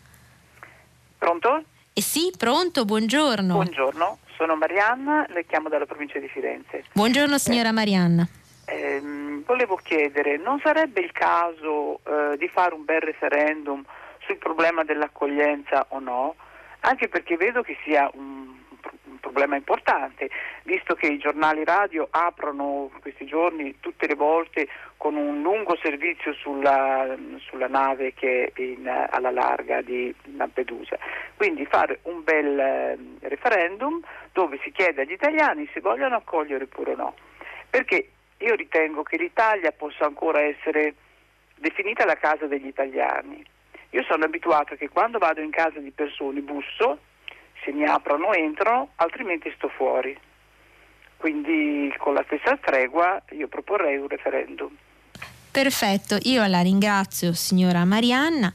Pronto? 1.19 1.65
Eh 1.93 2.01
sì, 2.01 2.33
pronto, 2.37 2.85
buongiorno. 2.85 3.55
Buongiorno, 3.55 4.19
sono 4.37 4.57
Marianna, 4.57 5.27
le 5.29 5.45
chiamo 5.47 5.69
dalla 5.69 5.85
provincia 5.85 6.19
di 6.19 6.29
Firenze. 6.29 6.85
Buongiorno 6.93 7.37
signora 7.39 7.69
eh. 7.69 7.73
Marianna. 7.73 8.27
Ehm, 8.73 9.45
volevo 9.45 9.77
chiedere, 9.77 10.39
non 10.39 10.59
sarebbe 10.61 11.01
il 11.01 11.13
caso 11.13 12.01
eh, 12.05 12.37
di 12.39 12.49
fare 12.49 12.75
un 12.75 12.85
bel 12.85 13.03
referendum 13.03 13.85
sul 14.21 14.39
problema 14.39 14.83
dell'accoglienza 14.83 15.87
o 15.91 15.99
no? 15.99 16.37
Anche 16.81 17.09
perché 17.09 17.37
vedo 17.37 17.63
che 17.63 17.77
sia 17.85 18.11
un, 18.15 18.57
un 19.05 19.21
problema 19.21 19.57
importante, 19.57 20.31
visto 20.63 20.95
che 20.95 21.07
i 21.07 21.19
giornali 21.19 21.65
radio 21.65 22.09
aprono 22.11 22.91
questi 23.03 23.27
giorni 23.27 23.77
tutte 23.79 24.07
le 24.07 24.15
volte 24.15 24.67
con 24.97 25.17
un 25.17 25.43
lungo 25.43 25.77
servizio 25.83 26.33
sulla, 26.33 27.15
sulla 27.39 27.69
nave 27.69 28.15
che 28.15 28.53
è 28.55 28.61
in, 28.63 28.89
alla 28.89 29.31
larga 29.31 29.83
di 29.83 30.15
Lampedusa. 30.35 30.97
Quindi 31.37 31.67
fare 31.67 31.99
un 32.05 32.25
bel 32.25 32.59
eh, 32.59 32.99
referendum 33.29 34.01
dove 34.33 34.59
si 34.63 34.73
chiede 34.73 35.03
agli 35.03 35.13
italiani 35.13 35.69
se 35.75 35.81
vogliono 35.81 36.17
accogliere 36.17 36.65
oppure 36.65 36.95
no. 36.95 37.15
Perché 37.69 38.09
io 38.43 38.55
ritengo 38.55 39.03
che 39.03 39.17
l'Italia 39.17 39.73
possa 39.73 40.05
ancora 40.05 40.41
essere 40.41 40.95
definita 41.57 42.05
la 42.05 42.17
casa 42.17 42.47
degli 42.47 42.67
italiani. 42.67 43.45
Io 43.91 44.03
sono 44.05 44.25
abituato 44.25 44.75
che 44.75 44.89
quando 44.89 45.19
vado 45.19 45.41
in 45.41 45.51
casa 45.51 45.79
di 45.79 45.91
persone 45.91 46.41
busso, 46.41 46.99
se 47.65 47.73
mi 47.73 47.85
aprono 47.85 48.33
entrano, 48.33 48.91
altrimenti 48.97 49.53
sto 49.57 49.69
fuori. 49.69 50.19
Quindi 51.17 51.95
con 51.99 52.15
la 52.15 52.25
stessa 52.27 52.57
tregua 52.57 53.23
io 53.31 53.47
proporrei 53.47 53.97
un 53.97 54.09
referendum. 54.09 54.75
Perfetto, 55.53 56.17
io 56.23 56.45
la 56.47 56.63
ringrazio 56.63 57.33
signora 57.35 57.85
Marianna. 57.85 58.53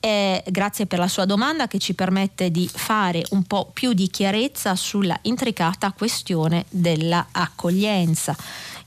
Eh, 0.00 0.42
grazie 0.46 0.86
per 0.86 0.98
la 0.98 1.08
sua 1.08 1.24
domanda 1.24 1.66
che 1.66 1.78
ci 1.78 1.94
permette 1.94 2.50
di 2.50 2.68
fare 2.68 3.22
un 3.30 3.44
po' 3.44 3.70
più 3.72 3.92
di 3.92 4.08
chiarezza 4.08 4.74
sulla 4.74 5.18
intricata 5.22 5.92
questione 5.92 6.64
dell'accoglienza 6.70 8.36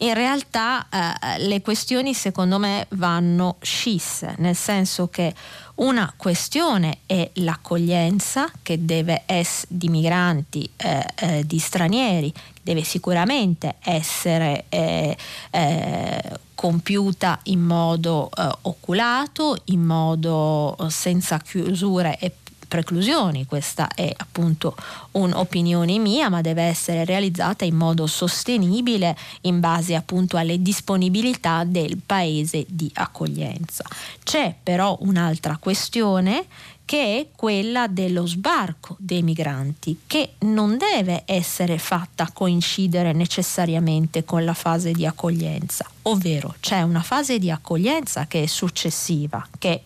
in 0.02 0.14
realtà 0.14 0.88
eh, 0.90 1.48
le 1.48 1.62
questioni 1.62 2.14
secondo 2.14 2.58
me 2.58 2.86
vanno 2.92 3.58
scisse, 3.62 4.36
nel 4.38 4.56
senso 4.56 5.08
che 5.08 5.34
una 5.76 6.14
questione 6.16 7.00
è 7.06 7.30
l'accoglienza 7.36 8.52
che 8.62 8.84
deve 8.84 9.24
essere 9.26 9.68
di 9.70 9.90
migranti, 9.90 10.70
eh, 10.78 11.06
eh, 11.16 11.46
di 11.46 11.60
stranieri, 11.60 12.32
deve 12.62 12.84
sicuramente 12.84 13.76
essere 13.80 14.66
eh, 14.70 15.16
eh, 15.50 16.40
compiuta 16.54 17.40
in 17.44 17.62
modo 17.62 18.30
eh, 18.36 18.50
oculato, 18.62 19.58
in 19.66 19.82
modo 19.82 20.76
senza 20.90 21.40
chiusure 21.40 22.18
e 22.20 22.32
preclusioni, 22.72 23.46
questa 23.46 23.90
è 23.94 24.14
appunto 24.16 24.78
un'opinione 25.12 26.00
mia, 26.00 26.30
ma 26.30 26.40
deve 26.40 26.64
essere 26.64 27.04
realizzata 27.04 27.66
in 27.66 27.76
modo 27.76 28.08
sostenibile 28.08 29.18
in 29.42 29.60
base 29.60 29.94
appunto 29.94 30.38
alle 30.38 30.62
disponibilità 30.62 31.66
del 31.66 31.98
paese 31.98 32.66
di 32.70 32.90
accoglienza. 32.94 33.84
C'è 34.24 34.56
però 34.64 34.98
un'altra 35.02 35.58
questione 35.58 36.46
che 36.86 37.20
è 37.20 37.28
quella 37.36 37.88
dello 37.88 38.26
sbarco 38.26 38.96
dei 39.00 39.22
migranti, 39.22 40.04
che 40.08 40.36
non 40.40 40.78
deve 40.78 41.24
essere 41.26 41.78
fatta 41.78 42.30
coincidere 42.34 43.12
necessariamente 43.12 44.24
con 44.24 44.46
la 44.46 44.54
fase 44.54 44.94
di 44.94 45.06
accoglienza, 45.06 45.86
ovvero 46.04 46.56
c'è 46.62 46.84
una 46.84 47.02
fase 47.02 47.38
di 47.38 47.52
accoglienza 47.52 48.28
che 48.28 48.44
è 48.44 48.46
successiva, 48.46 49.46
che 49.60 49.72
è 49.74 49.82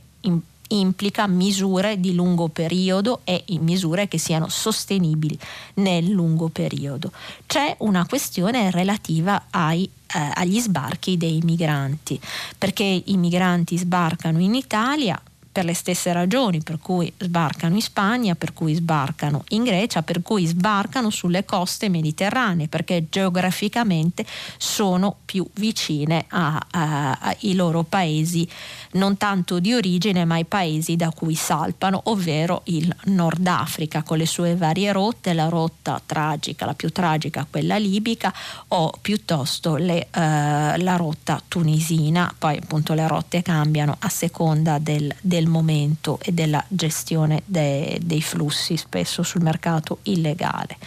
implica 0.70 1.28
misure 1.28 2.00
di 2.00 2.14
lungo 2.14 2.48
periodo 2.48 3.22
e 3.24 3.44
misure 3.60 4.08
che 4.08 4.18
siano 4.18 4.50
sostenibili 4.50 5.38
nel 5.76 6.08
lungo 6.08 6.50
periodo. 6.50 7.12
C'è 7.46 7.76
una 7.80 8.06
questione 8.06 8.72
relativa 8.72 9.46
ai, 9.50 9.84
eh, 9.84 10.32
agli 10.34 10.60
sbarchi 10.60 11.18
dei 11.18 11.40
migranti, 11.44 12.20
perché 12.58 13.04
i 13.06 13.18
migranti 13.18 13.78
sbarcano 13.78 14.40
in 14.40 14.56
Italia 14.56 15.22
per 15.56 15.64
le 15.64 15.74
stesse 15.74 16.12
ragioni 16.12 16.62
per 16.62 16.80
cui 16.80 17.10
sbarcano 17.18 17.76
in 17.76 17.82
Spagna, 17.82 18.36
per 18.36 18.52
cui 18.52 18.74
sbarcano 18.74 19.46
in 19.52 19.64
Grecia, 19.64 20.02
per 20.02 20.22
cui 20.22 20.46
sbarcano 20.46 21.10
sulle 21.10 21.46
coste 21.46 21.88
mediterranee, 21.88 22.68
perché 22.68 23.06
geograficamente 23.10 24.26
sono 24.58 25.16
più 25.24 25.48
vicine 25.54 26.26
ai 26.28 27.54
loro 27.54 27.84
paesi, 27.84 28.46
non 28.94 29.16
tanto 29.16 29.60
di 29.60 29.74
origine, 29.74 30.26
ma 30.26 30.34
ai 30.34 30.44
paesi 30.44 30.98
da 30.98 31.10
cui 31.12 31.36
salpano, 31.36 32.02
ovvero 32.06 32.64
il 32.66 32.94
Nord 33.06 33.48
Africa 33.48 34.04
con 34.04 34.18
le 34.18 34.26
sue 34.26 34.58
varie 34.58 34.92
rotte, 34.92 35.32
la 35.32 35.48
rotta 35.48 36.02
tragica, 36.06 36.66
la 36.66 36.74
più 36.74 36.92
tragica, 36.92 37.48
quella 37.50 37.78
libica, 37.78 38.34
o 38.68 38.92
piuttosto 39.02 39.78
le, 39.78 40.08
uh, 40.14 40.20
la 40.20 40.96
rotta 40.98 41.42
tunisina, 41.48 42.34
poi 42.38 42.58
appunto 42.58 42.94
le 42.94 43.08
rotte 43.08 43.42
cambiano 43.42 43.96
a 44.00 44.10
seconda 44.10 44.80
del, 44.80 45.16
del 45.22 45.44
del 45.46 45.48
momento 45.48 46.20
e 46.22 46.32
della 46.32 46.64
gestione 46.68 47.44
de, 47.46 48.00
dei 48.02 48.22
flussi 48.22 48.76
spesso 48.76 49.22
sul 49.22 49.44
mercato 49.44 50.00
illegale. 50.04 50.78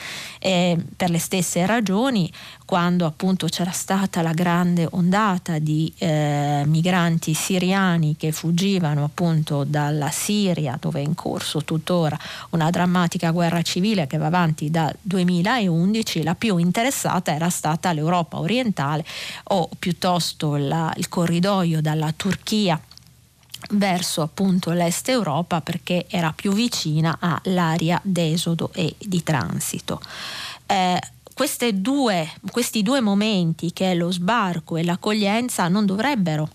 E 0.41 0.77
per 0.97 1.11
le 1.11 1.19
stesse 1.19 1.65
ragioni, 1.65 2.31
quando 2.65 3.07
appunto 3.07 3.47
c'era 3.47 3.71
stata 3.71 4.23
la 4.23 4.33
grande 4.33 4.87
ondata 4.91 5.59
di 5.59 5.93
eh, 5.99 6.63
migranti 6.67 7.35
siriani 7.35 8.17
che 8.17 8.33
fuggivano 8.33 9.05
appunto 9.05 9.65
dalla 9.65 10.11
Siria, 10.11 10.77
dove 10.79 11.01
è 11.01 11.05
in 11.05 11.15
corso 11.15 11.65
tuttora 11.65 12.19
una 12.51 12.71
drammatica 12.71 13.31
guerra 13.31 13.63
civile 13.63 14.07
che 14.07 14.19
va 14.19 14.27
avanti 14.27 14.71
dal 14.71 14.95
2011, 15.01 16.23
la 16.23 16.35
più 16.35 16.59
interessata 16.59 17.33
era 17.33 17.49
stata 17.49 17.93
l'Europa 17.93 18.39
orientale 18.39 19.05
o 19.45 19.69
piuttosto 19.79 20.57
la, 20.57 20.93
il 20.97 21.09
corridoio 21.09 21.81
dalla 21.81 22.13
Turchia 22.15 22.81
verso 23.71 24.23
appunto 24.23 24.71
l'est 24.71 25.09
Europa 25.09 25.61
perché 25.61 26.07
era 26.09 26.33
più 26.33 26.53
vicina 26.53 27.19
all'area 27.21 28.01
d'esodo 28.03 28.71
e 28.73 28.95
di 28.99 29.23
transito. 29.23 30.01
Eh, 30.67 31.01
due, 31.75 32.31
questi 32.51 32.83
due 32.83 33.01
momenti, 33.01 33.73
che 33.73 33.93
è 33.93 33.95
lo 33.95 34.11
sbarco 34.11 34.77
e 34.77 34.85
l'accoglienza, 34.85 35.69
non 35.69 35.87
dovrebbero 35.87 36.49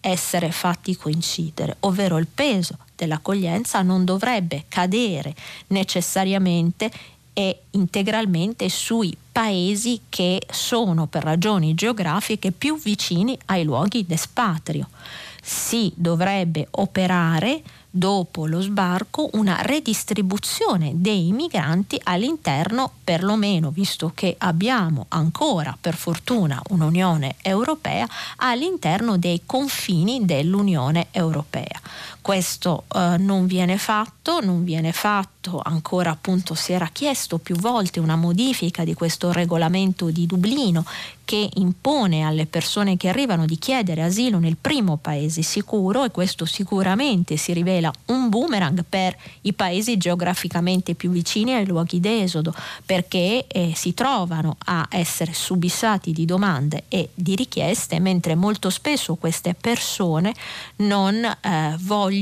essere 0.00 0.52
fatti 0.52 0.96
coincidere, 0.96 1.76
ovvero 1.80 2.18
il 2.18 2.26
peso 2.26 2.78
dell'accoglienza 2.94 3.82
non 3.82 4.04
dovrebbe 4.04 4.64
cadere 4.68 5.34
necessariamente 5.68 6.90
e 7.32 7.60
integralmente 7.70 8.68
sui 8.68 9.16
paesi 9.30 10.00
che 10.08 10.42
sono 10.50 11.06
per 11.06 11.22
ragioni 11.22 11.74
geografiche 11.74 12.50
più 12.50 12.78
vicini 12.78 13.38
ai 13.46 13.62
luoghi 13.62 14.04
d'espatrio 14.04 14.88
si 15.48 15.90
dovrebbe 15.96 16.68
operare 16.72 17.62
dopo 17.88 18.44
lo 18.44 18.60
sbarco 18.60 19.30
una 19.32 19.62
redistribuzione 19.62 20.92
dei 20.96 21.32
migranti 21.32 21.98
all'interno, 22.04 22.92
perlomeno 23.02 23.70
visto 23.70 24.12
che 24.14 24.34
abbiamo 24.36 25.06
ancora 25.08 25.74
per 25.80 25.94
fortuna 25.94 26.60
un'Unione 26.68 27.36
Europea, 27.40 28.06
all'interno 28.36 29.16
dei 29.16 29.42
confini 29.46 30.26
dell'Unione 30.26 31.06
Europea. 31.12 31.80
Questo 32.28 32.84
eh, 32.94 33.16
non 33.16 33.46
viene 33.46 33.78
fatto, 33.78 34.40
non 34.40 34.62
viene 34.62 34.92
fatto, 34.92 35.62
ancora 35.64 36.10
appunto 36.10 36.54
si 36.54 36.74
era 36.74 36.90
chiesto 36.92 37.38
più 37.38 37.56
volte 37.56 38.00
una 38.00 38.16
modifica 38.16 38.84
di 38.84 38.92
questo 38.92 39.32
regolamento 39.32 40.10
di 40.10 40.26
Dublino 40.26 40.84
che 41.24 41.48
impone 41.56 42.22
alle 42.22 42.46
persone 42.46 42.96
che 42.96 43.08
arrivano 43.08 43.44
di 43.44 43.58
chiedere 43.58 44.02
asilo 44.02 44.38
nel 44.38 44.56
primo 44.58 44.96
paese 44.96 45.42
sicuro 45.42 46.04
e 46.04 46.10
questo 46.10 46.46
sicuramente 46.46 47.36
si 47.36 47.52
rivela 47.52 47.92
un 48.06 48.30
boomerang 48.30 48.82
per 48.88 49.14
i 49.42 49.52
paesi 49.52 49.98
geograficamente 49.98 50.94
più 50.94 51.10
vicini 51.10 51.52
ai 51.52 51.66
luoghi 51.66 52.00
d'esodo 52.00 52.54
perché 52.84 53.46
eh, 53.46 53.72
si 53.74 53.92
trovano 53.92 54.56
a 54.66 54.86
essere 54.90 55.34
subissati 55.34 56.12
di 56.12 56.24
domande 56.24 56.84
e 56.88 57.10
di 57.12 57.34
richieste 57.34 58.00
mentre 58.00 58.34
molto 58.34 58.70
spesso 58.70 59.16
queste 59.16 59.54
persone 59.54 60.34
non 60.76 61.22
eh, 61.24 61.76
vogliono 61.78 62.17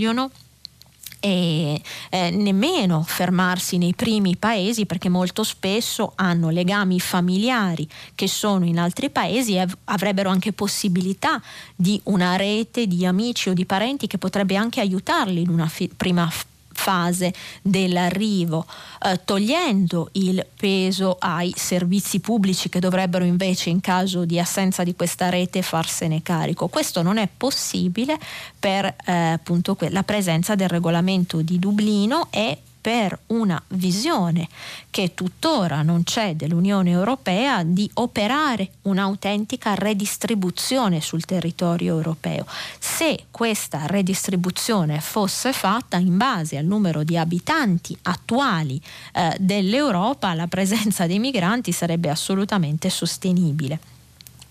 e 1.18 1.80
eh, 2.10 2.30
nemmeno 2.30 3.02
fermarsi 3.02 3.78
nei 3.78 3.94
primi 3.94 4.36
paesi 4.36 4.86
perché 4.86 5.08
molto 5.08 5.42
spesso 5.42 6.12
hanno 6.14 6.50
legami 6.50 7.00
familiari 7.00 7.88
che 8.14 8.28
sono 8.28 8.64
in 8.64 8.78
altri 8.78 9.10
paesi 9.10 9.56
e 9.56 9.66
avrebbero 9.84 10.30
anche 10.30 10.52
possibilità 10.52 11.42
di 11.74 12.00
una 12.04 12.36
rete 12.36 12.86
di 12.86 13.04
amici 13.06 13.48
o 13.48 13.54
di 13.54 13.64
parenti 13.64 14.06
che 14.06 14.18
potrebbe 14.18 14.56
anche 14.56 14.80
aiutarli 14.80 15.40
in 15.40 15.48
una 15.48 15.66
fi- 15.66 15.88
prima 15.88 16.30
fase 16.76 17.32
dell'arrivo, 17.62 18.66
eh, 19.02 19.20
togliendo 19.24 20.10
il 20.12 20.46
peso 20.56 21.16
ai 21.18 21.52
servizi 21.56 22.20
pubblici 22.20 22.68
che 22.68 22.78
dovrebbero 22.78 23.24
invece 23.24 23.70
in 23.70 23.80
caso 23.80 24.24
di 24.24 24.38
assenza 24.38 24.84
di 24.84 24.94
questa 24.94 25.28
rete 25.30 25.62
farsene 25.62 26.22
carico. 26.22 26.68
Questo 26.68 27.02
non 27.02 27.16
è 27.16 27.28
possibile 27.34 28.18
per 28.58 28.84
eh, 28.84 29.12
appunto 29.12 29.76
la 29.88 30.02
presenza 30.02 30.54
del 30.54 30.68
regolamento 30.68 31.40
di 31.42 31.58
Dublino 31.58 32.28
e 32.30 32.58
per 32.86 33.18
una 33.26 33.60
visione 33.70 34.46
che 34.90 35.12
tuttora 35.12 35.82
non 35.82 36.04
c'è 36.04 36.36
dell'Unione 36.36 36.90
Europea 36.90 37.64
di 37.64 37.90
operare 37.94 38.70
un'autentica 38.82 39.74
redistribuzione 39.74 41.00
sul 41.00 41.24
territorio 41.24 41.96
europeo. 41.96 42.46
Se 42.78 43.24
questa 43.32 43.86
redistribuzione 43.86 45.00
fosse 45.00 45.52
fatta 45.52 45.96
in 45.96 46.16
base 46.16 46.58
al 46.58 46.64
numero 46.64 47.02
di 47.02 47.16
abitanti 47.16 47.98
attuali 48.02 48.80
eh, 49.14 49.34
dell'Europa, 49.40 50.32
la 50.34 50.46
presenza 50.46 51.08
dei 51.08 51.18
migranti 51.18 51.72
sarebbe 51.72 52.08
assolutamente 52.08 52.88
sostenibile 52.88 53.94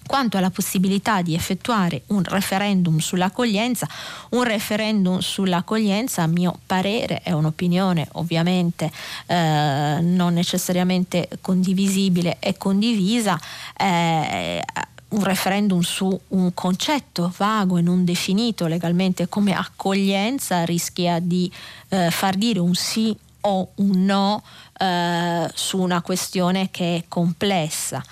quanto 0.06 0.38
alla 0.38 0.50
possibilità 0.50 1.22
di 1.22 1.34
effettuare 1.34 2.04
un 2.08 2.24
referendum 2.24 2.98
sull'accoglienza. 3.00 3.88
Un 4.32 4.44
referendum 4.44 5.20
sull'accoglienza, 5.20 6.24
a 6.24 6.28
mio 6.28 6.60
parere, 6.66 7.22
è 7.24 7.32
un'opinione 7.32 8.08
ovviamente 8.14 8.92
eh, 9.28 10.00
non 10.02 10.34
necessariamente 10.34 11.28
condivisibile 11.42 12.38
e 12.40 12.58
condivisa. 12.58 13.40
Eh, 13.78 14.64
un 15.08 15.24
referendum 15.24 15.80
su 15.82 16.20
un 16.30 16.54
concetto 16.54 17.32
vago 17.38 17.78
e 17.78 17.82
non 17.82 18.04
definito 18.04 18.68
legalmente 18.68 19.30
come 19.30 19.56
accoglienza 19.56 20.66
rischia 20.66 21.20
di 21.20 21.50
eh, 21.90 22.10
far 22.12 22.36
dire 22.36 22.60
un 22.60 22.74
sì 22.74 23.16
o 23.42 23.70
un 23.76 24.06
no 24.06 24.44
eh, 24.78 25.50
su 25.54 25.80
una 25.80 26.02
questione 26.02 26.70
che 26.70 26.98
è 26.98 27.04
complessa. 27.08 28.04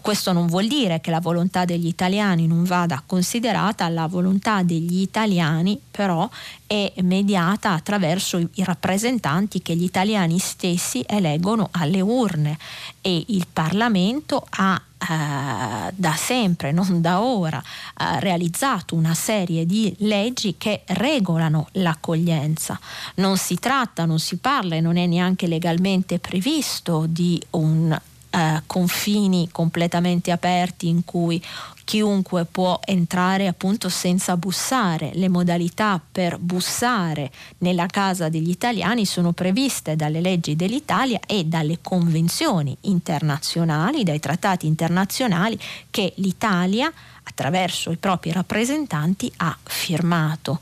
Questo 0.00 0.32
non 0.32 0.46
vuol 0.46 0.68
dire 0.68 1.00
che 1.00 1.10
la 1.10 1.20
volontà 1.20 1.64
degli 1.64 1.86
italiani 1.86 2.46
non 2.46 2.64
vada 2.64 3.02
considerata, 3.04 3.88
la 3.88 4.06
volontà 4.06 4.62
degli 4.62 5.00
italiani 5.00 5.78
però 5.90 6.28
è 6.66 6.92
mediata 7.02 7.72
attraverso 7.72 8.38
i 8.38 8.64
rappresentanti 8.64 9.60
che 9.60 9.74
gli 9.74 9.82
italiani 9.82 10.38
stessi 10.38 11.04
eleggono 11.06 11.68
alle 11.72 12.00
urne 12.00 12.56
e 13.02 13.24
il 13.28 13.46
Parlamento 13.52 14.46
ha 14.48 14.80
eh, 15.02 15.92
da 15.94 16.14
sempre, 16.16 16.70
non 16.70 17.00
da 17.00 17.20
ora, 17.22 17.60
eh, 17.60 18.20
realizzato 18.20 18.94
una 18.94 19.14
serie 19.14 19.66
di 19.66 19.92
leggi 19.98 20.54
che 20.56 20.82
regolano 20.86 21.68
l'accoglienza. 21.72 22.78
Non 23.16 23.36
si 23.36 23.56
tratta, 23.58 24.04
non 24.04 24.20
si 24.20 24.36
parla 24.36 24.76
e 24.76 24.80
non 24.80 24.96
è 24.96 25.06
neanche 25.06 25.46
legalmente 25.48 26.18
previsto 26.20 27.06
di 27.08 27.42
un 27.50 27.98
eh, 28.30 28.62
confini 28.66 29.48
completamente 29.52 30.30
aperti 30.30 30.88
in 30.88 31.04
cui 31.04 31.42
chiunque 31.84 32.44
può 32.44 32.80
entrare 32.84 33.46
appunto 33.46 33.88
senza 33.88 34.36
bussare. 34.36 35.10
Le 35.14 35.28
modalità 35.28 36.00
per 36.10 36.38
bussare 36.38 37.30
nella 37.58 37.86
casa 37.86 38.28
degli 38.28 38.50
italiani 38.50 39.04
sono 39.04 39.32
previste 39.32 39.96
dalle 39.96 40.20
leggi 40.20 40.56
dell'Italia 40.56 41.20
e 41.26 41.44
dalle 41.44 41.78
convenzioni 41.80 42.76
internazionali, 42.82 44.04
dai 44.04 44.20
trattati 44.20 44.66
internazionali 44.66 45.58
che 45.90 46.12
l'Italia 46.16 46.92
attraverso 47.24 47.90
i 47.90 47.96
propri 47.96 48.32
rappresentanti 48.32 49.32
ha 49.36 49.56
firmato. 49.62 50.60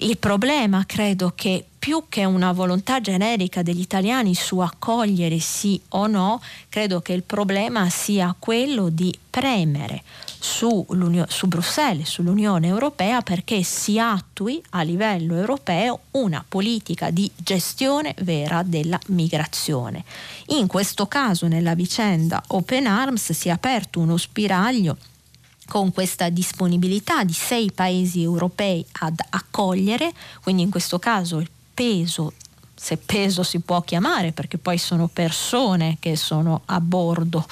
Il 0.00 0.16
problema 0.18 0.84
credo 0.86 1.32
che 1.34 1.64
più 1.78 2.04
che 2.08 2.24
una 2.24 2.52
volontà 2.52 3.00
generica 3.00 3.62
degli 3.62 3.80
italiani 3.80 4.34
su 4.34 4.58
accogliere 4.58 5.38
sì 5.40 5.80
o 5.90 6.06
no, 6.06 6.40
credo 6.68 7.00
che 7.00 7.12
il 7.14 7.22
problema 7.22 7.88
sia 7.88 8.34
quello 8.38 8.90
di 8.90 9.16
premere 9.30 10.02
su, 10.38 10.86
su, 11.28 11.46
Bruxelles, 11.48 12.08
sull'Unione 12.08 12.66
Europea 12.66 13.22
perché 13.22 13.62
si 13.62 13.98
attui 13.98 14.62
a 14.70 14.82
livello 14.82 15.34
europeo 15.34 16.00
una 16.12 16.44
politica 16.46 17.10
di 17.10 17.30
gestione 17.34 18.14
vera 18.22 18.62
della 18.62 18.98
migrazione. 19.06 20.04
In 20.48 20.66
questo 20.66 21.06
caso, 21.06 21.46
nella 21.46 21.74
vicenda 21.74 22.42
Open 22.48 22.86
Arms, 22.86 23.32
si 23.32 23.48
è 23.48 23.50
aperto 23.50 24.00
uno 24.00 24.16
spiraglio 24.16 24.96
con 25.66 25.92
questa 25.92 26.30
disponibilità 26.30 27.24
di 27.24 27.34
sei 27.34 27.70
paesi 27.72 28.22
europei 28.22 28.84
ad 29.00 29.20
accogliere, 29.30 30.12
quindi 30.42 30.62
in 30.62 30.70
questo 30.70 30.98
caso 30.98 31.38
il 31.38 31.50
peso 31.74 32.32
se 32.78 32.96
peso 32.96 33.42
si 33.42 33.58
può 33.58 33.82
chiamare, 33.82 34.32
perché 34.32 34.56
poi 34.56 34.78
sono 34.78 35.08
persone 35.08 35.96
che 35.98 36.16
sono 36.16 36.62
a 36.66 36.80
bordo 36.80 37.44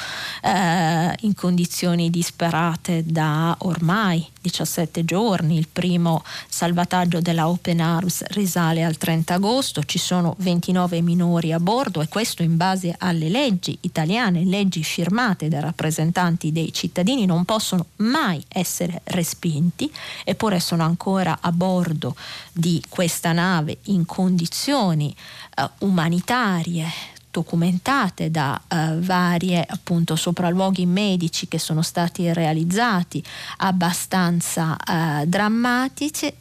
eh, 0.42 1.14
in 1.20 1.34
condizioni 1.34 2.10
disperate 2.10 3.02
da 3.04 3.54
ormai 3.60 4.26
17 4.40 5.04
giorni. 5.04 5.58
Il 5.58 5.68
primo 5.70 6.22
salvataggio 6.48 7.20
della 7.20 7.48
Open 7.48 7.80
Arms 7.80 8.22
risale 8.28 8.84
al 8.84 8.96
30 8.96 9.34
agosto, 9.34 9.82
ci 9.82 9.98
sono 9.98 10.36
29 10.38 11.00
minori 11.02 11.52
a 11.52 11.58
bordo 11.58 12.00
e 12.00 12.08
questo 12.08 12.42
in 12.44 12.56
base 12.56 12.94
alle 12.96 13.28
leggi 13.28 13.76
italiane, 13.80 14.44
leggi 14.44 14.84
firmate 14.84 15.48
dai 15.48 15.60
rappresentanti 15.60 16.52
dei 16.52 16.72
cittadini, 16.72 17.26
non 17.26 17.44
possono 17.44 17.86
mai 17.96 18.42
essere 18.48 19.00
respinti, 19.04 19.92
eppure 20.24 20.60
sono 20.60 20.84
ancora 20.84 21.38
a 21.40 21.50
bordo 21.50 22.14
di 22.52 22.80
questa 22.88 23.32
nave 23.32 23.78
in 23.84 24.06
condizioni 24.06 25.14
uh, 25.56 25.86
umanitarie 25.86 27.14
documentate 27.36 28.30
da 28.30 28.58
uh, 28.66 28.98
varie 28.98 29.62
appunto 29.68 30.16
sopralluoghi 30.16 30.86
medici 30.86 31.48
che 31.48 31.58
sono 31.58 31.82
stati 31.82 32.32
realizzati 32.32 33.22
abbastanza 33.58 34.74
uh, 34.74 35.26
drammatiche 35.26 36.32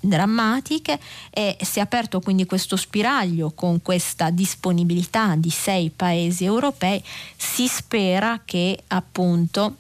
e 1.30 1.58
si 1.60 1.80
è 1.80 1.82
aperto 1.82 2.22
quindi 2.22 2.46
questo 2.46 2.78
spiraglio 2.78 3.52
con 3.54 3.82
questa 3.82 4.30
disponibilità 4.30 5.36
di 5.36 5.50
sei 5.50 5.92
paesi 5.94 6.46
europei. 6.46 7.04
Si 7.36 7.68
spera 7.68 8.40
che 8.46 8.82
appunto 8.88 9.76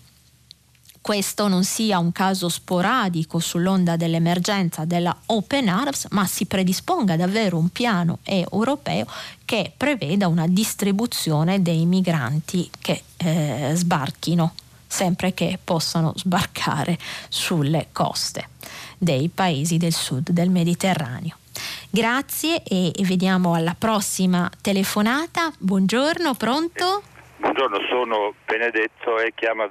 questo 1.05 1.47
non 1.47 1.63
sia 1.63 1.99
un 1.99 2.11
caso 2.11 2.49
sporadico 2.49 3.37
sull'onda 3.37 3.95
dell'emergenza 3.95 4.85
della 4.85 5.15
Open 5.27 5.69
Arms, 5.69 6.07
ma 6.09 6.25
si 6.25 6.47
predisponga 6.47 7.15
davvero 7.15 7.59
un 7.59 7.69
piano 7.69 8.17
europeo 8.23 9.05
che 9.45 9.71
preveda 9.77 10.27
una 10.27 10.47
distribuzione 10.47 11.61
dei 11.61 11.85
migranti 11.85 12.67
che 12.81 13.03
eh, 13.17 13.73
sbarchino, 13.75 14.55
sempre 14.87 15.35
che 15.35 15.59
possano 15.63 16.11
sbarcare 16.15 16.97
sulle 17.29 17.89
coste 17.91 18.49
dei 18.97 19.29
paesi 19.29 19.77
del 19.77 19.93
sud 19.93 20.31
del 20.31 20.49
Mediterraneo. 20.49 21.35
Grazie 21.91 22.63
e 22.63 22.91
vediamo 23.01 23.53
alla 23.53 23.75
prossima 23.77 24.49
telefonata. 24.59 25.53
Buongiorno, 25.59 26.33
pronto? 26.33 27.03
Buongiorno, 27.37 27.77
sono 27.89 28.33
Benedetto 28.47 29.19
e 29.19 29.33
chiamo 29.35 29.67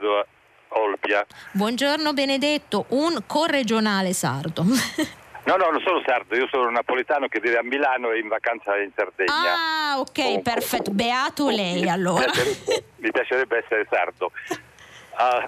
Olbia. 0.77 1.25
Buongiorno 1.53 2.13
Benedetto, 2.13 2.87
un 2.91 3.25
corregionale 3.27 4.13
sardo. 4.13 4.65
No, 5.45 5.57
no, 5.57 5.69
non 5.69 5.83
sono 5.83 6.03
sardo, 6.07 6.37
io 6.37 6.49
sono 6.51 6.71
napoletano 6.71 7.29
che 7.29 7.39
vive 7.39 7.59
a 7.59 7.63
Milano 7.63 8.13
e 8.13 8.19
in 8.19 8.29
vacanza 8.29 8.79
in 8.79 8.91
Sardegna. 8.97 9.93
Ah, 9.93 9.99
ok, 9.99 10.41
perfetto. 10.41 10.91
Beato 10.91 11.51
lei 11.51 11.83
mi 11.83 11.91
allora. 11.91 12.25
Piacerebbe, 12.25 12.85
mi 12.97 13.11
piacerebbe 13.11 13.59
essere 13.59 13.87
sardo. 13.91 14.33
Uh, 15.19 15.47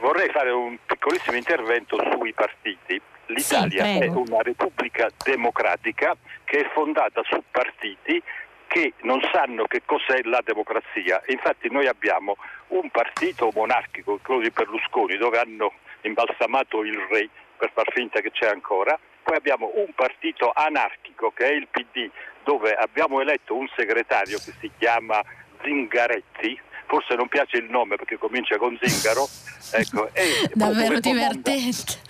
vorrei 0.00 0.30
fare 0.30 0.50
un 0.50 0.78
piccolissimo 0.86 1.36
intervento 1.36 1.98
sui 2.10 2.32
partiti 2.32 2.98
L'Italia 3.26 3.84
sì, 3.84 3.98
è 3.98 4.06
una 4.08 4.42
repubblica 4.42 5.08
democratica 5.24 6.16
che 6.44 6.58
è 6.58 6.70
fondata 6.72 7.22
su 7.24 7.42
partiti 7.50 8.22
che 8.66 8.94
non 9.02 9.20
sanno 9.32 9.64
che 9.64 9.82
cos'è 9.84 10.22
la 10.24 10.40
democrazia. 10.44 11.22
Infatti 11.28 11.70
noi 11.70 11.86
abbiamo 11.86 12.36
un 12.68 12.90
partito 12.90 13.50
monarchico, 13.54 14.18
quello 14.22 14.40
di 14.40 14.50
Berlusconi, 14.50 15.16
dove 15.16 15.38
hanno 15.38 15.72
imbalsamato 16.02 16.82
il 16.84 16.98
re 17.10 17.28
per 17.56 17.70
far 17.72 17.90
finta 17.92 18.20
che 18.20 18.30
c'è 18.30 18.48
ancora, 18.48 18.98
poi 19.22 19.36
abbiamo 19.36 19.72
un 19.74 19.92
partito 19.94 20.52
anarchico 20.54 21.32
che 21.32 21.46
è 21.46 21.52
il 21.52 21.66
PD, 21.70 22.10
dove 22.44 22.74
abbiamo 22.74 23.20
eletto 23.20 23.56
un 23.56 23.66
segretario 23.74 24.36
che 24.36 24.52
si 24.60 24.70
chiama 24.76 25.22
Zingaretti, 25.62 26.60
forse 26.86 27.14
non 27.14 27.28
piace 27.28 27.56
il 27.56 27.70
nome 27.70 27.96
perché 27.96 28.18
comincia 28.18 28.58
con 28.58 28.78
Zingaro, 28.80 29.26
ecco, 29.72 30.10
davvero 30.52 31.00
divertente. 31.00 32.02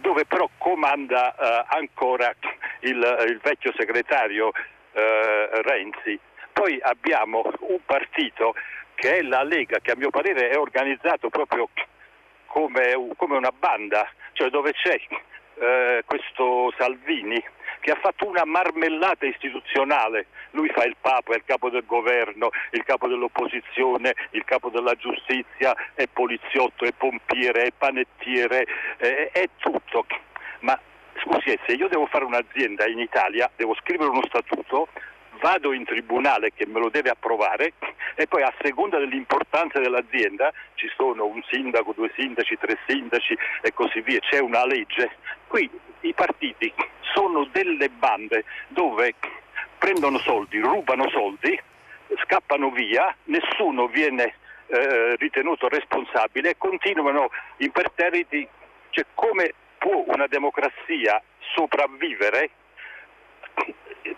Dove 0.00 0.24
però 0.26 0.48
comanda 0.58 1.34
uh, 1.38 1.74
ancora 1.76 2.34
il, 2.80 3.24
il, 3.28 3.40
vecchio 3.42 3.72
segretario 3.76 4.48
uh, 4.48 5.60
Renzi. 5.62 6.18
Poi 6.52 6.78
abbiamo 6.82 7.42
un 7.60 7.78
partito 7.84 8.54
che 8.94 9.18
è 9.18 9.22
la 9.22 9.42
Lega, 9.42 9.78
che 9.80 9.92
a 9.92 9.96
mio 9.96 10.10
parere 10.10 10.50
è 10.50 10.56
organizzato 10.56 11.28
proprio 11.28 11.68
come, 12.46 13.12
come 13.16 13.36
una 13.36 13.52
banda, 13.56 14.08
cioè 14.32 14.50
dove 14.50 14.72
c'è 14.72 15.00
uh, 15.10 16.04
questo 16.04 16.72
Salvini 16.76 17.42
che 17.82 17.90
ha 17.90 17.98
fatto 18.00 18.28
una 18.28 18.44
marmellata 18.44 19.26
istituzionale. 19.26 20.26
Lui 20.52 20.68
fa 20.68 20.84
il 20.84 20.96
Papa, 21.00 21.32
è 21.32 21.36
il 21.36 21.44
capo 21.44 21.68
del 21.68 21.84
governo, 21.84 22.50
il 22.70 22.84
capo 22.84 23.08
dell'opposizione, 23.08 24.14
il 24.30 24.44
capo 24.44 24.70
della 24.70 24.94
giustizia, 24.94 25.74
è 25.94 26.06
poliziotto, 26.06 26.84
è 26.84 26.92
pompiere, 26.92 27.64
è 27.64 27.72
panettiere, 27.76 28.66
è, 28.98 29.30
è 29.32 29.48
tutto. 29.56 30.06
Ma 30.60 30.78
scusi, 31.22 31.58
se 31.66 31.72
io 31.72 31.88
devo 31.88 32.06
fare 32.06 32.24
un'azienda 32.24 32.86
in 32.86 33.00
Italia, 33.00 33.50
devo 33.56 33.74
scrivere 33.74 34.10
uno 34.10 34.22
statuto, 34.26 34.88
vado 35.42 35.72
in 35.72 35.84
tribunale 35.84 36.52
che 36.54 36.66
me 36.66 36.78
lo 36.78 36.88
deve 36.88 37.10
approvare 37.10 37.72
e 38.14 38.28
poi 38.28 38.42
a 38.42 38.54
seconda 38.62 38.98
dell'importanza 38.98 39.80
dell'azienda 39.80 40.52
ci 40.74 40.88
sono 40.96 41.26
un 41.26 41.42
sindaco, 41.50 41.92
due 41.92 42.12
sindaci, 42.14 42.56
tre 42.58 42.78
sindaci 42.86 43.36
e 43.60 43.74
così 43.74 44.00
via, 44.00 44.20
c'è 44.20 44.38
una 44.38 44.64
legge. 44.64 45.10
Qui 45.48 45.68
i 46.02 46.14
partiti 46.14 46.72
sono 47.00 47.44
delle 47.50 47.88
bande 47.88 48.44
dove 48.68 49.14
prendono 49.78 50.18
soldi, 50.18 50.60
rubano 50.60 51.10
soldi, 51.10 51.60
scappano 52.24 52.70
via, 52.70 53.14
nessuno 53.24 53.88
viene 53.88 54.36
eh, 54.68 55.16
ritenuto 55.16 55.68
responsabile 55.68 56.50
e 56.50 56.56
continuano 56.56 57.30
imperterriti. 57.56 58.46
Cioè, 58.90 59.06
come 59.14 59.54
può 59.78 60.04
una 60.06 60.28
democrazia 60.28 61.20
sopravvivere 61.54 62.50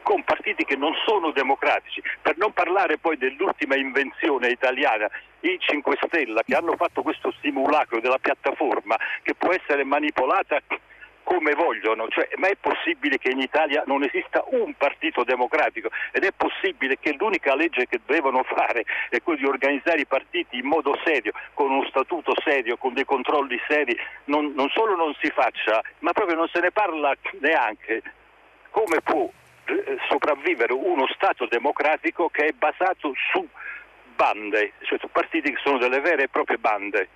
con 0.03 0.22
partiti 0.24 0.64
che 0.64 0.76
non 0.76 0.93
sono 1.07 1.30
democratici, 1.30 2.03
per 2.20 2.37
non 2.37 2.53
parlare 2.53 2.99
poi 2.99 3.16
dell'ultima 3.16 3.76
invenzione 3.76 4.49
italiana, 4.49 5.09
i 5.41 5.57
5 5.59 5.97
Stella, 6.07 6.43
che 6.43 6.55
hanno 6.55 6.74
fatto 6.76 7.03
questo 7.03 7.32
simulacro 7.41 8.01
della 8.01 8.18
piattaforma 8.18 8.97
che 9.22 9.35
può 9.35 9.53
essere 9.53 9.85
manipolata 9.85 10.61
come 11.24 11.55
vogliono, 11.55 12.07
cioè, 12.09 12.28
ma 12.37 12.49
è 12.49 12.57
possibile 12.57 13.18
che 13.18 13.30
in 13.30 13.41
Italia 13.41 13.82
non 13.87 14.05
esista 14.05 14.45
un 14.51 14.74
partito 14.74 15.24
democratico? 15.24 15.89
Ed 16.12 16.22
è 16.22 16.32
possibile 16.37 16.99
che 17.01 17.14
l'unica 17.18 17.55
legge 17.55 17.87
che 17.87 18.01
devono 18.07 18.43
fare 18.45 18.85
è 19.09 19.22
quella 19.22 19.41
di 19.41 19.47
organizzare 19.47 20.03
i 20.03 20.07
partiti 20.07 20.59
in 20.59 20.66
modo 20.66 20.97
serio, 21.03 21.32
con 21.55 21.70
uno 21.70 21.87
statuto 21.89 22.35
serio, 22.45 22.76
con 22.76 22.93
dei 22.93 23.05
controlli 23.05 23.59
seri, 23.66 23.97
non, 24.24 24.53
non 24.55 24.68
solo 24.68 24.95
non 24.95 25.14
si 25.20 25.30
faccia, 25.30 25.82
ma 26.01 26.12
proprio 26.12 26.37
non 26.37 26.49
se 26.49 26.61
ne 26.61 26.70
parla 26.70 27.14
neanche. 27.41 28.03
Come 28.70 29.01
può 29.03 29.28
sopravvivere 30.08 30.72
uno 30.72 31.06
Stato 31.14 31.46
democratico 31.46 32.28
che 32.28 32.46
è 32.46 32.52
basato 32.52 33.12
su 33.32 33.46
bande, 34.14 34.72
cioè 34.82 34.98
su 34.98 35.08
partiti 35.10 35.50
che 35.50 35.60
sono 35.62 35.78
delle 35.78 36.00
vere 36.00 36.24
e 36.24 36.28
proprie 36.28 36.58
bande? 36.58 37.08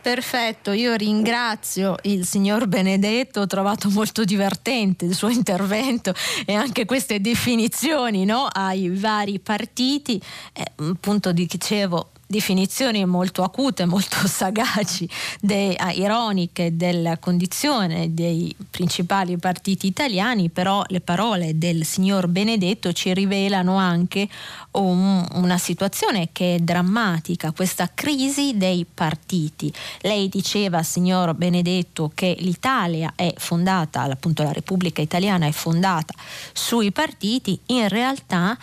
Perfetto, 0.00 0.72
io 0.72 0.94
ringrazio 0.94 1.96
il 2.02 2.24
signor 2.24 2.66
Benedetto, 2.66 3.40
ho 3.40 3.46
trovato 3.46 3.88
molto 3.90 4.24
divertente 4.24 5.04
il 5.04 5.14
suo 5.14 5.28
intervento 5.28 6.12
e 6.46 6.54
anche 6.54 6.84
queste 6.84 7.20
definizioni 7.20 8.24
no, 8.24 8.46
ai 8.50 8.90
vari 8.90 9.40
partiti. 9.40 10.20
Eh, 10.52 10.72
appunto 10.90 11.32
dicevo, 11.32 12.10
definizioni 12.30 13.04
molto 13.06 13.42
acute, 13.42 13.86
molto 13.86 14.16
sagaci, 14.28 15.08
de, 15.40 15.74
ah, 15.76 15.92
ironiche 15.92 16.76
della 16.76 17.16
condizione 17.16 18.12
dei 18.12 18.54
principali 18.70 19.38
partiti 19.38 19.86
italiani, 19.86 20.50
però 20.50 20.84
le 20.88 21.00
parole 21.00 21.56
del 21.56 21.84
signor 21.86 22.28
Benedetto 22.28 22.92
ci 22.92 23.14
rivelano 23.14 23.76
anche 23.76 24.28
un, 24.72 25.26
una 25.32 25.56
situazione 25.56 26.28
che 26.30 26.56
è 26.56 26.58
drammatica, 26.58 27.52
questa 27.52 27.90
crisi 27.92 28.56
dei 28.56 28.84
partiti. 28.92 29.72
Lei 30.02 30.28
diceva, 30.28 30.82
signor 30.82 31.34
Benedetto, 31.34 32.12
che 32.14 32.36
l'Italia 32.40 33.14
è 33.16 33.32
fondata, 33.38 34.02
appunto 34.02 34.42
la 34.42 34.52
Repubblica 34.52 35.00
Italiana 35.00 35.46
è 35.46 35.52
fondata 35.52 36.12
sui 36.52 36.92
partiti, 36.92 37.58
in 37.66 37.88
realtà 37.88 38.56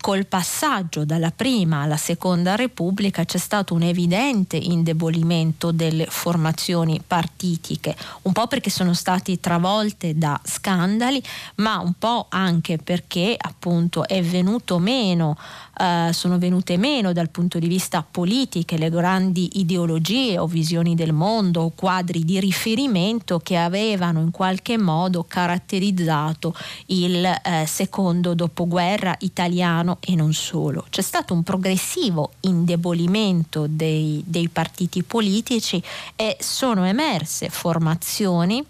col 0.00 0.26
passaggio 0.26 1.04
dalla 1.04 1.30
prima 1.30 1.82
alla 1.82 1.96
seconda 1.96 2.54
repubblica 2.54 3.24
c'è 3.24 3.38
stato 3.38 3.74
un 3.74 3.82
evidente 3.82 4.56
indebolimento 4.56 5.70
delle 5.70 6.06
formazioni 6.06 7.00
partitiche, 7.04 7.96
un 8.22 8.32
po' 8.32 8.46
perché 8.46 8.70
sono 8.70 8.92
stati 8.92 9.40
travolte 9.40 10.16
da 10.16 10.38
scandali, 10.44 11.22
ma 11.56 11.78
un 11.78 11.94
po' 11.98 12.26
anche 12.28 12.76
perché 12.76 13.34
appunto 13.38 14.06
è 14.06 14.22
venuto 14.22 14.78
meno 14.78 15.36
eh, 15.78 16.12
sono 16.12 16.38
venute 16.38 16.76
meno 16.76 17.12
dal 17.12 17.30
punto 17.30 17.58
di 17.58 17.68
vista 17.68 18.04
politiche 18.08 18.76
le 18.76 18.90
grandi 18.90 19.60
ideologie 19.60 20.38
o 20.38 20.46
visioni 20.46 20.94
del 20.94 21.12
mondo 21.12 21.62
o 21.62 21.72
quadri 21.74 22.24
di 22.24 22.40
riferimento 22.40 23.38
che 23.38 23.56
avevano 23.56 24.20
in 24.20 24.30
qualche 24.30 24.76
modo 24.76 25.24
caratterizzato 25.26 26.54
il 26.86 27.24
eh, 27.24 27.64
secondo 27.66 28.34
dopoguerra 28.34 29.14
italiano 29.20 29.98
e 30.00 30.14
non 30.14 30.32
solo. 30.32 30.86
C'è 30.90 31.02
stato 31.02 31.34
un 31.34 31.42
progressivo 31.42 32.32
indebolimento 32.40 33.66
dei, 33.68 34.22
dei 34.26 34.48
partiti 34.48 35.02
politici 35.02 35.82
e 36.16 36.36
sono 36.40 36.84
emerse 36.84 37.48
formazioni 37.48 38.64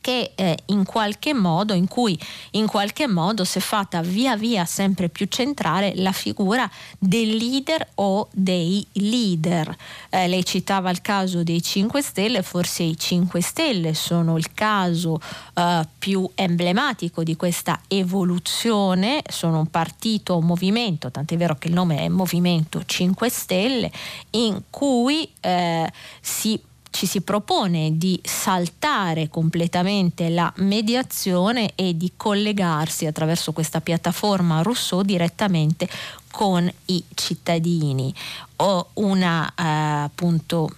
che 0.00 0.32
eh, 0.34 0.56
in 0.66 0.84
qualche 0.84 1.34
modo, 1.34 1.74
in 1.74 1.86
cui 1.86 2.18
in 2.52 2.66
qualche 2.66 3.06
modo 3.06 3.44
si 3.44 3.58
è 3.58 3.60
fatta 3.60 4.00
via 4.02 4.36
via 4.36 4.64
sempre 4.64 5.08
più 5.08 5.26
centrale 5.28 5.92
la 5.96 6.12
figura 6.12 6.68
del 6.98 7.36
leader 7.36 7.86
o 7.96 8.28
dei 8.32 8.84
leader. 8.92 9.76
Eh, 10.08 10.26
lei 10.28 10.44
citava 10.44 10.90
il 10.90 11.02
caso 11.02 11.42
dei 11.42 11.62
5 11.62 12.02
Stelle, 12.02 12.42
forse 12.42 12.82
i 12.82 12.98
5 12.98 13.40
Stelle 13.40 13.94
sono 13.94 14.36
il 14.36 14.52
caso 14.52 15.20
eh, 15.54 15.86
più 15.98 16.28
emblematico 16.34 17.22
di 17.22 17.36
questa 17.36 17.80
evoluzione, 17.88 19.22
sono 19.28 19.58
un 19.58 19.66
partito, 19.66 20.36
un 20.36 20.46
movimento, 20.46 21.10
tant'è 21.10 21.36
vero 21.36 21.56
che 21.56 21.68
il 21.68 21.74
nome 21.74 21.98
è 21.98 22.08
Movimento 22.08 22.82
5 22.84 23.28
Stelle, 23.28 23.90
in 24.30 24.62
cui 24.70 25.28
eh, 25.40 25.90
si 26.20 26.60
ci 26.90 27.06
si 27.06 27.20
propone 27.20 27.96
di 27.96 28.20
saltare 28.22 29.28
completamente 29.28 30.28
la 30.28 30.52
mediazione 30.56 31.72
e 31.74 31.96
di 31.96 32.12
collegarsi 32.16 33.06
attraverso 33.06 33.52
questa 33.52 33.80
piattaforma 33.80 34.62
Rousseau 34.62 35.02
direttamente 35.02 35.88
con 36.30 36.70
i 36.86 37.02
cittadini. 37.14 38.12
Ho 38.56 38.88
una 38.94 39.48
eh, 39.48 39.62
appunto 40.04 40.70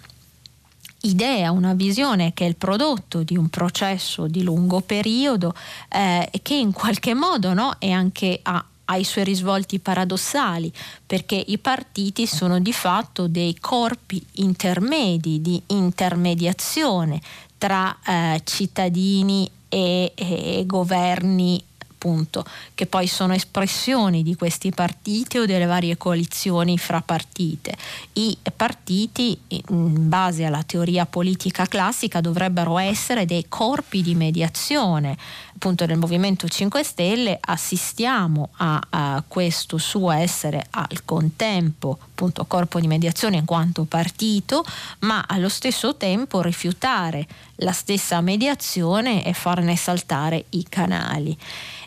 idea, 1.02 1.50
una 1.50 1.74
visione 1.74 2.32
che 2.32 2.44
è 2.44 2.48
il 2.48 2.56
prodotto 2.56 3.22
di 3.22 3.36
un 3.36 3.48
processo 3.48 4.26
di 4.26 4.42
lungo 4.42 4.80
periodo 4.80 5.54
eh, 5.88 6.28
che 6.42 6.54
in 6.54 6.72
qualche 6.72 7.14
modo 7.14 7.52
no, 7.54 7.74
è 7.78 7.90
anche 7.90 8.38
a 8.42 8.64
ha 8.92 8.96
i 8.96 9.04
suoi 9.04 9.24
risvolti 9.24 9.78
paradossali, 9.78 10.70
perché 11.06 11.34
i 11.34 11.58
partiti 11.58 12.26
sono 12.26 12.60
di 12.60 12.72
fatto 12.72 13.26
dei 13.26 13.56
corpi 13.58 14.24
intermedi 14.34 15.40
di 15.40 15.60
intermediazione 15.68 17.20
tra 17.56 17.96
eh, 18.04 18.40
cittadini 18.44 19.50
e, 19.68 20.12
e 20.14 20.64
governi 20.66 21.62
appunto, 22.02 22.44
che 22.74 22.86
poi 22.86 23.06
sono 23.06 23.32
espressioni 23.32 24.24
di 24.24 24.34
questi 24.34 24.72
partiti 24.72 25.38
o 25.38 25.46
delle 25.46 25.66
varie 25.66 25.96
coalizioni 25.96 26.76
fra 26.76 27.00
partite. 27.00 27.76
I 28.14 28.36
partiti, 28.56 29.38
in 29.68 30.08
base 30.08 30.44
alla 30.44 30.64
teoria 30.64 31.06
politica 31.06 31.66
classica, 31.66 32.20
dovrebbero 32.20 32.78
essere 32.78 33.24
dei 33.24 33.46
corpi 33.48 34.02
di 34.02 34.16
mediazione 34.16 35.16
appunto 35.62 35.86
nel 35.86 35.96
Movimento 35.96 36.48
5 36.48 36.82
Stelle 36.82 37.38
assistiamo 37.40 38.48
a, 38.56 38.80
a 38.90 39.22
questo 39.28 39.78
suo 39.78 40.10
essere 40.10 40.66
al 40.70 41.04
contempo 41.04 41.96
appunto 42.00 42.44
corpo 42.46 42.80
di 42.80 42.88
mediazione 42.88 43.36
in 43.36 43.44
quanto 43.44 43.84
partito, 43.84 44.64
ma 45.00 45.24
allo 45.24 45.48
stesso 45.48 45.94
tempo 45.94 46.42
rifiutare 46.42 47.28
la 47.56 47.70
stessa 47.70 48.20
mediazione 48.20 49.24
e 49.24 49.34
farne 49.34 49.76
saltare 49.76 50.46
i 50.50 50.66
canali. 50.68 51.38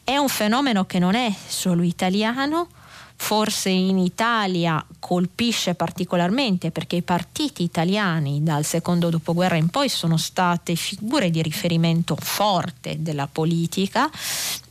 È 0.06 0.16
un 0.16 0.30
fenomeno 0.30 0.86
che 0.86 1.00
non 1.00 1.14
è 1.14 1.34
solo 1.46 1.84
italiano, 1.84 2.70
forse 3.18 3.70
in 3.70 3.98
Italia 3.98 4.84
colpisce 5.00 5.74
particolarmente 5.74 6.72
perché 6.72 6.98
i 6.98 7.02
partiti 7.02 7.64
italiani 7.64 8.44
dal 8.44 8.66
secondo 8.66 9.10
dopoguerra 9.10 9.56
in 9.56 9.70
poi 9.70 9.90
sono 9.90 10.18
state 10.18 10.76
figure 10.76 11.30
di 11.30 11.42
riferimento 11.42 12.16
forte 12.20 13.02
della 13.02 13.28
politica, 13.28 14.10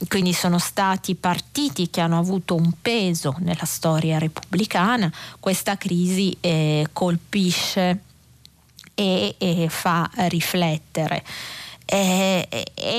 quindi 0.08 0.32
sono 0.32 0.58
stati 0.58 1.14
partiti 1.14 1.90
che 1.90 2.00
hanno 2.00 2.18
avuto 2.18 2.54
un 2.54 2.72
peso 2.80 3.34
nella 3.40 3.64
storia 3.64 4.18
repubblicana. 4.18 5.12
Questa 5.40 5.76
crisi 5.76 6.36
eh, 6.40 6.86
colpisce 6.92 8.00
e, 8.94 9.34
e 9.38 9.66
fa 9.68 10.08
riflettere. 10.28 11.24
È, 11.86 12.48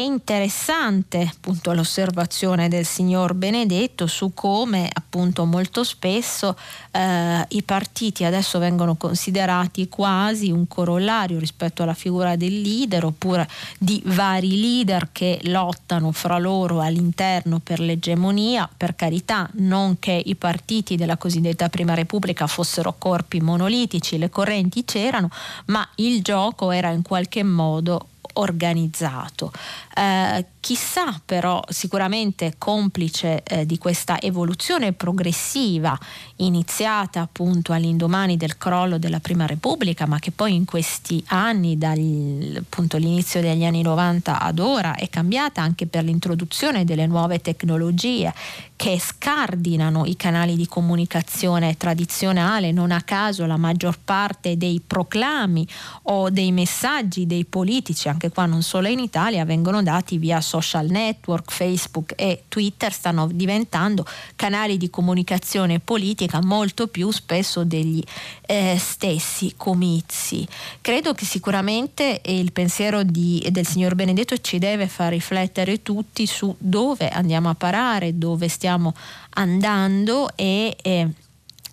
interessante 0.06 1.28
appunto 1.32 1.74
l'osservazione 1.74 2.68
del 2.68 2.86
signor 2.86 3.34
Benedetto 3.34 4.06
su 4.06 4.34
come 4.36 4.88
appunto 4.92 5.46
molto 5.46 5.84
spesso 5.84 6.56
eh, 6.92 7.46
i 7.50 7.64
partiti 7.64 8.24
adesso 8.24 8.60
vengono 8.60 8.96
considerati 8.96 9.90
quasi 9.90 10.52
un 10.52 10.68
corollario 10.68 11.40
rispetto 11.40 11.82
alla 11.82 11.96
figura 11.96 12.36
del 12.36 12.62
leader 12.62 13.06
oppure 13.06 13.48
di 13.80 14.02
vari 14.06 14.60
leader 14.60 15.10
che 15.12 15.40
lottano 15.44 16.12
fra 16.12 16.38
loro 16.38 16.82
all'interno 16.82 17.60
per 17.60 17.80
l'egemonia. 17.80 18.70
Per 18.76 18.96
carità 18.96 19.50
non 19.54 19.98
che 19.98 20.22
i 20.24 20.36
partiti 20.36 20.96
della 20.96 21.18
cosiddetta 21.18 21.70
prima 21.70 21.96
repubblica 21.96 22.46
fossero 22.46 22.96
corpi 22.98 23.42
monolitici 23.42 24.20
le 24.20 24.30
correnti 24.30 24.86
c'erano 24.86 25.30
ma 25.66 25.88
il 25.96 26.22
gioco 26.22 26.70
era 26.72 26.92
in 26.92 27.02
qualche 27.02 27.44
modo 27.44 28.10
organizzato. 28.36 29.52
Eh, 29.96 30.46
chissà 30.60 31.22
però 31.24 31.62
sicuramente 31.70 32.56
complice 32.58 33.44
eh, 33.44 33.68
di 33.68 33.78
questa 33.78 34.20
evoluzione 34.20 34.94
progressiva 34.94 35.96
iniziata 36.38 37.22
appunto 37.22 37.72
all'indomani 37.72 38.36
del 38.36 38.58
crollo 38.58 38.98
della 38.98 39.20
Prima 39.20 39.46
Repubblica 39.46 40.08
ma 40.08 40.18
che 40.18 40.32
poi 40.32 40.56
in 40.56 40.66
questi 40.66 41.24
anni 41.28 41.78
dall'inizio 41.78 43.42
degli 43.42 43.64
anni 43.64 43.84
90 43.84 44.40
ad 44.40 44.58
ora 44.58 44.96
è 44.96 45.08
cambiata 45.08 45.62
anche 45.62 45.86
per 45.86 46.04
l'introduzione 46.04 46.84
delle 46.84 47.06
nuove 47.06 47.42
tecnologie 47.42 48.34
che 48.76 49.00
scardinano 49.00 50.06
i 50.06 50.18
canali 50.18 50.56
di 50.56 50.68
comunicazione 50.68 51.78
tradizionale, 51.78 52.72
non 52.72 52.92
a 52.92 53.02
caso 53.02 53.46
la 53.46 53.58
maggior 53.58 53.98
parte 54.04 54.58
dei 54.58 54.82
proclami 54.86 55.66
o 56.04 56.30
dei 56.30 56.52
messaggi 56.52 57.26
dei 57.26 57.46
politici, 57.46 58.10
anche 58.10 58.30
qua 58.30 58.46
non 58.46 58.64
solo 58.64 58.88
in 58.90 59.00
Italia, 59.00 59.46
vengono 59.46 59.82
dati 59.82 60.18
via 60.18 60.42
social 60.42 60.88
network, 60.88 61.52
Facebook 61.52 62.14
e 62.18 62.44
Twitter, 62.50 62.92
stanno 62.92 63.30
diventando 63.32 64.06
canali 64.36 64.78
di 64.78 64.90
comunicazione 64.90 65.80
politica 65.80 66.42
molto 66.44 66.88
più 66.88 67.12
spesso 67.12 67.64
degli 67.64 68.04
eh, 68.46 68.76
stessi 68.78 69.54
comizi. 69.56 70.46
Credo 70.82 71.14
che 71.14 71.26
sicuramente 71.26 72.22
il 72.26 72.52
pensiero 72.52 73.04
di, 73.04 73.46
del 73.52 73.66
signor 73.66 73.96
Benedetto 73.96 74.38
ci 74.38 74.60
deve 74.60 74.88
far 74.88 75.12
riflettere 75.12 75.82
tutti 75.82 76.28
su 76.28 76.54
dove 76.58 77.08
andiamo 77.08 77.50
a 77.50 77.56
parare, 77.56 78.18
dove 78.18 78.50
stiamo 78.50 78.64
andando 78.68 80.30
e 80.36 80.76
eh, 80.82 81.10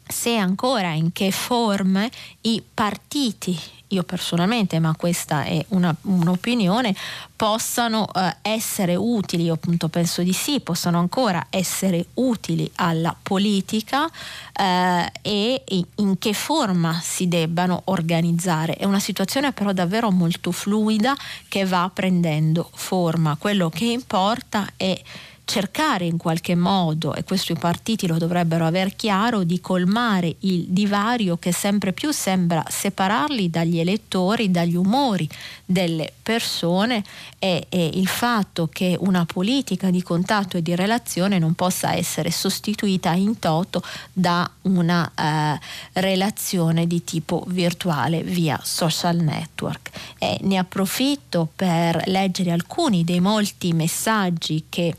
se 0.07 0.37
ancora 0.37 0.93
in 0.93 1.13
che 1.13 1.31
forme 1.31 2.11
i 2.43 2.63
partiti 2.73 3.59
io 3.93 4.03
personalmente, 4.03 4.79
ma 4.79 4.95
questa 4.97 5.45
è 5.45 5.65
una, 5.69 5.95
un'opinione, 6.03 6.95
possano 7.37 8.09
eh, 8.15 8.37
essere 8.43 8.95
utili, 8.95 9.45
io 9.45 9.55
appunto 9.55 9.89
penso 9.89 10.23
di 10.23 10.33
sì, 10.33 10.61
possano 10.61 10.99
ancora 10.99 11.47
essere 11.51 12.07
utili 12.15 12.71
alla 12.77 13.15
politica 13.21 14.09
eh, 14.53 15.13
e 15.21 15.65
in 15.97 16.19
che 16.19 16.33
forma 16.33 16.99
si 17.03 17.29
debbano 17.29 17.83
organizzare. 17.85 18.77
È 18.77 18.85
una 18.85 19.01
situazione 19.01 19.53
però 19.53 19.73
davvero 19.73 20.11
molto 20.11 20.53
fluida 20.53 21.15
che 21.49 21.65
va 21.65 21.91
prendendo 21.93 22.71
forma. 22.73 23.37
Quello 23.39 23.69
che 23.69 23.85
importa 23.85 24.67
è 24.77 25.01
cercare 25.45 26.05
in 26.07 26.17
qualche 26.17 26.55
modo, 26.55 27.15
e 27.15 27.25
questo 27.25 27.53
i 27.53 27.57
partiti 27.59 28.07
lo 28.07 28.19
dovrebbero 28.19 28.65
aver 28.65 28.95
chiaro, 28.97 29.43
di 29.43 29.61
colmare 29.61 30.37
il 30.41 30.67
divario 30.69 31.37
che 31.37 31.53
sempre 31.53 31.93
più 31.93 32.11
sembra 32.13 32.65
separarli 32.69 33.51
dagli 33.51 33.79
elettori, 33.79 34.51
dagli 34.51 34.77
umori 34.77 35.29
delle 35.65 36.13
persone 36.23 37.03
e, 37.39 37.67
e 37.69 37.91
il 37.95 38.07
fatto 38.07 38.69
che 38.69 38.97
una 38.99 39.25
politica 39.25 39.91
di 39.91 40.03
contatto 40.03 40.57
e 40.57 40.63
di 40.63 40.75
relazione 40.75 41.39
non 41.39 41.55
possa 41.55 41.95
essere 41.95 42.31
sostituita 42.31 43.13
in 43.13 43.39
toto 43.39 43.83
da 44.13 44.49
una 44.63 45.11
eh, 45.15 46.01
relazione 46.01 46.87
di 46.87 47.03
tipo 47.05 47.45
virtuale 47.49 48.23
via 48.23 48.59
social 48.63 49.17
network. 49.17 49.91
E 50.19 50.39
ne 50.43 50.57
approfitto 50.57 51.49
per 51.55 52.03
leggere 52.07 52.53
alcuni 52.53 53.05
dei 53.05 53.21
molti 53.21 53.73
messaggi 53.73 54.67
che 54.69 54.95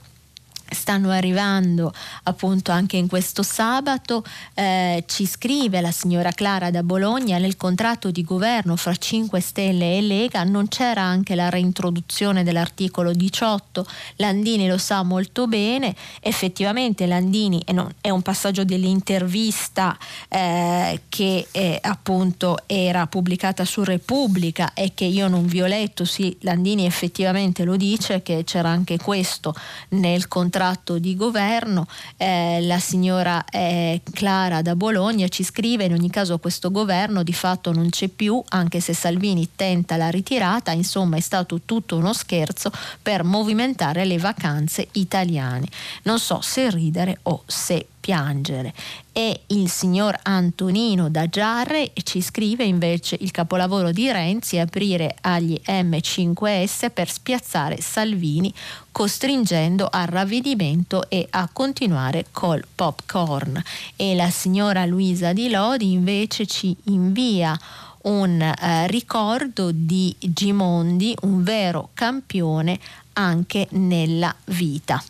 stanno 0.69 1.11
arrivando 1.11 1.93
appunto 2.23 2.71
anche 2.71 2.97
in 2.97 3.07
questo 3.07 3.43
sabato. 3.43 4.23
Eh, 4.53 5.03
ci 5.07 5.25
scrive 5.25 5.81
la 5.81 5.91
signora 5.91 6.31
Clara 6.31 6.71
da 6.71 6.83
Bologna, 6.83 7.37
nel 7.37 7.57
contratto 7.57 8.11
di 8.11 8.23
governo 8.23 8.75
fra 8.75 8.95
5 8.95 9.39
Stelle 9.39 9.97
e 9.97 10.01
Lega 10.01 10.43
non 10.43 10.67
c'era 10.67 11.01
anche 11.01 11.35
la 11.35 11.49
reintroduzione 11.49 12.43
dell'articolo 12.43 13.13
18, 13.13 13.85
Landini 14.17 14.67
lo 14.67 14.77
sa 14.77 15.03
molto 15.03 15.47
bene, 15.47 15.95
effettivamente 16.21 17.05
Landini 17.05 17.63
è 18.01 18.09
un 18.09 18.21
passaggio 18.21 18.63
dell'intervista 18.63 19.97
eh, 20.29 21.01
che 21.09 21.47
eh, 21.51 21.79
appunto 21.81 22.57
era 22.65 23.07
pubblicata 23.07 23.65
su 23.65 23.83
Repubblica 23.83 24.73
e 24.73 24.93
che 24.93 25.05
io 25.05 25.27
non 25.27 25.45
vi 25.45 25.61
ho 25.61 25.67
letto, 25.67 26.05
sì 26.05 26.35
Landini 26.41 26.85
effettivamente 26.85 27.63
lo 27.63 27.75
dice 27.75 28.21
che 28.21 28.43
c'era 28.45 28.69
anche 28.69 28.97
questo 28.97 29.53
nel 29.89 30.27
contratto 30.27 30.52
contratto 30.53 30.99
di 30.99 31.15
governo. 31.15 31.87
Eh, 32.15 32.59
la 32.61 32.77
signora 32.77 33.43
eh, 33.45 34.01
Clara 34.13 34.61
da 34.61 34.75
Bologna 34.75 35.27
ci 35.27 35.43
scrive 35.43 35.85
in 35.85 35.93
ogni 35.93 36.11
caso 36.11 36.37
questo 36.37 36.69
governo 36.69 37.23
di 37.23 37.33
fatto 37.33 37.71
non 37.71 37.89
c'è 37.89 38.07
più, 38.07 38.41
anche 38.49 38.79
se 38.79 38.93
Salvini 38.93 39.49
tenta 39.55 39.97
la 39.97 40.09
ritirata, 40.09 40.69
insomma 40.71 41.17
è 41.17 41.21
stato 41.21 41.61
tutto 41.65 41.97
uno 41.97 42.13
scherzo 42.13 42.71
per 43.01 43.23
movimentare 43.23 44.05
le 44.05 44.19
vacanze 44.19 44.89
italiane. 44.91 45.65
Non 46.03 46.19
so 46.19 46.39
se 46.41 46.69
ridere 46.69 47.17
o 47.23 47.41
se 47.47 47.87
piangere. 48.03 48.73
E 49.13 49.43
il 49.47 49.69
signor 49.69 50.19
Antonino 50.23 51.09
da 51.09 51.29
Giarre 51.29 51.93
ci 52.03 52.21
scrive 52.21 52.65
invece 52.65 53.15
il 53.21 53.31
capolavoro 53.31 53.91
di 53.91 54.11
Renzi 54.11 54.59
aprire 54.59 55.15
agli 55.21 55.57
M5S 55.65 56.91
per 56.91 57.09
spiazzare 57.09 57.79
Salvini 57.79 58.53
costringendo 58.91 59.87
al 59.89 60.07
ravvedimento 60.07 61.09
e 61.09 61.27
a 61.29 61.47
continuare 61.51 62.25
col 62.31 62.65
popcorn. 62.75 63.63
E 63.95 64.15
la 64.15 64.29
signora 64.29 64.85
Luisa 64.85 65.31
Di 65.31 65.49
Lodi 65.49 65.93
invece 65.93 66.45
ci 66.45 66.75
invia 66.85 67.57
un 68.03 68.41
eh, 68.41 68.87
ricordo 68.87 69.71
di 69.71 70.13
Gimondi, 70.19 71.15
un 71.21 71.41
vero 71.41 71.91
campione 71.93 72.77
anche 73.13 73.67
nella 73.71 74.35
vita 74.45 75.01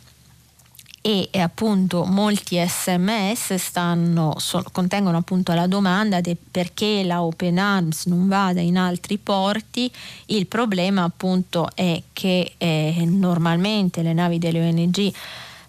e 1.06 1.30
appunto 1.38 2.06
molti 2.06 2.64
sms 2.66 3.56
stanno, 3.56 4.36
so, 4.38 4.64
contengono 4.72 5.18
appunto 5.18 5.52
la 5.52 5.68
domanda 5.68 6.22
di 6.22 6.38
perché 6.50 7.04
la 7.04 7.22
Open 7.22 7.60
Arms 7.60 8.06
non 8.06 8.30
vada 8.30 8.62
in 8.62 8.78
altri 8.78 9.18
porti, 9.18 9.92
il 10.28 10.48
problema 10.48 11.04
appunto 11.04 11.68
è 11.76 12.02
che 12.14 12.54
eh, 12.58 13.04
normalmente 13.06 14.02
le 14.02 14.14
navi 14.14 14.40
delle 14.40 14.66
ONG 14.66 15.12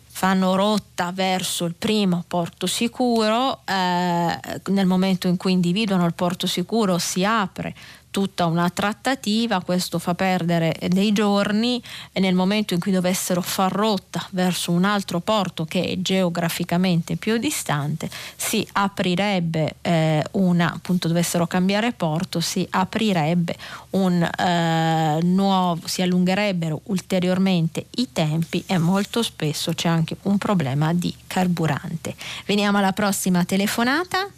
fanno 0.07 0.55
rotta 0.55 1.11
verso 1.13 1.65
il 1.65 1.75
primo 1.77 2.23
porto 2.29 2.69
sicuro, 2.69 3.63
eh, 3.65 4.39
nel 4.67 4.87
momento 4.87 5.27
in 5.27 5.37
cui 5.37 5.51
individuano 5.51 6.07
il 6.07 6.15
porto 6.15 6.47
sicuro 6.47 6.99
si 6.99 7.25
apre 7.25 7.75
tutta 8.15 8.47
una 8.47 8.71
trattativa, 8.71 9.61
questo 9.61 9.99
fa 9.99 10.15
perdere 10.15 10.77
dei 10.87 11.11
giorni 11.13 11.83
e 12.13 12.21
nel 12.21 12.37
momento 12.37 12.73
in 12.73 12.79
cui 12.79 12.93
dovessero 12.93 13.43
far 13.43 13.73
rotta 13.73 14.25
verso 14.31 14.71
un 14.71 14.85
altro 14.85 15.19
porto 15.19 15.65
che 15.65 15.83
è 15.83 15.99
geograficamente 15.99 17.17
più 17.17 17.39
distante, 17.39 18.09
si 18.37 18.65
aprirebbe 18.71 19.75
eh, 19.83 20.25
una, 20.33 20.75
appunto 20.75 21.09
dovessero 21.09 21.49
cambiare 21.49 21.91
porto, 21.91 22.39
si 22.39 22.65
aprirebbe 22.71 23.57
un 23.91 24.23
eh, 24.23 25.19
nuovo, 25.23 25.89
si 25.89 26.01
allungherebbero 26.01 26.83
ulteriormente 26.85 27.87
i 27.97 28.11
tempi 28.13 28.63
e 28.69 28.79
molto 28.79 29.25
spesso 29.25 29.73
c'è 29.73 29.89
anche 29.89 30.17
un 30.23 30.39
problema 30.39 30.95
di 30.95 31.13
carburante. 31.27 32.15
Veniamo 32.47 32.79
alla 32.79 32.93
prossima 32.93 33.45
telefonata. 33.45 34.29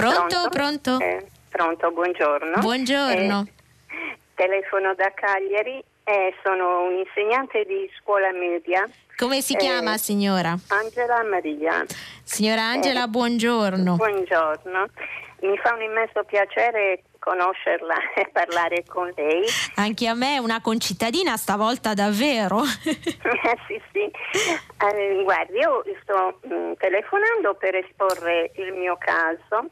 Pronto? 0.00 0.48
Pronto? 0.48 0.98
Eh, 0.98 1.26
pronto, 1.50 1.90
buongiorno. 1.90 2.58
Buongiorno. 2.60 3.46
Eh, 3.46 4.18
telefono 4.34 4.94
da 4.94 5.12
Cagliari, 5.12 5.82
eh, 6.04 6.34
sono 6.42 6.84
un 6.84 6.96
insegnante 6.96 7.64
di 7.66 7.86
scuola 8.00 8.32
media. 8.32 8.88
Come 9.18 9.42
si 9.42 9.54
chiama 9.56 9.94
Eh, 9.94 9.98
signora? 9.98 10.56
Angela 10.68 11.22
Maria. 11.24 11.84
Signora 12.24 12.62
Angela, 12.62 13.04
Eh, 13.04 13.08
buongiorno. 13.08 13.96
Buongiorno. 13.96 14.86
Mi 15.42 15.56
fa 15.58 15.74
un 15.74 15.82
immenso 15.82 16.22
piacere 16.24 17.02
conoscerla 17.18 17.94
e 18.16 18.26
parlare 18.32 18.82
con 18.88 19.12
lei. 19.14 19.44
Anche 19.74 20.06
a 20.08 20.14
me 20.14 20.38
una 20.38 20.62
concittadina 20.62 21.36
stavolta 21.36 21.92
davvero. 21.92 22.62
Eh, 23.42 23.56
sì, 23.66 23.80
sì. 23.92 24.00
Eh, 24.02 25.22
guardi, 25.22 25.58
io 25.58 25.82
sto 26.02 26.40
mm, 26.46 26.72
telefonando 26.78 27.54
per 27.54 27.74
esporre 27.74 28.50
il 28.56 28.72
mio 28.72 28.96
caso. 28.98 29.68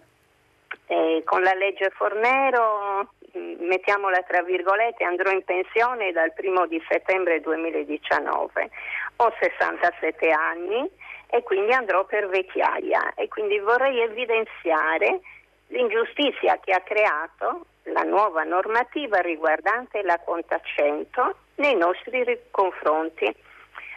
Eh, 0.90 1.23
con 1.27 1.43
la 1.43 1.52
legge 1.52 1.90
Fornero, 1.90 3.12
mm, 3.36 3.66
mettiamola 3.66 4.23
tra 4.23 4.43
virgolette, 4.43 5.05
andrò 5.05 5.31
in 5.31 5.44
pensione 5.44 6.12
dal 6.12 6.32
primo 6.32 6.66
di 6.66 6.82
settembre 6.89 7.43
2019. 7.43 8.70
Ho 9.16 9.35
67 9.39 10.31
anni 10.31 10.89
e 11.28 11.43
quindi 11.43 11.73
andrò 11.73 12.06
per 12.06 12.28
vecchiaia 12.28 13.12
e 13.16 13.28
quindi 13.28 13.59
vorrei 13.59 14.01
evidenziare 14.01 15.20
l'ingiustizia 15.66 16.59
che 16.59 16.73
ha 16.73 16.81
creato 16.81 17.66
la 17.93 18.02
nuova 18.02 18.44
normativa 18.44 19.19
riguardante 19.20 20.01
la 20.02 20.19
conta 20.24 20.59
100 20.62 21.36
nei 21.56 21.77
nostri 21.77 22.24
ri- 22.24 22.40
confronti. 22.51 23.31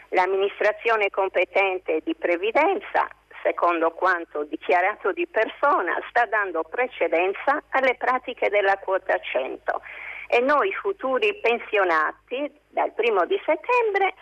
L'amministrazione 0.09 1.09
competente 1.09 2.01
di 2.03 2.13
previdenza, 2.15 3.07
secondo 3.43 3.91
quanto 3.91 4.43
dichiarato 4.43 5.11
di 5.11 5.27
persona, 5.27 5.99
sta 6.09 6.25
dando 6.25 6.63
precedenza 6.63 7.61
alle 7.69 7.95
pratiche 7.95 8.49
della 8.49 8.77
quota 8.77 9.17
100 9.19 9.81
e 10.27 10.39
noi 10.39 10.71
futuri 10.73 11.39
pensionati 11.41 12.49
dal 12.69 12.93
primo 12.93 13.25
di 13.25 13.39
settembre 13.45 14.13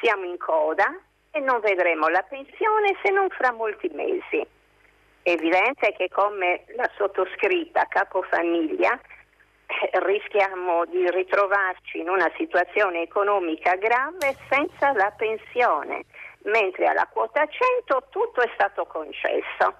siamo 0.00 0.24
in 0.24 0.38
coda 0.38 0.86
e 1.30 1.40
non 1.40 1.60
vedremo 1.60 2.08
la 2.08 2.22
pensione 2.22 2.96
se 3.02 3.10
non 3.10 3.28
fra 3.28 3.52
molti 3.52 3.88
mesi. 3.92 4.46
È 5.22 5.30
evidente 5.30 5.92
che 5.92 6.08
come 6.08 6.64
la 6.76 6.88
sottoscritta 6.96 7.84
capofamiglia 7.88 8.98
eh, 9.66 9.90
rischiamo 10.04 10.86
di 10.86 11.08
ritrovarci 11.10 11.98
in 11.98 12.08
una 12.08 12.30
situazione 12.36 13.02
economica 13.02 13.76
grave 13.76 14.34
senza 14.48 14.92
la 14.92 15.12
pensione, 15.16 16.04
mentre 16.44 16.86
alla 16.86 17.06
quota 17.12 17.46
100 17.46 18.06
tutto 18.10 18.40
è 18.40 18.50
stato 18.54 18.86
concesso. 18.86 19.74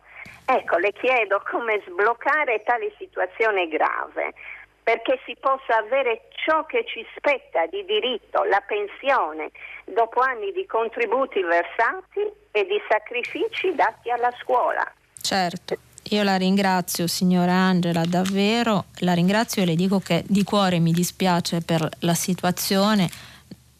Ecco, 0.44 0.78
le 0.78 0.92
chiedo 0.92 1.42
come 1.48 1.82
sbloccare 1.86 2.62
tale 2.64 2.92
situazione 2.98 3.68
grave 3.68 4.34
perché 4.82 5.20
si 5.24 5.36
possa 5.38 5.76
avere 5.78 6.28
ciò 6.44 6.64
che 6.64 6.84
ci 6.84 7.06
spetta 7.14 7.66
di 7.66 7.84
diritto, 7.84 8.42
la 8.44 8.60
pensione, 8.66 9.50
dopo 9.84 10.20
anni 10.20 10.50
di 10.52 10.66
contributi 10.66 11.42
versati 11.42 12.26
e 12.50 12.64
di 12.64 12.80
sacrifici 12.88 13.72
dati 13.74 14.10
alla 14.10 14.32
scuola. 14.42 14.82
Certo. 15.20 15.76
Io 16.10 16.22
la 16.24 16.36
ringrazio 16.36 17.06
signora 17.06 17.52
Angela, 17.52 18.04
davvero 18.04 18.86
la 19.00 19.12
ringrazio 19.12 19.62
e 19.62 19.66
le 19.66 19.76
dico 19.76 20.00
che 20.00 20.24
di 20.26 20.42
cuore 20.42 20.80
mi 20.80 20.90
dispiace 20.90 21.60
per 21.60 21.86
la 22.00 22.14
situazione, 22.14 23.08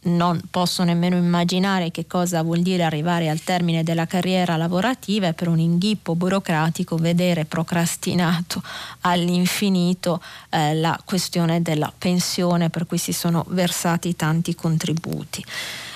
non 0.03 0.41
posso 0.51 0.83
nemmeno 0.83 1.17
immaginare 1.17 1.91
che 1.91 2.07
cosa 2.07 2.43
vuol 2.43 2.61
dire 2.61 2.85
arrivare 2.85 3.29
al 3.29 3.43
termine 3.43 3.83
della 3.83 4.07
carriera 4.07 4.57
lavorativa 4.57 5.29
e 5.29 5.35
per 5.35 5.49
un 5.49 5.59
inghippo 5.59 6.15
burocratico 6.15 6.97
vedere 6.97 7.45
procrastinato 7.45 8.63
all'infinito 9.01 10.23
eh, 10.49 10.75
la 10.75 10.99
questione 11.05 11.61
della 11.61 11.93
pensione 11.97 12.71
per 12.71 12.87
cui 12.87 12.99
si 12.99 13.13
sono 13.13 13.45
versati 13.49 14.17
tanti 14.17 14.55
contributi. 14.55 15.45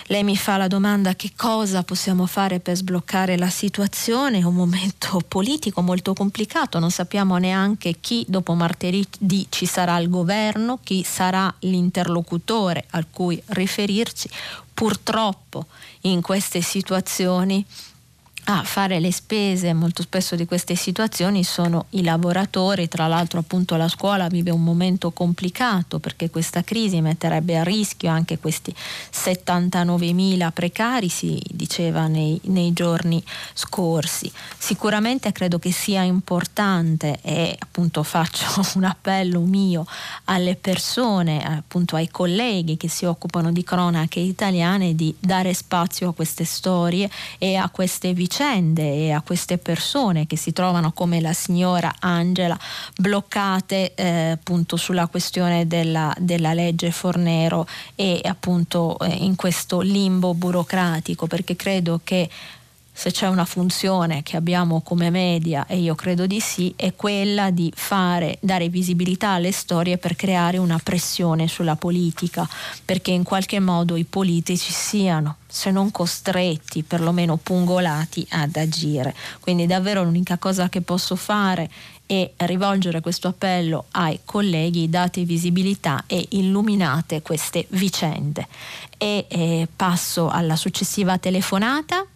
Lei 0.09 0.23
mi 0.23 0.37
fa 0.37 0.59
la 0.59 0.69
domanda 0.69 1.15
che 1.15 1.33
cosa 1.35 1.83
possiamo 1.83 2.27
fare 2.27 2.61
per 2.61 2.77
sbloccare 2.77 3.39
la 3.39 3.49
situazione, 3.49 4.45
un 4.45 4.55
momento 4.55 5.19
politico 5.27 5.81
molto 5.81 6.13
complicato, 6.13 6.79
non 6.79 6.91
sappiamo 6.91 7.39
neanche 7.39 7.97
chi 8.01 8.23
dopo 8.29 8.53
martedì 8.53 9.47
ci 9.49 9.65
sarà 9.65 9.95
al 9.95 10.11
governo, 10.11 10.79
chi 10.83 11.03
sarà 11.03 11.53
l'interlocutore 11.61 12.85
al 12.91 13.07
cui 13.11 13.41
riferirci. 13.47 14.29
Purtroppo 14.75 15.67
in 16.03 16.21
queste 16.21 16.61
situazioni 16.61 17.65
a 18.47 18.63
fare 18.63 19.01
le 19.01 19.11
spese 19.11 19.73
molto 19.73 20.03
spesso 20.03 20.37
di 20.37 20.45
queste 20.45 20.75
situazioni 20.75 21.45
sono 21.45 21.87
i 21.91 22.03
lavoratori, 22.03 22.89
tra 22.89 23.07
l'altro 23.07 23.39
appunto 23.39 23.77
la 23.77 23.89
scuola 23.89 24.29
vive 24.29 24.51
un 24.51 24.63
momento 24.63 25.13
complicato 25.13 25.99
perché 25.99 26.29
questa 26.29 26.63
crisi 26.63 27.01
metterebbe 27.01 27.57
a 27.57 27.63
rischio 27.63 28.11
anche 28.11 28.39
questi 28.39 28.75
79.000 29.13 30.51
precari, 30.53 31.09
si 31.09 31.41
diceva 31.51 32.07
nei, 32.07 32.39
nei 32.45 32.75
giorni 32.75 33.23
scorsi. 33.55 34.31
Sicuramente 34.59 35.33
credo 35.33 35.59
che 35.59 35.73
sia 35.73 36.03
importante 36.03 37.21
e 37.23 37.57
appunto 37.59 38.03
faccio 38.03 38.47
un 38.77 38.85
appello 38.85 39.41
mio 39.41 39.87
alle 40.25 40.57
persone, 40.57 41.43
appunto 41.43 41.97
ai 41.97 42.11
colleghi 42.11 42.77
che 42.77 42.89
si 42.89 43.07
occupano 43.07 43.53
di 43.53 43.65
cronache 43.65 44.21
italiane 44.21 44.95
di 44.95 45.15
dare 45.19 45.55
spazio 45.55 46.11
a 46.11 46.13
queste 46.13 46.45
storie 46.45 47.09
e 47.39 47.55
a 47.57 47.71
queste 47.71 48.13
vicende 48.13 48.33
e 48.43 49.13
a 49.13 49.21
queste 49.21 49.59
persone 49.59 50.27
che 50.27 50.37
si 50.37 50.53
trovano 50.53 50.93
come 50.93 51.21
la 51.21 51.33
signora 51.33 51.95
Angela 52.01 52.59
bloccate 52.97 53.95
eh, 53.95 54.31
appunto 54.31 54.77
sulla 54.77 55.07
questione 55.07 55.67
della, 55.67 56.15
della 56.19 56.53
legge 56.53 56.91
Fornero 56.91 57.67
e 57.95 58.21
appunto 58.25 58.99
eh, 58.99 59.09
in 59.09 59.37
questo 59.37 59.81
limbo 59.81 60.35
burocratico 60.35 61.27
perché 61.27 61.55
credo 61.55 62.01
che 62.03 62.29
se 62.97 63.11
c'è 63.11 63.27
una 63.27 63.45
funzione 63.45 64.23
che 64.23 64.37
abbiamo 64.37 64.81
come 64.81 65.11
media, 65.11 65.67
e 65.67 65.79
io 65.79 65.97
credo 65.97 66.27
di 66.27 66.39
sì, 66.39 66.73
è 66.77 66.95
quella 66.95 67.51
di 67.51 67.73
fare, 67.75 68.39
dare 68.41 68.69
visibilità 68.69 69.31
alle 69.31 69.51
storie 69.51 69.99
per 69.99 70.15
creare 70.15 70.59
una 70.59 70.79
pressione 70.83 71.49
sulla 71.49 71.75
politica, 71.75 72.49
perché 72.85 73.11
in 73.11 73.25
qualche 73.25 73.59
modo 73.59 73.97
i 73.97 74.05
politici 74.05 74.73
siano, 74.73 75.39
se 75.49 75.73
non 75.73 75.91
costretti, 75.91 76.85
perlomeno 76.85 77.37
pungolati 77.37 78.25
ad 78.31 78.55
agire. 78.55 79.13
Quindi 79.41 79.67
davvero 79.67 80.05
l'unica 80.05 80.39
cosa 80.39 80.69
che 80.69 80.81
posso 80.81 81.17
fare 81.17 81.69
è 82.07 82.31
rivolgere 82.37 83.01
questo 83.01 83.29
appello 83.29 83.87
ai 83.93 84.21
colleghi, 84.25 84.89
date 84.89 85.25
visibilità 85.25 86.05
e 86.07 86.27
illuminate 86.31 87.23
queste 87.23 87.67
vicende. 87.71 88.47
E 88.97 89.27
eh, 89.29 89.69
passo 89.75 90.29
alla 90.29 90.55
successiva 90.55 91.19
telefonata. 91.19 92.07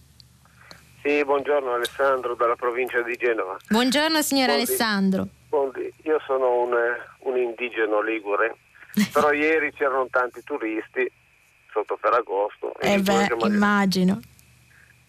Sì, 1.02 1.24
buongiorno 1.24 1.74
Alessandro 1.74 2.34
dalla 2.34 2.56
provincia 2.56 3.00
di 3.02 3.16
Genova. 3.16 3.56
Buongiorno 3.68 4.20
signor 4.22 4.46
Buondì. 4.48 4.64
Alessandro. 4.66 5.26
Buondì. 5.48 5.92
Io 6.02 6.20
sono 6.26 6.62
un, 6.62 6.74
un 7.20 7.36
indigeno 7.36 8.00
ligure, 8.02 8.56
però 9.12 9.32
ieri 9.32 9.72
c'erano 9.72 10.06
tanti 10.10 10.42
turisti 10.42 11.10
sotto 11.70 11.96
Ferragosto 12.00 12.74
Eh 12.80 12.98
beh, 12.98 13.26
che, 13.26 13.34
magari, 13.34 13.54
immagino. 13.54 14.20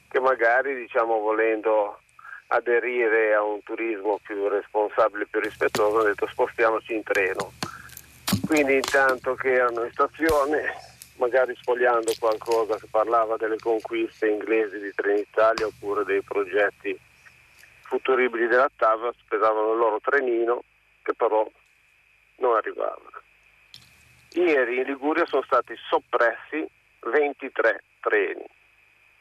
che 0.09 0.19
magari 0.19 0.75
diciamo 0.75 1.17
volendo 1.19 1.99
aderire 2.47 3.33
a 3.33 3.43
un 3.43 3.61
turismo 3.63 4.19
più 4.23 4.47
responsabile, 4.47 5.27
più 5.29 5.39
rispettoso, 5.39 5.95
hanno 5.97 6.07
detto 6.07 6.27
spostiamoci 6.27 6.93
in 6.93 7.03
treno. 7.03 7.51
Quindi 8.45 8.75
intanto 8.75 9.33
che 9.35 9.53
erano 9.53 9.83
in 9.83 9.91
stazione 9.91 10.73
magari 11.19 11.55
sfogliando 11.61 12.11
qualcosa 12.17 12.77
che 12.77 12.87
parlava 12.89 13.35
delle 13.37 13.57
conquiste 13.57 14.27
inglesi 14.27 14.79
di 14.79 14.91
Trenitalia 14.95 15.65
oppure 15.67 16.03
dei 16.05 16.21
progetti 16.23 16.97
futuribili 17.83 18.47
della 18.47 18.69
TAV, 18.75 19.11
pesavano 19.27 19.73
il 19.73 19.77
loro 19.79 19.99
trenino 20.01 20.63
che 21.01 21.13
però 21.13 21.47
non 22.37 22.55
arrivava. 22.55 23.01
Ieri 24.33 24.77
in 24.77 24.83
Liguria 24.83 25.25
sono 25.25 25.41
stati 25.43 25.73
soppressi 25.89 26.65
23 27.11 27.83
treni. 28.01 28.45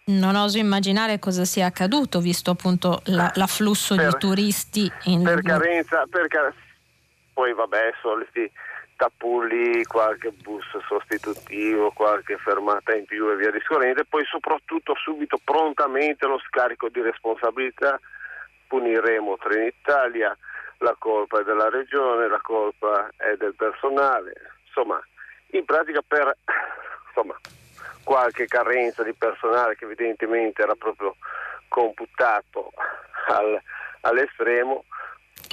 Non 0.05 0.37
oso 0.37 0.59
immaginare 0.59 1.19
cosa 1.19 1.45
sia 1.45 1.67
accaduto, 1.67 2.21
visto 2.21 2.51
appunto 2.51 3.01
la- 3.07 3.31
l'afflusso 3.35 3.95
di 3.95 4.03
Per- 4.03 4.17
turisti 4.19 4.91
in 5.05 5.23
Per 5.23 5.37
Liguria. 5.37 5.59
carenza, 5.59 6.05
per, 6.09 6.27
ca- 6.29 6.53
poi 7.35 7.53
vabbè, 7.55 7.93
soliti 8.01 8.51
tappulli, 8.99 9.85
qualche 9.85 10.33
bus 10.33 10.67
sostitutivo, 10.89 11.93
qualche 11.93 12.37
fermata 12.37 12.95
in 12.95 13.05
più 13.05 13.31
e 13.31 13.37
via 13.37 13.53
discorrendo, 13.53 14.01
e 14.01 14.05
poi 14.05 14.25
soprattutto 14.25 14.95
subito 14.97 15.39
prontamente 15.43 16.27
lo 16.27 16.39
scarico 16.41 16.89
di 16.89 17.01
responsabilità, 17.01 17.99
puniremo 18.67 19.39
Trenitalia, 19.39 20.37
la 20.79 20.95
colpa 20.99 21.41
è 21.41 21.45
della 21.45 21.69
regione, 21.71 22.29
la 22.29 22.41
colpa 22.43 23.09
è 23.17 23.37
del 23.37 23.55
personale, 23.55 24.33
insomma, 24.67 25.01
in 25.53 25.65
pratica 25.65 26.03
per 26.07 26.37
insomma, 27.07 27.39
qualche 28.03 28.47
carenza 28.47 29.05
di 29.05 29.13
personale 29.15 29.77
che 29.77 29.85
evidentemente 29.85 30.63
era 30.63 30.75
proprio 30.75 31.15
computato 31.69 32.73
al, 33.29 33.61
all'estremo, 34.01 34.85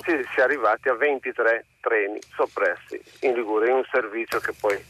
si, 0.03 0.11
è 0.11 0.41
arrivati 0.41 0.89
a 0.89 0.95
23 0.95 1.65
treni 1.81 2.19
soppressi 2.34 3.01
in 3.22 3.34
Liguria, 3.34 3.72
in 3.72 3.77
un 3.77 3.85
servizio 3.91 4.39
che 4.39 4.53
poi 4.59 4.84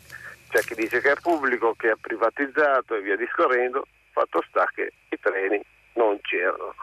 c'è 0.50 0.62
chi 0.62 0.76
dice 0.76 1.02
che 1.02 1.12
è 1.12 1.16
pubblico, 1.22 1.74
che 1.74 1.92
è 1.92 1.96
privatizzato 2.00 2.96
e 2.96 3.02
via 3.02 3.16
discorrendo, 3.16 3.86
fatto 4.12 4.44
sta 4.48 4.68
che 4.74 4.92
i 5.10 5.20
treni 5.20 5.62
non 5.94 6.20
c'erano. 6.22 6.74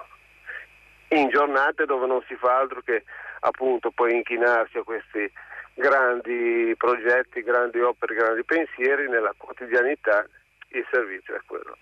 In 1.09 1.29
giornate 1.29 1.85
dove 1.85 2.07
non 2.07 2.23
si 2.27 2.35
fa 2.37 2.59
altro 2.59 2.81
che 2.83 3.05
appunto 3.41 3.91
poi 3.91 4.15
inchinarsi 4.15 4.79
a 4.79 4.83
questi 4.83 5.31
grandi 5.75 6.75
progetti, 6.77 7.43
grandi 7.43 7.81
opere, 7.81 8.15
grandi 8.15 8.45
pensieri, 8.45 9.09
nella 9.09 9.35
quotidianità 9.37 10.27
il 10.69 10.87
servizio 10.91 11.35
è 11.35 11.41
quello. 11.47 11.77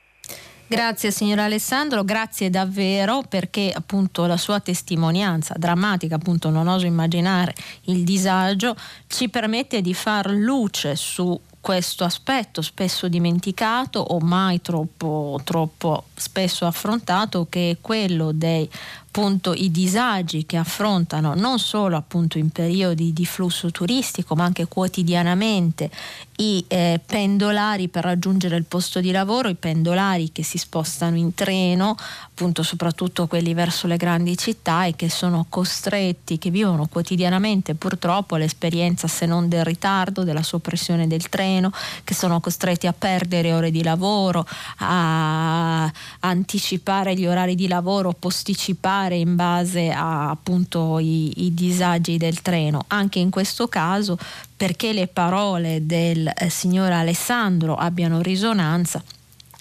Grazie 0.70 1.10
signor 1.10 1.40
Alessandro, 1.40 2.04
grazie 2.04 2.48
davvero 2.48 3.24
perché 3.28 3.72
appunto 3.74 4.26
la 4.26 4.36
sua 4.36 4.60
testimonianza 4.60 5.56
drammatica, 5.58 6.14
appunto 6.14 6.48
non 6.48 6.68
oso 6.68 6.86
immaginare 6.86 7.52
il 7.86 8.04
disagio, 8.04 8.76
ci 9.08 9.28
permette 9.28 9.80
di 9.80 9.92
far 9.94 10.30
luce 10.30 10.94
su 10.94 11.36
questo 11.60 12.04
aspetto 12.04 12.62
spesso 12.62 13.08
dimenticato 13.08 13.98
o 13.98 14.20
mai 14.20 14.60
troppo, 14.60 15.40
troppo 15.42 16.04
spesso 16.14 16.64
affrontato 16.66 17.48
che 17.50 17.70
è 17.70 17.76
quello 17.80 18.30
dei 18.30 18.70
appunto 19.12 19.52
i 19.52 19.72
disagi 19.72 20.46
che 20.46 20.56
affrontano 20.56 21.34
non 21.34 21.58
solo 21.58 21.96
appunto 21.96 22.38
in 22.38 22.50
periodi 22.50 23.12
di 23.12 23.26
flusso 23.26 23.72
turistico 23.72 24.36
ma 24.36 24.44
anche 24.44 24.66
quotidianamente 24.66 25.90
i 26.36 26.64
eh, 26.68 27.00
pendolari 27.04 27.88
per 27.88 28.04
raggiungere 28.04 28.56
il 28.56 28.64
posto 28.64 29.00
di 29.00 29.10
lavoro, 29.10 29.48
i 29.48 29.56
pendolari 29.56 30.32
che 30.32 30.42
si 30.42 30.56
spostano 30.56 31.16
in 31.16 31.34
treno, 31.34 31.96
appunto 31.98 32.62
soprattutto 32.62 33.26
quelli 33.26 33.52
verso 33.52 33.86
le 33.86 33.98
grandi 33.98 34.38
città 34.38 34.86
e 34.86 34.96
che 34.96 35.10
sono 35.10 35.44
costretti, 35.50 36.38
che 36.38 36.48
vivono 36.48 36.86
quotidianamente 36.86 37.74
purtroppo 37.74 38.36
l'esperienza 38.36 39.06
se 39.06 39.26
non 39.26 39.50
del 39.50 39.64
ritardo, 39.64 40.24
della 40.24 40.42
soppressione 40.42 41.06
del 41.06 41.28
treno, 41.28 41.70
che 42.04 42.14
sono 42.14 42.40
costretti 42.40 42.86
a 42.86 42.94
perdere 42.94 43.52
ore 43.52 43.70
di 43.70 43.82
lavoro, 43.82 44.46
a 44.78 45.92
anticipare 46.20 47.14
gli 47.14 47.26
orari 47.26 47.54
di 47.54 47.68
lavoro, 47.68 48.14
posticipare 48.18 48.99
in 49.08 49.36
base 49.36 49.90
a 49.90 50.30
appunto 50.30 50.98
i, 50.98 51.44
i 51.46 51.54
disagi 51.54 52.16
del 52.16 52.42
treno. 52.42 52.84
Anche 52.88 53.18
in 53.18 53.30
questo 53.30 53.68
caso 53.68 54.18
perché 54.56 54.92
le 54.92 55.06
parole 55.06 55.86
del 55.86 56.30
eh, 56.34 56.50
signor 56.50 56.92
Alessandro 56.92 57.74
abbiano 57.74 58.20
risonanza 58.20 59.02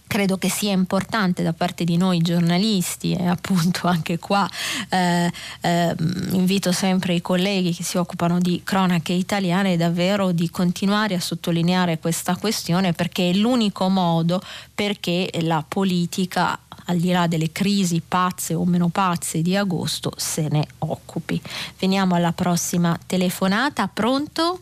credo 0.10 0.40
che 0.40 0.50
sia 0.50 0.72
importante 0.72 1.44
da 1.44 1.54
parte 1.54 1.84
di 1.84 1.96
noi 1.96 2.20
giornalisti 2.22 3.14
e 3.14 3.28
appunto 3.28 3.88
anche 3.88 4.18
qua 4.18 4.50
eh, 4.90 5.32
eh, 5.62 5.96
invito 6.32 6.72
sempre 6.72 7.14
i 7.14 7.22
colleghi 7.22 7.76
che 7.76 7.84
si 7.84 7.98
occupano 7.98 8.40
di 8.40 8.62
cronache 8.64 9.14
italiane 9.14 9.78
davvero 9.78 10.32
di 10.32 10.50
continuare 10.50 11.14
a 11.14 11.20
sottolineare 11.20 12.00
questa 12.00 12.36
questione 12.36 12.92
perché 12.94 13.30
è 13.30 13.34
l'unico 13.34 13.88
modo 13.88 14.42
perché 14.74 15.30
la 15.42 15.64
politica 15.66 16.58
al 16.90 16.98
di 16.98 17.12
là 17.12 17.28
delle 17.28 17.52
crisi 17.52 18.02
pazze 18.06 18.54
o 18.54 18.66
meno 18.66 18.90
pazze 18.90 19.42
di 19.42 19.56
agosto 19.56 20.12
se 20.16 20.48
ne 20.50 20.66
occupi. 20.80 21.40
Veniamo 21.78 22.16
alla 22.16 22.34
prossima 22.34 22.98
telefonata, 23.06 23.88
pronto? 23.88 24.60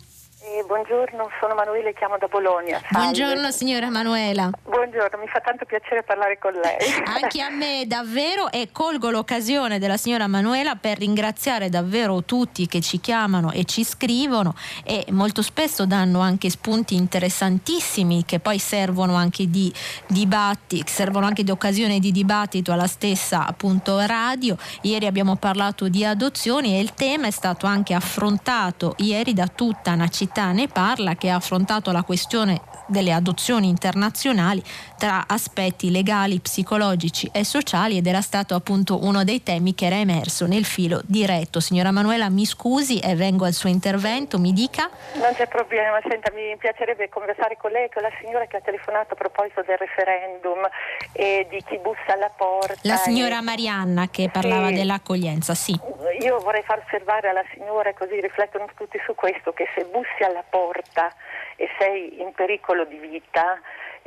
Eh, 0.50 0.64
buongiorno, 0.66 1.30
sono 1.42 1.56
Manuela 1.56 1.90
e 1.90 1.94
chiamo 1.94 2.18
da 2.18 2.28
Bologna. 2.28 2.80
Salve. 2.80 2.92
Buongiorno 2.92 3.52
signora 3.52 3.90
Manuela. 3.90 4.50
Buongiorno, 4.64 5.18
mi 5.18 5.28
fa 5.28 5.42
tanto 5.42 5.66
piacere 5.66 6.04
parlare 6.04 6.38
con 6.40 6.54
lei. 6.54 6.78
Anche 7.04 7.42
a 7.42 7.50
me 7.50 7.84
davvero 7.86 8.50
e 8.50 8.70
colgo 8.72 9.10
l'occasione 9.10 9.78
della 9.78 9.98
signora 9.98 10.28
Manuela 10.28 10.76
per 10.76 11.00
ringraziare 11.00 11.68
davvero 11.68 12.24
tutti 12.24 12.66
che 12.66 12.80
ci 12.80 13.02
chiamano 13.02 13.52
e 13.52 13.66
ci 13.66 13.84
scrivono 13.84 14.56
e 14.86 15.04
molto 15.10 15.42
spesso 15.42 15.86
danno 15.86 16.22
anche 16.22 16.50
spunti 16.50 16.96
interessantissimi 16.96 18.24
che 18.24 18.40
poi 18.40 18.58
servono 18.58 19.16
anche 19.16 19.50
di 19.50 19.74
dibattito, 20.08 20.90
servono 20.90 21.26
anche 21.26 21.44
di 21.44 21.52
occasione 21.52 22.00
di 22.00 22.14
dibattito 22.14 22.72
alla 22.72 22.88
stessa 22.88 23.46
appunto 23.46 24.00
radio. 24.00 24.56
Ieri 24.84 25.08
abbiamo 25.08 25.36
parlato 25.36 25.90
di 25.90 26.06
adozioni 26.06 26.78
e 26.78 26.80
il 26.80 26.94
tema 26.94 27.28
è 27.28 27.32
stato 27.32 27.66
anche 27.66 27.94
affrontato 27.94 28.94
ieri 29.00 29.34
da 29.34 29.48
tutta 29.48 29.92
una 29.92 30.08
città 30.08 30.36
città 30.38 30.52
ne 30.52 30.68
parla 30.68 31.16
che 31.16 31.32
ha 31.32 31.36
affrontato 31.36 31.92
la 31.92 32.04
questione 32.04 32.62
delle 32.88 33.12
adozioni 33.12 33.68
internazionali 33.68 34.64
tra 34.98 35.26
aspetti 35.28 35.92
legali, 35.92 36.40
psicologici 36.40 37.30
e 37.32 37.44
sociali 37.44 37.98
ed 37.98 38.08
era 38.08 38.22
stato 38.22 38.56
appunto 38.56 39.04
uno 39.04 39.24
dei 39.24 39.44
temi 39.44 39.76
che 39.76 39.86
era 39.86 39.96
emerso 39.96 40.48
nel 40.48 40.66
filo 40.66 41.02
diretto. 41.06 41.60
Signora 41.60 41.92
Manuela, 41.92 42.30
mi 42.30 42.46
scusi 42.46 43.00
e 43.00 43.16
vengo 43.16 43.46
al 43.46 43.54
suo 43.54 43.70
intervento, 43.70 44.40
mi 44.40 44.54
dica. 44.54 44.90
Non 45.14 45.34
c'è 45.36 45.48
problema, 45.48 46.00
senta, 46.08 46.32
mi 46.34 46.56
piacerebbe 46.58 47.10
conversare 47.10 47.58
con 47.58 47.72
lei, 47.72 47.90
con 47.94 48.02
la 48.02 48.12
signora 48.22 48.46
che 48.46 48.58
ha 48.58 48.62
telefonato 48.62 49.14
a 49.14 49.16
proposito 49.16 49.64
del 49.66 49.78
referendum 49.78 50.68
e 51.12 51.48
di 51.50 51.64
chi 51.68 51.78
bussa 51.78 52.14
alla 52.14 52.32
porta. 52.36 52.80
La 52.82 52.98
signora 52.98 53.40
e... 53.40 53.42
Marianna 53.42 54.08
che 54.10 54.30
parlava 54.32 54.68
sì. 54.68 54.74
dell'accoglienza, 54.74 55.54
sì. 55.54 55.78
Io 56.22 56.40
vorrei 56.40 56.64
far 56.64 56.82
osservare 56.86 57.30
alla 57.30 57.46
signora, 57.54 57.94
così 57.94 58.20
riflettono 58.20 58.66
tutti 58.76 58.98
su 59.06 59.14
questo, 59.16 59.54
che 59.54 59.68
se 59.76 59.86
bussi 59.92 60.24
alla 60.24 60.44
porta 60.48 61.14
e 61.58 61.68
sei 61.78 62.22
in 62.22 62.32
pericolo 62.34 62.86
di 62.86 62.98
vita, 62.98 63.60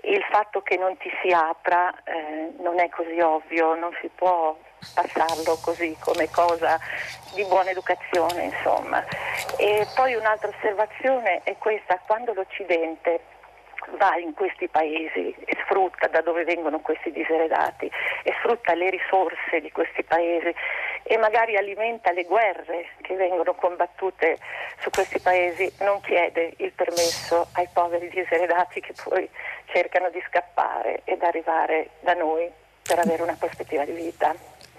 il 0.02 0.24
fatto 0.30 0.62
che 0.62 0.76
non 0.78 0.96
ti 0.96 1.10
si 1.20 1.30
apra 1.30 1.92
eh, 2.04 2.52
non 2.58 2.80
è 2.80 2.88
così 2.88 3.20
ovvio, 3.20 3.74
non 3.74 3.94
si 4.00 4.08
può 4.14 4.56
passarlo 4.94 5.58
così 5.62 5.94
come 6.00 6.30
cosa 6.30 6.78
di 7.34 7.44
buona 7.44 7.70
educazione, 7.70 8.44
insomma. 8.44 9.04
E 9.58 9.86
poi 9.94 10.14
un'altra 10.14 10.48
osservazione 10.48 11.42
è 11.44 11.56
questa, 11.58 12.00
quando 12.06 12.32
l'Occidente 12.32 13.20
va 13.98 14.16
in 14.16 14.34
questi 14.34 14.68
paesi 14.68 15.34
e 15.44 15.56
sfrutta 15.64 16.06
da 16.08 16.20
dove 16.20 16.44
vengono 16.44 16.80
questi 16.80 17.10
diseredati 17.10 17.90
e 18.22 18.32
sfrutta 18.38 18.74
le 18.74 18.90
risorse 18.90 19.60
di 19.60 19.70
questi 19.72 20.02
paesi 20.04 20.54
e 21.10 21.16
magari 21.16 21.56
alimenta 21.56 22.12
le 22.12 22.22
guerre 22.22 22.90
che 23.02 23.16
vengono 23.16 23.52
combattute 23.54 24.38
su 24.78 24.90
questi 24.90 25.18
paesi, 25.18 25.68
non 25.80 26.00
chiede 26.02 26.54
il 26.58 26.70
permesso 26.70 27.48
ai 27.54 27.66
poveri 27.72 28.08
diseredati 28.10 28.80
che 28.80 28.94
poi 29.02 29.28
cercano 29.72 30.08
di 30.10 30.22
scappare 30.28 31.00
ed 31.02 31.24
arrivare 31.24 31.90
da 31.98 32.14
noi 32.14 32.48
per 32.80 33.00
avere 33.00 33.24
una 33.24 33.34
prospettiva 33.36 33.84
di 33.84 33.90
vita. 33.90 34.32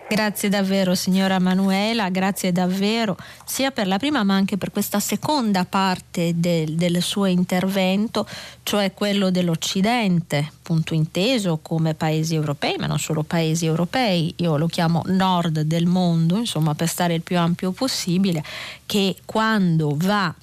Grazie 0.07 0.49
davvero 0.49 0.93
signora 0.93 1.39
Manuela, 1.39 2.09
grazie 2.09 2.51
davvero 2.51 3.15
sia 3.45 3.71
per 3.71 3.87
la 3.87 3.97
prima 3.97 4.23
ma 4.23 4.35
anche 4.35 4.57
per 4.57 4.71
questa 4.71 4.99
seconda 4.99 5.63
parte 5.63 6.33
del, 6.35 6.75
del 6.75 7.01
suo 7.01 7.25
intervento, 7.25 8.27
cioè 8.63 8.93
quello 8.93 9.31
dell'Occidente, 9.31 10.49
appunto 10.49 10.93
inteso 10.93 11.59
come 11.61 11.93
paesi 11.93 12.35
europei, 12.35 12.75
ma 12.77 12.87
non 12.87 12.99
solo 12.99 13.23
paesi 13.23 13.65
europei, 13.65 14.33
io 14.37 14.57
lo 14.57 14.67
chiamo 14.67 15.01
nord 15.05 15.61
del 15.61 15.85
mondo, 15.85 16.35
insomma 16.35 16.75
per 16.75 16.89
stare 16.89 17.13
il 17.13 17.21
più 17.21 17.37
ampio 17.37 17.71
possibile, 17.71 18.43
che 18.85 19.15
quando 19.23 19.93
va 19.95 20.33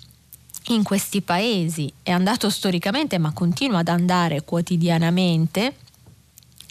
in 0.68 0.82
questi 0.82 1.20
paesi 1.22 1.92
è 2.02 2.10
andato 2.10 2.50
storicamente 2.50 3.18
ma 3.18 3.32
continua 3.32 3.78
ad 3.78 3.88
andare 3.88 4.42
quotidianamente 4.44 5.74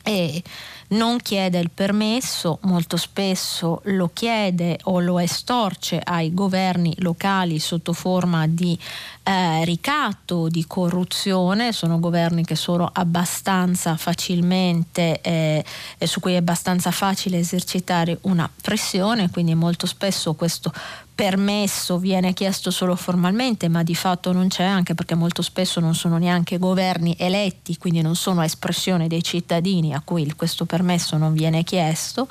e 0.04 0.42
non 0.90 1.18
chiede 1.18 1.60
il 1.60 1.70
permesso, 1.72 2.60
molto 2.62 2.96
spesso 2.96 3.82
lo 3.86 4.10
chiede 4.14 4.80
o 4.84 5.00
lo 5.00 5.20
estorce 5.20 6.00
ai 6.04 6.34
governi 6.34 6.96
locali 7.00 7.60
sotto 7.60 7.92
forma 7.92 8.48
di 8.48 8.78
eh, 9.24 9.66
ricatto, 9.66 10.48
di 10.48 10.66
corruzione, 10.66 11.74
sono 11.74 12.00
governi 12.00 12.46
che 12.46 12.56
sono 12.56 12.90
abbastanza 12.92 13.98
facilmente, 13.98 15.20
eh, 15.22 15.66
su 16.06 16.22
cui 16.22 16.34
è 16.34 16.38
abbastanza 16.38 16.92
facile 16.92 17.40
esercitare 17.40 18.20
una 18.22 18.50
pressione, 18.62 19.30
quindi 19.30 19.56
molto 19.56 19.86
spesso 19.86 20.36
questo 20.36 20.72
permesso 21.18 21.98
viene 21.98 22.32
chiesto 22.34 22.70
solo 22.70 22.96
formalmente, 22.96 23.70
ma 23.70 23.82
di 23.82 23.96
fatto 23.96 24.32
non 24.32 24.50
c'è, 24.50 24.66
anche 24.66 24.94
perché 24.94 25.16
molto 25.16 25.42
spesso 25.42 25.80
non 25.80 25.96
sono 25.96 26.20
neanche 26.20 26.60
governi 26.60 27.16
eletti, 27.18 27.76
quindi 27.78 28.02
non 28.02 28.16
sono 28.16 28.44
espressione 28.44 29.08
dei 29.08 29.24
cittadini 29.24 29.96
a 29.96 30.02
cui 30.06 30.32
questo 30.36 30.66
permesso 30.66 31.18
non 31.18 31.34
viene 31.34 31.64
chiesto. 31.64 32.28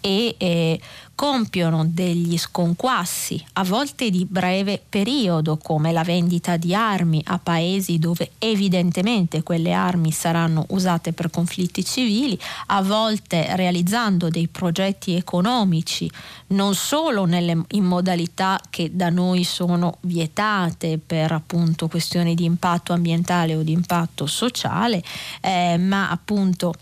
E, 0.00 0.34
e 0.36 0.80
compiono 1.14 1.84
degli 1.86 2.36
sconquassi, 2.36 3.42
a 3.54 3.64
volte 3.64 4.10
di 4.10 4.24
breve 4.24 4.82
periodo, 4.86 5.56
come 5.56 5.92
la 5.92 6.02
vendita 6.02 6.56
di 6.56 6.74
armi 6.74 7.22
a 7.26 7.38
paesi 7.38 7.98
dove 7.98 8.32
evidentemente 8.38 9.42
quelle 9.42 9.72
armi 9.72 10.10
saranno 10.12 10.66
usate 10.70 11.12
per 11.12 11.30
conflitti 11.30 11.84
civili, 11.84 12.38
a 12.66 12.82
volte 12.82 13.54
realizzando 13.56 14.28
dei 14.28 14.48
progetti 14.48 15.14
economici 15.14 16.10
non 16.48 16.74
solo 16.74 17.24
nelle, 17.24 17.64
in 17.68 17.84
modalità 17.84 18.60
che 18.70 18.90
da 18.94 19.10
noi 19.10 19.44
sono 19.44 19.98
vietate 20.02 20.98
per 20.98 21.32
appunto 21.32 21.88
questioni 21.88 22.34
di 22.34 22.44
impatto 22.44 22.92
ambientale 22.92 23.54
o 23.54 23.62
di 23.62 23.72
impatto 23.72 24.26
sociale, 24.26 25.02
eh, 25.40 25.76
ma 25.78 26.10
appunto 26.10 26.74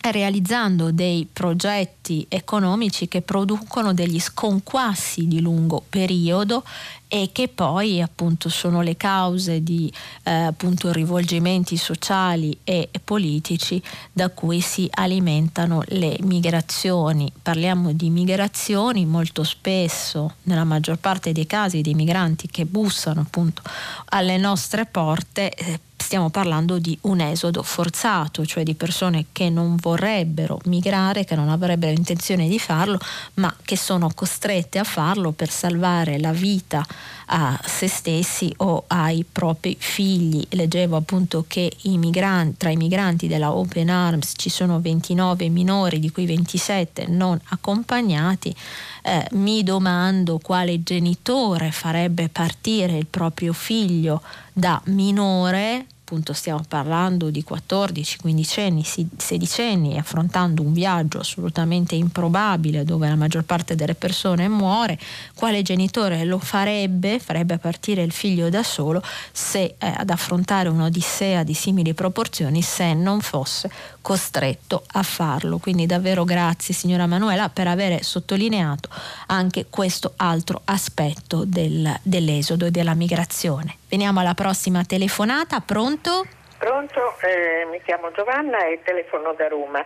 realizzando 0.00 0.90
dei 0.92 1.28
progetti 1.30 2.24
economici 2.28 3.08
che 3.08 3.22
producono 3.22 3.92
degli 3.92 4.20
sconquassi 4.20 5.26
di 5.26 5.40
lungo 5.40 5.84
periodo 5.88 6.62
e 7.08 7.30
che 7.32 7.48
poi 7.48 8.02
appunto 8.02 8.48
sono 8.48 8.82
le 8.82 8.96
cause 8.96 9.62
di 9.62 9.90
eh, 10.24 10.30
appunto 10.30 10.92
rivolgimenti 10.92 11.76
sociali 11.76 12.58
e 12.64 12.90
politici 13.02 13.82
da 14.12 14.28
cui 14.28 14.60
si 14.60 14.88
alimentano 14.90 15.82
le 15.86 16.16
migrazioni. 16.20 17.32
Parliamo 17.40 17.92
di 17.92 18.10
migrazioni 18.10 19.06
molto 19.06 19.42
spesso, 19.42 20.34
nella 20.44 20.64
maggior 20.64 20.98
parte 20.98 21.32
dei 21.32 21.46
casi, 21.46 21.80
dei 21.80 21.94
migranti 21.94 22.46
che 22.48 22.66
bussano 22.66 23.22
appunto 23.22 23.62
alle 24.10 24.36
nostre 24.36 24.84
porte. 24.84 25.54
Eh, 25.54 25.80
stiamo 25.98 26.30
parlando 26.30 26.78
di 26.78 26.96
un 27.02 27.20
esodo 27.20 27.62
forzato, 27.62 28.46
cioè 28.46 28.62
di 28.62 28.74
persone 28.74 29.26
che 29.32 29.50
non 29.50 29.76
vorrebbero 29.76 30.58
migrare, 30.64 31.24
che 31.24 31.34
non 31.34 31.48
avrebbero 31.48 31.96
intenzione 31.96 32.48
di 32.48 32.58
farlo, 32.58 32.98
ma 33.34 33.54
che 33.62 33.76
sono 33.76 34.10
costrette 34.14 34.78
a 34.78 34.84
farlo 34.84 35.32
per 35.32 35.50
salvare 35.50 36.18
la 36.18 36.32
vita 36.32 36.86
a 37.30 37.58
se 37.64 37.88
stessi 37.88 38.52
o 38.58 38.84
ai 38.86 39.24
propri 39.30 39.76
figli. 39.78 40.44
Leggevo 40.50 40.96
appunto 40.96 41.44
che 41.46 41.70
i 41.82 41.98
migranti, 41.98 42.56
tra 42.56 42.70
i 42.70 42.76
migranti 42.76 43.26
della 43.26 43.52
Open 43.52 43.90
Arms 43.90 44.34
ci 44.36 44.48
sono 44.48 44.80
29 44.80 45.48
minori, 45.48 45.98
di 45.98 46.10
cui 46.10 46.26
27 46.26 47.06
non 47.08 47.38
accompagnati. 47.48 48.54
Eh, 49.02 49.26
mi 49.32 49.62
domando 49.62 50.38
quale 50.38 50.82
genitore 50.82 51.70
farebbe 51.70 52.28
partire 52.28 52.96
il 52.96 53.06
proprio 53.06 53.52
figlio 53.52 54.22
da 54.52 54.80
minore 54.86 55.86
appunto 56.08 56.32
stiamo 56.32 56.62
parlando 56.66 57.28
di 57.28 57.44
14, 57.44 58.16
15 58.16 58.60
anni, 58.62 58.82
16 58.82 59.60
anni, 59.60 59.98
affrontando 59.98 60.62
un 60.62 60.72
viaggio 60.72 61.18
assolutamente 61.18 61.96
improbabile 61.96 62.82
dove 62.82 63.06
la 63.06 63.14
maggior 63.14 63.44
parte 63.44 63.74
delle 63.74 63.94
persone 63.94 64.48
muore, 64.48 64.98
quale 65.34 65.60
genitore 65.60 66.24
lo 66.24 66.38
farebbe, 66.38 67.18
farebbe 67.18 67.58
partire 67.58 68.02
il 68.02 68.12
figlio 68.12 68.48
da 68.48 68.62
solo 68.62 69.02
se 69.32 69.74
eh, 69.76 69.94
ad 69.98 70.08
affrontare 70.08 70.70
un'odissea 70.70 71.42
di 71.42 71.52
simili 71.52 71.92
proporzioni 71.92 72.62
se 72.62 72.94
non 72.94 73.20
fosse 73.20 73.70
costretto 74.08 74.84
a 74.94 75.02
farlo. 75.02 75.58
Quindi 75.58 75.84
davvero 75.84 76.24
grazie 76.24 76.72
signora 76.72 77.06
Manuela 77.06 77.50
per 77.50 77.66
aver 77.68 78.02
sottolineato 78.02 78.88
anche 79.26 79.66
questo 79.68 80.14
altro 80.16 80.62
aspetto 80.64 81.42
del, 81.44 81.94
dell'esodo 82.02 82.64
e 82.64 82.70
della 82.70 82.94
migrazione. 82.94 83.76
Veniamo 83.86 84.20
alla 84.20 84.32
prossima 84.32 84.82
telefonata, 84.82 85.60
pronto? 85.60 86.24
Pronto, 86.56 87.18
eh, 87.20 87.66
mi 87.70 87.82
chiamo 87.84 88.10
Giovanna 88.12 88.64
e 88.66 88.80
telefono 88.82 89.34
da 89.36 89.46
Roma. 89.46 89.84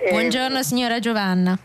Eh, 0.00 0.10
buongiorno 0.10 0.64
signora 0.64 0.98
Giovanna. 0.98 1.56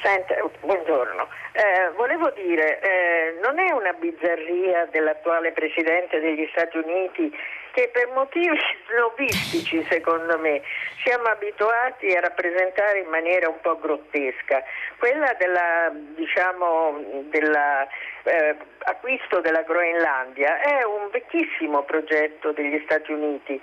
Senta, 0.00 0.34
buongiorno. 0.60 1.26
Eh, 1.60 1.90
volevo 1.94 2.30
dire, 2.30 2.80
eh, 2.80 3.38
non 3.42 3.58
è 3.58 3.70
una 3.72 3.92
bizzarria 3.92 4.88
dell'attuale 4.90 5.52
Presidente 5.52 6.18
degli 6.18 6.48
Stati 6.52 6.78
Uniti 6.78 7.30
che 7.72 7.90
per 7.92 8.08
motivi 8.14 8.58
snobistici, 8.88 9.86
secondo 9.90 10.38
me, 10.38 10.62
siamo 11.04 11.24
abituati 11.24 12.16
a 12.16 12.20
rappresentare 12.20 13.00
in 13.00 13.08
maniera 13.08 13.50
un 13.50 13.60
po' 13.60 13.78
grottesca. 13.78 14.62
Quella 14.96 15.36
della, 15.38 15.92
diciamo, 15.92 16.98
dell'acquisto 17.28 19.38
eh, 19.38 19.42
della 19.42 19.60
Groenlandia 19.60 20.60
è 20.60 20.82
un 20.84 21.10
vecchissimo 21.10 21.82
progetto 21.82 22.52
degli 22.52 22.80
Stati 22.86 23.12
Uniti. 23.12 23.60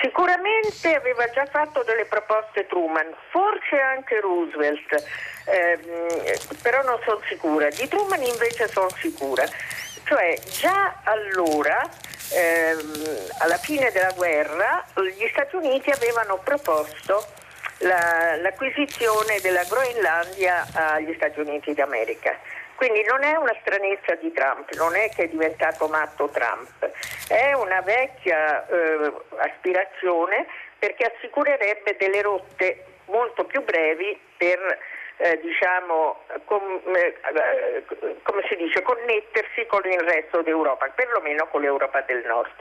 Sicuramente 0.00 0.94
aveva 0.94 1.28
già 1.30 1.46
fatto 1.46 1.82
delle 1.82 2.04
proposte 2.04 2.66
Truman, 2.66 3.14
forse 3.30 3.80
anche 3.80 4.20
Roosevelt, 4.20 5.04
ehm, 5.46 6.58
però 6.62 6.82
non 6.82 6.98
sono 7.04 7.20
sicura. 7.28 7.68
Di 7.70 7.88
Truman 7.88 8.22
invece 8.22 8.68
sono 8.68 8.90
sicura. 9.00 9.44
Cioè 10.04 10.38
già 10.60 11.00
allora 11.04 11.80
ehm, 12.32 13.04
alla 13.38 13.56
fine 13.56 13.90
della 13.90 14.12
guerra 14.12 14.84
gli 15.16 15.26
Stati 15.30 15.56
Uniti 15.56 15.90
avevano 15.90 16.38
proposto 16.44 17.26
la, 17.78 18.36
l'acquisizione 18.36 19.40
della 19.40 19.64
Groenlandia 19.64 20.66
agli 20.72 21.12
Stati 21.14 21.40
Uniti 21.40 21.74
d'America. 21.74 22.38
Quindi 22.76 23.02
non 23.04 23.22
è 23.24 23.34
una 23.36 23.56
stranezza 23.60 24.14
di 24.16 24.30
Trump, 24.32 24.70
non 24.74 24.94
è 24.94 25.08
che 25.08 25.24
è 25.24 25.28
diventato 25.28 25.88
matto 25.88 26.28
Trump, 26.28 26.90
è 27.28 27.52
una 27.54 27.80
vecchia 27.80 28.66
eh, 28.66 29.12
aspirazione 29.38 30.46
perché 30.78 31.12
assicurerebbe 31.14 31.96
delle 31.98 32.20
rotte 32.20 32.84
molto 33.06 33.44
più 33.44 33.62
brevi 33.62 34.18
per 34.36 34.78
eh, 35.16 35.40
diciamo, 35.40 36.24
com, 36.44 36.80
eh, 36.94 37.84
come 38.22 38.42
si 38.48 38.56
dice, 38.56 38.82
connettersi 38.82 39.64
con 39.66 39.80
il 39.84 40.00
resto 40.00 40.42
d'Europa, 40.42 40.88
perlomeno 40.94 41.46
con 41.48 41.62
l'Europa 41.62 42.02
del 42.02 42.24
Nord. 42.26 42.52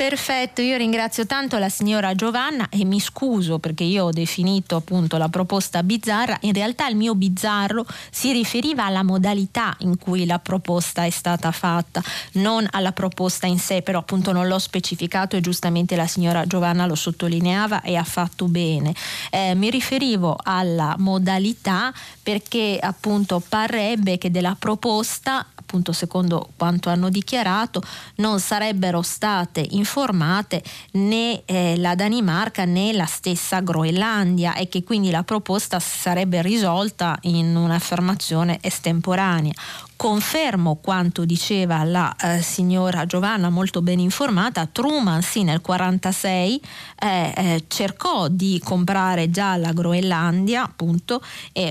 Perfetto, 0.00 0.62
io 0.62 0.78
ringrazio 0.78 1.26
tanto 1.26 1.58
la 1.58 1.68
signora 1.68 2.14
Giovanna 2.14 2.70
e 2.70 2.86
mi 2.86 3.00
scuso 3.00 3.58
perché 3.58 3.84
io 3.84 4.06
ho 4.06 4.10
definito 4.10 4.76
appunto 4.76 5.18
la 5.18 5.28
proposta 5.28 5.82
bizzarra, 5.82 6.38
in 6.40 6.54
realtà 6.54 6.88
il 6.88 6.96
mio 6.96 7.14
bizzarro 7.14 7.84
si 8.10 8.32
riferiva 8.32 8.86
alla 8.86 9.02
modalità 9.02 9.76
in 9.80 9.98
cui 9.98 10.24
la 10.24 10.38
proposta 10.38 11.04
è 11.04 11.10
stata 11.10 11.52
fatta, 11.52 12.02
non 12.32 12.66
alla 12.70 12.92
proposta 12.92 13.46
in 13.46 13.58
sé, 13.58 13.82
però 13.82 13.98
appunto 13.98 14.32
non 14.32 14.48
l'ho 14.48 14.58
specificato 14.58 15.36
e 15.36 15.42
giustamente 15.42 15.96
la 15.96 16.06
signora 16.06 16.46
Giovanna 16.46 16.86
lo 16.86 16.94
sottolineava 16.94 17.82
e 17.82 17.96
ha 17.96 18.04
fatto 18.04 18.46
bene. 18.46 18.94
Eh, 19.30 19.54
mi 19.54 19.68
riferivo 19.68 20.34
alla 20.42 20.94
modalità 20.96 21.92
perché 22.22 22.78
appunto 22.80 23.42
parrebbe 23.46 24.16
che 24.16 24.30
della 24.30 24.56
proposta 24.58 25.44
appunto 25.70 25.92
secondo 25.92 26.48
quanto 26.56 26.88
hanno 26.88 27.10
dichiarato, 27.10 27.80
non 28.16 28.40
sarebbero 28.40 29.02
state 29.02 29.64
informate 29.70 30.64
né 30.92 31.42
eh, 31.44 31.76
la 31.76 31.94
Danimarca 31.94 32.64
né 32.64 32.92
la 32.92 33.06
stessa 33.06 33.60
Groenlandia 33.60 34.54
e 34.54 34.68
che 34.68 34.82
quindi 34.82 35.12
la 35.12 35.22
proposta 35.22 35.78
sarebbe 35.78 36.42
risolta 36.42 37.16
in 37.22 37.54
un'affermazione 37.54 38.58
estemporanea. 38.60 39.52
Confermo 39.94 40.76
quanto 40.76 41.26
diceva 41.26 41.84
la 41.84 42.16
eh, 42.16 42.40
signora 42.40 43.04
Giovanna, 43.04 43.50
molto 43.50 43.82
ben 43.82 43.98
informata, 43.98 44.66
Truman 44.66 45.20
sì 45.20 45.44
nel 45.44 45.60
1946 45.62 46.60
eh, 46.98 47.32
eh, 47.36 47.64
cercò 47.68 48.26
di 48.28 48.58
comprare 48.64 49.30
già 49.30 49.56
la 49.56 49.72
Groenlandia 49.72 50.64
appunto 50.64 51.22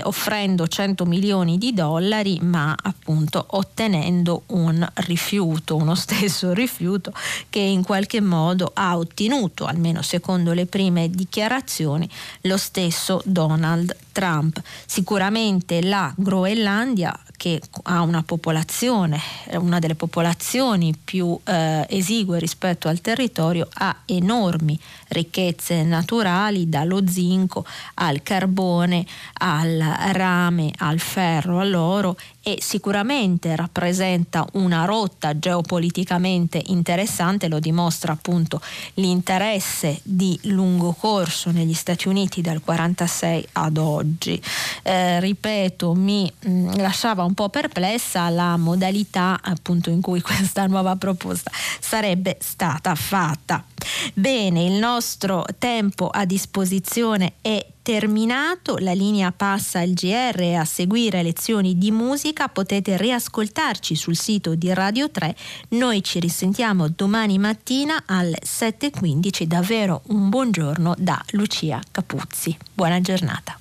offrendo 0.02 0.68
100 0.68 1.04
milioni 1.04 1.58
di 1.58 1.72
dollari 1.72 2.38
ma 2.40 2.76
appunto 2.80 3.44
ottenendo 3.48 3.89
un 3.98 4.88
rifiuto, 4.94 5.76
uno 5.76 5.94
stesso 5.94 6.52
rifiuto 6.54 7.12
che 7.48 7.60
in 7.60 7.82
qualche 7.82 8.20
modo 8.20 8.70
ha 8.74 8.96
ottenuto, 8.96 9.66
almeno 9.66 10.02
secondo 10.02 10.52
le 10.52 10.66
prime 10.66 11.10
dichiarazioni, 11.10 12.08
lo 12.42 12.56
stesso 12.56 13.22
Donald 13.24 13.96
Trump. 14.12 14.60
Sicuramente 14.86 15.82
la 15.82 16.12
Groenlandia 16.16 17.18
che 17.40 17.58
ha 17.84 18.02
una 18.02 18.22
popolazione, 18.22 19.18
una 19.52 19.78
delle 19.78 19.94
popolazioni 19.94 20.94
più 21.02 21.40
eh, 21.44 21.86
esigue 21.88 22.38
rispetto 22.38 22.86
al 22.86 23.00
territorio, 23.00 23.66
ha 23.72 23.96
enormi 24.04 24.78
ricchezze 25.08 25.82
naturali, 25.82 26.68
dallo 26.68 27.00
zinco 27.08 27.64
al 27.94 28.22
carbone, 28.22 29.06
al 29.38 29.78
rame, 30.12 30.70
al 30.76 30.98
ferro, 30.98 31.60
all'oro 31.60 32.18
e 32.42 32.58
sicuramente 32.60 33.54
rappresenta 33.54 34.46
una 34.52 34.84
rotta 34.84 35.38
geopoliticamente 35.38 36.62
interessante, 36.66 37.48
lo 37.48 37.58
dimostra 37.58 38.12
appunto 38.12 38.60
l'interesse 38.94 40.00
di 40.02 40.38
lungo 40.44 40.92
corso 40.92 41.50
negli 41.50 41.74
Stati 41.74 42.08
Uniti 42.08 42.40
dal 42.40 42.60
1946 42.64 43.48
ad 43.52 43.76
oggi. 43.76 44.40
Eh, 44.82 45.20
ripeto, 45.20 45.94
mi 45.94 46.30
mh, 46.40 46.50
mm, 46.50 46.68
lasciava 46.76 47.24
un 47.24 47.29
un 47.30 47.34
po' 47.34 47.48
perplessa 47.48 48.28
la 48.28 48.56
modalità 48.56 49.38
appunto 49.40 49.88
in 49.88 50.00
cui 50.00 50.20
questa 50.20 50.66
nuova 50.66 50.96
proposta 50.96 51.50
sarebbe 51.80 52.36
stata 52.40 52.94
fatta. 52.94 53.64
Bene, 54.12 54.64
il 54.64 54.72
nostro 54.72 55.44
tempo 55.58 56.08
a 56.08 56.24
disposizione 56.24 57.34
è 57.40 57.64
terminato, 57.82 58.76
la 58.78 58.92
linea 58.92 59.32
passa 59.32 59.80
al 59.80 59.92
GR 59.92 60.54
a 60.58 60.64
seguire 60.64 61.22
lezioni 61.22 61.78
di 61.78 61.90
musica 61.90 62.48
potete 62.48 62.96
riascoltarci 62.96 63.94
sul 63.94 64.16
sito 64.16 64.54
di 64.54 64.72
Radio 64.74 65.10
3. 65.10 65.34
Noi 65.70 66.02
ci 66.02 66.20
risentiamo 66.20 66.88
domani 66.88 67.38
mattina 67.38 68.02
alle 68.06 68.38
7.15. 68.44 69.44
Davvero 69.44 70.02
un 70.08 70.28
buongiorno 70.28 70.94
da 70.98 71.22
Lucia 71.30 71.80
Capuzzi. 71.90 72.56
Buona 72.74 73.00
giornata. 73.00 73.58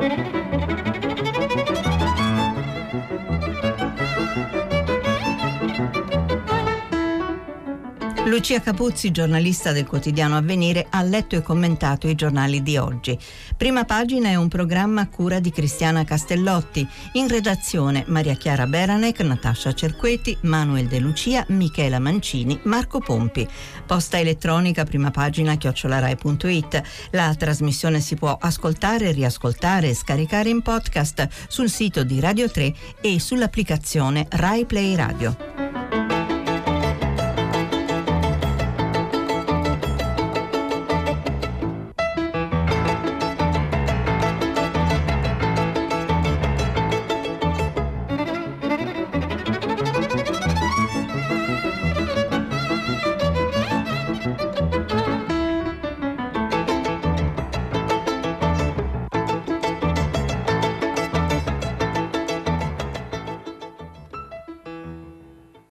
Thank 0.00 0.34
you. 0.34 0.39
Lucia 8.30 8.60
Capuzzi, 8.60 9.10
giornalista 9.10 9.72
del 9.72 9.88
quotidiano 9.88 10.36
Avvenire, 10.36 10.86
ha 10.88 11.02
letto 11.02 11.34
e 11.34 11.42
commentato 11.42 12.06
i 12.06 12.14
giornali 12.14 12.62
di 12.62 12.76
oggi. 12.76 13.18
Prima 13.56 13.84
pagina 13.84 14.28
è 14.28 14.36
un 14.36 14.46
programma 14.46 15.00
a 15.00 15.08
cura 15.08 15.40
di 15.40 15.50
Cristiana 15.50 16.04
Castellotti. 16.04 16.86
In 17.14 17.26
redazione 17.26 18.04
Maria 18.06 18.34
Chiara 18.34 18.68
Beranec, 18.68 19.20
Natascia 19.22 19.72
Cerqueti, 19.72 20.38
Manuel 20.42 20.86
De 20.86 21.00
Lucia, 21.00 21.44
Michela 21.48 21.98
Mancini, 21.98 22.56
Marco 22.62 23.00
Pompi. 23.00 23.46
Posta 23.84 24.20
elettronica 24.20 24.84
prima 24.84 25.10
pagina 25.10 25.56
chiocciolarai.it. 25.56 26.82
La 27.10 27.34
trasmissione 27.36 27.98
si 27.98 28.14
può 28.14 28.38
ascoltare, 28.40 29.10
riascoltare 29.10 29.88
e 29.88 29.94
scaricare 29.94 30.50
in 30.50 30.62
podcast 30.62 31.26
sul 31.48 31.68
sito 31.68 32.04
di 32.04 32.20
Radio 32.20 32.48
3 32.48 32.74
e 33.00 33.18
sull'applicazione 33.18 34.28
Rai 34.30 34.64
Play 34.66 34.94
Radio. 34.94 35.69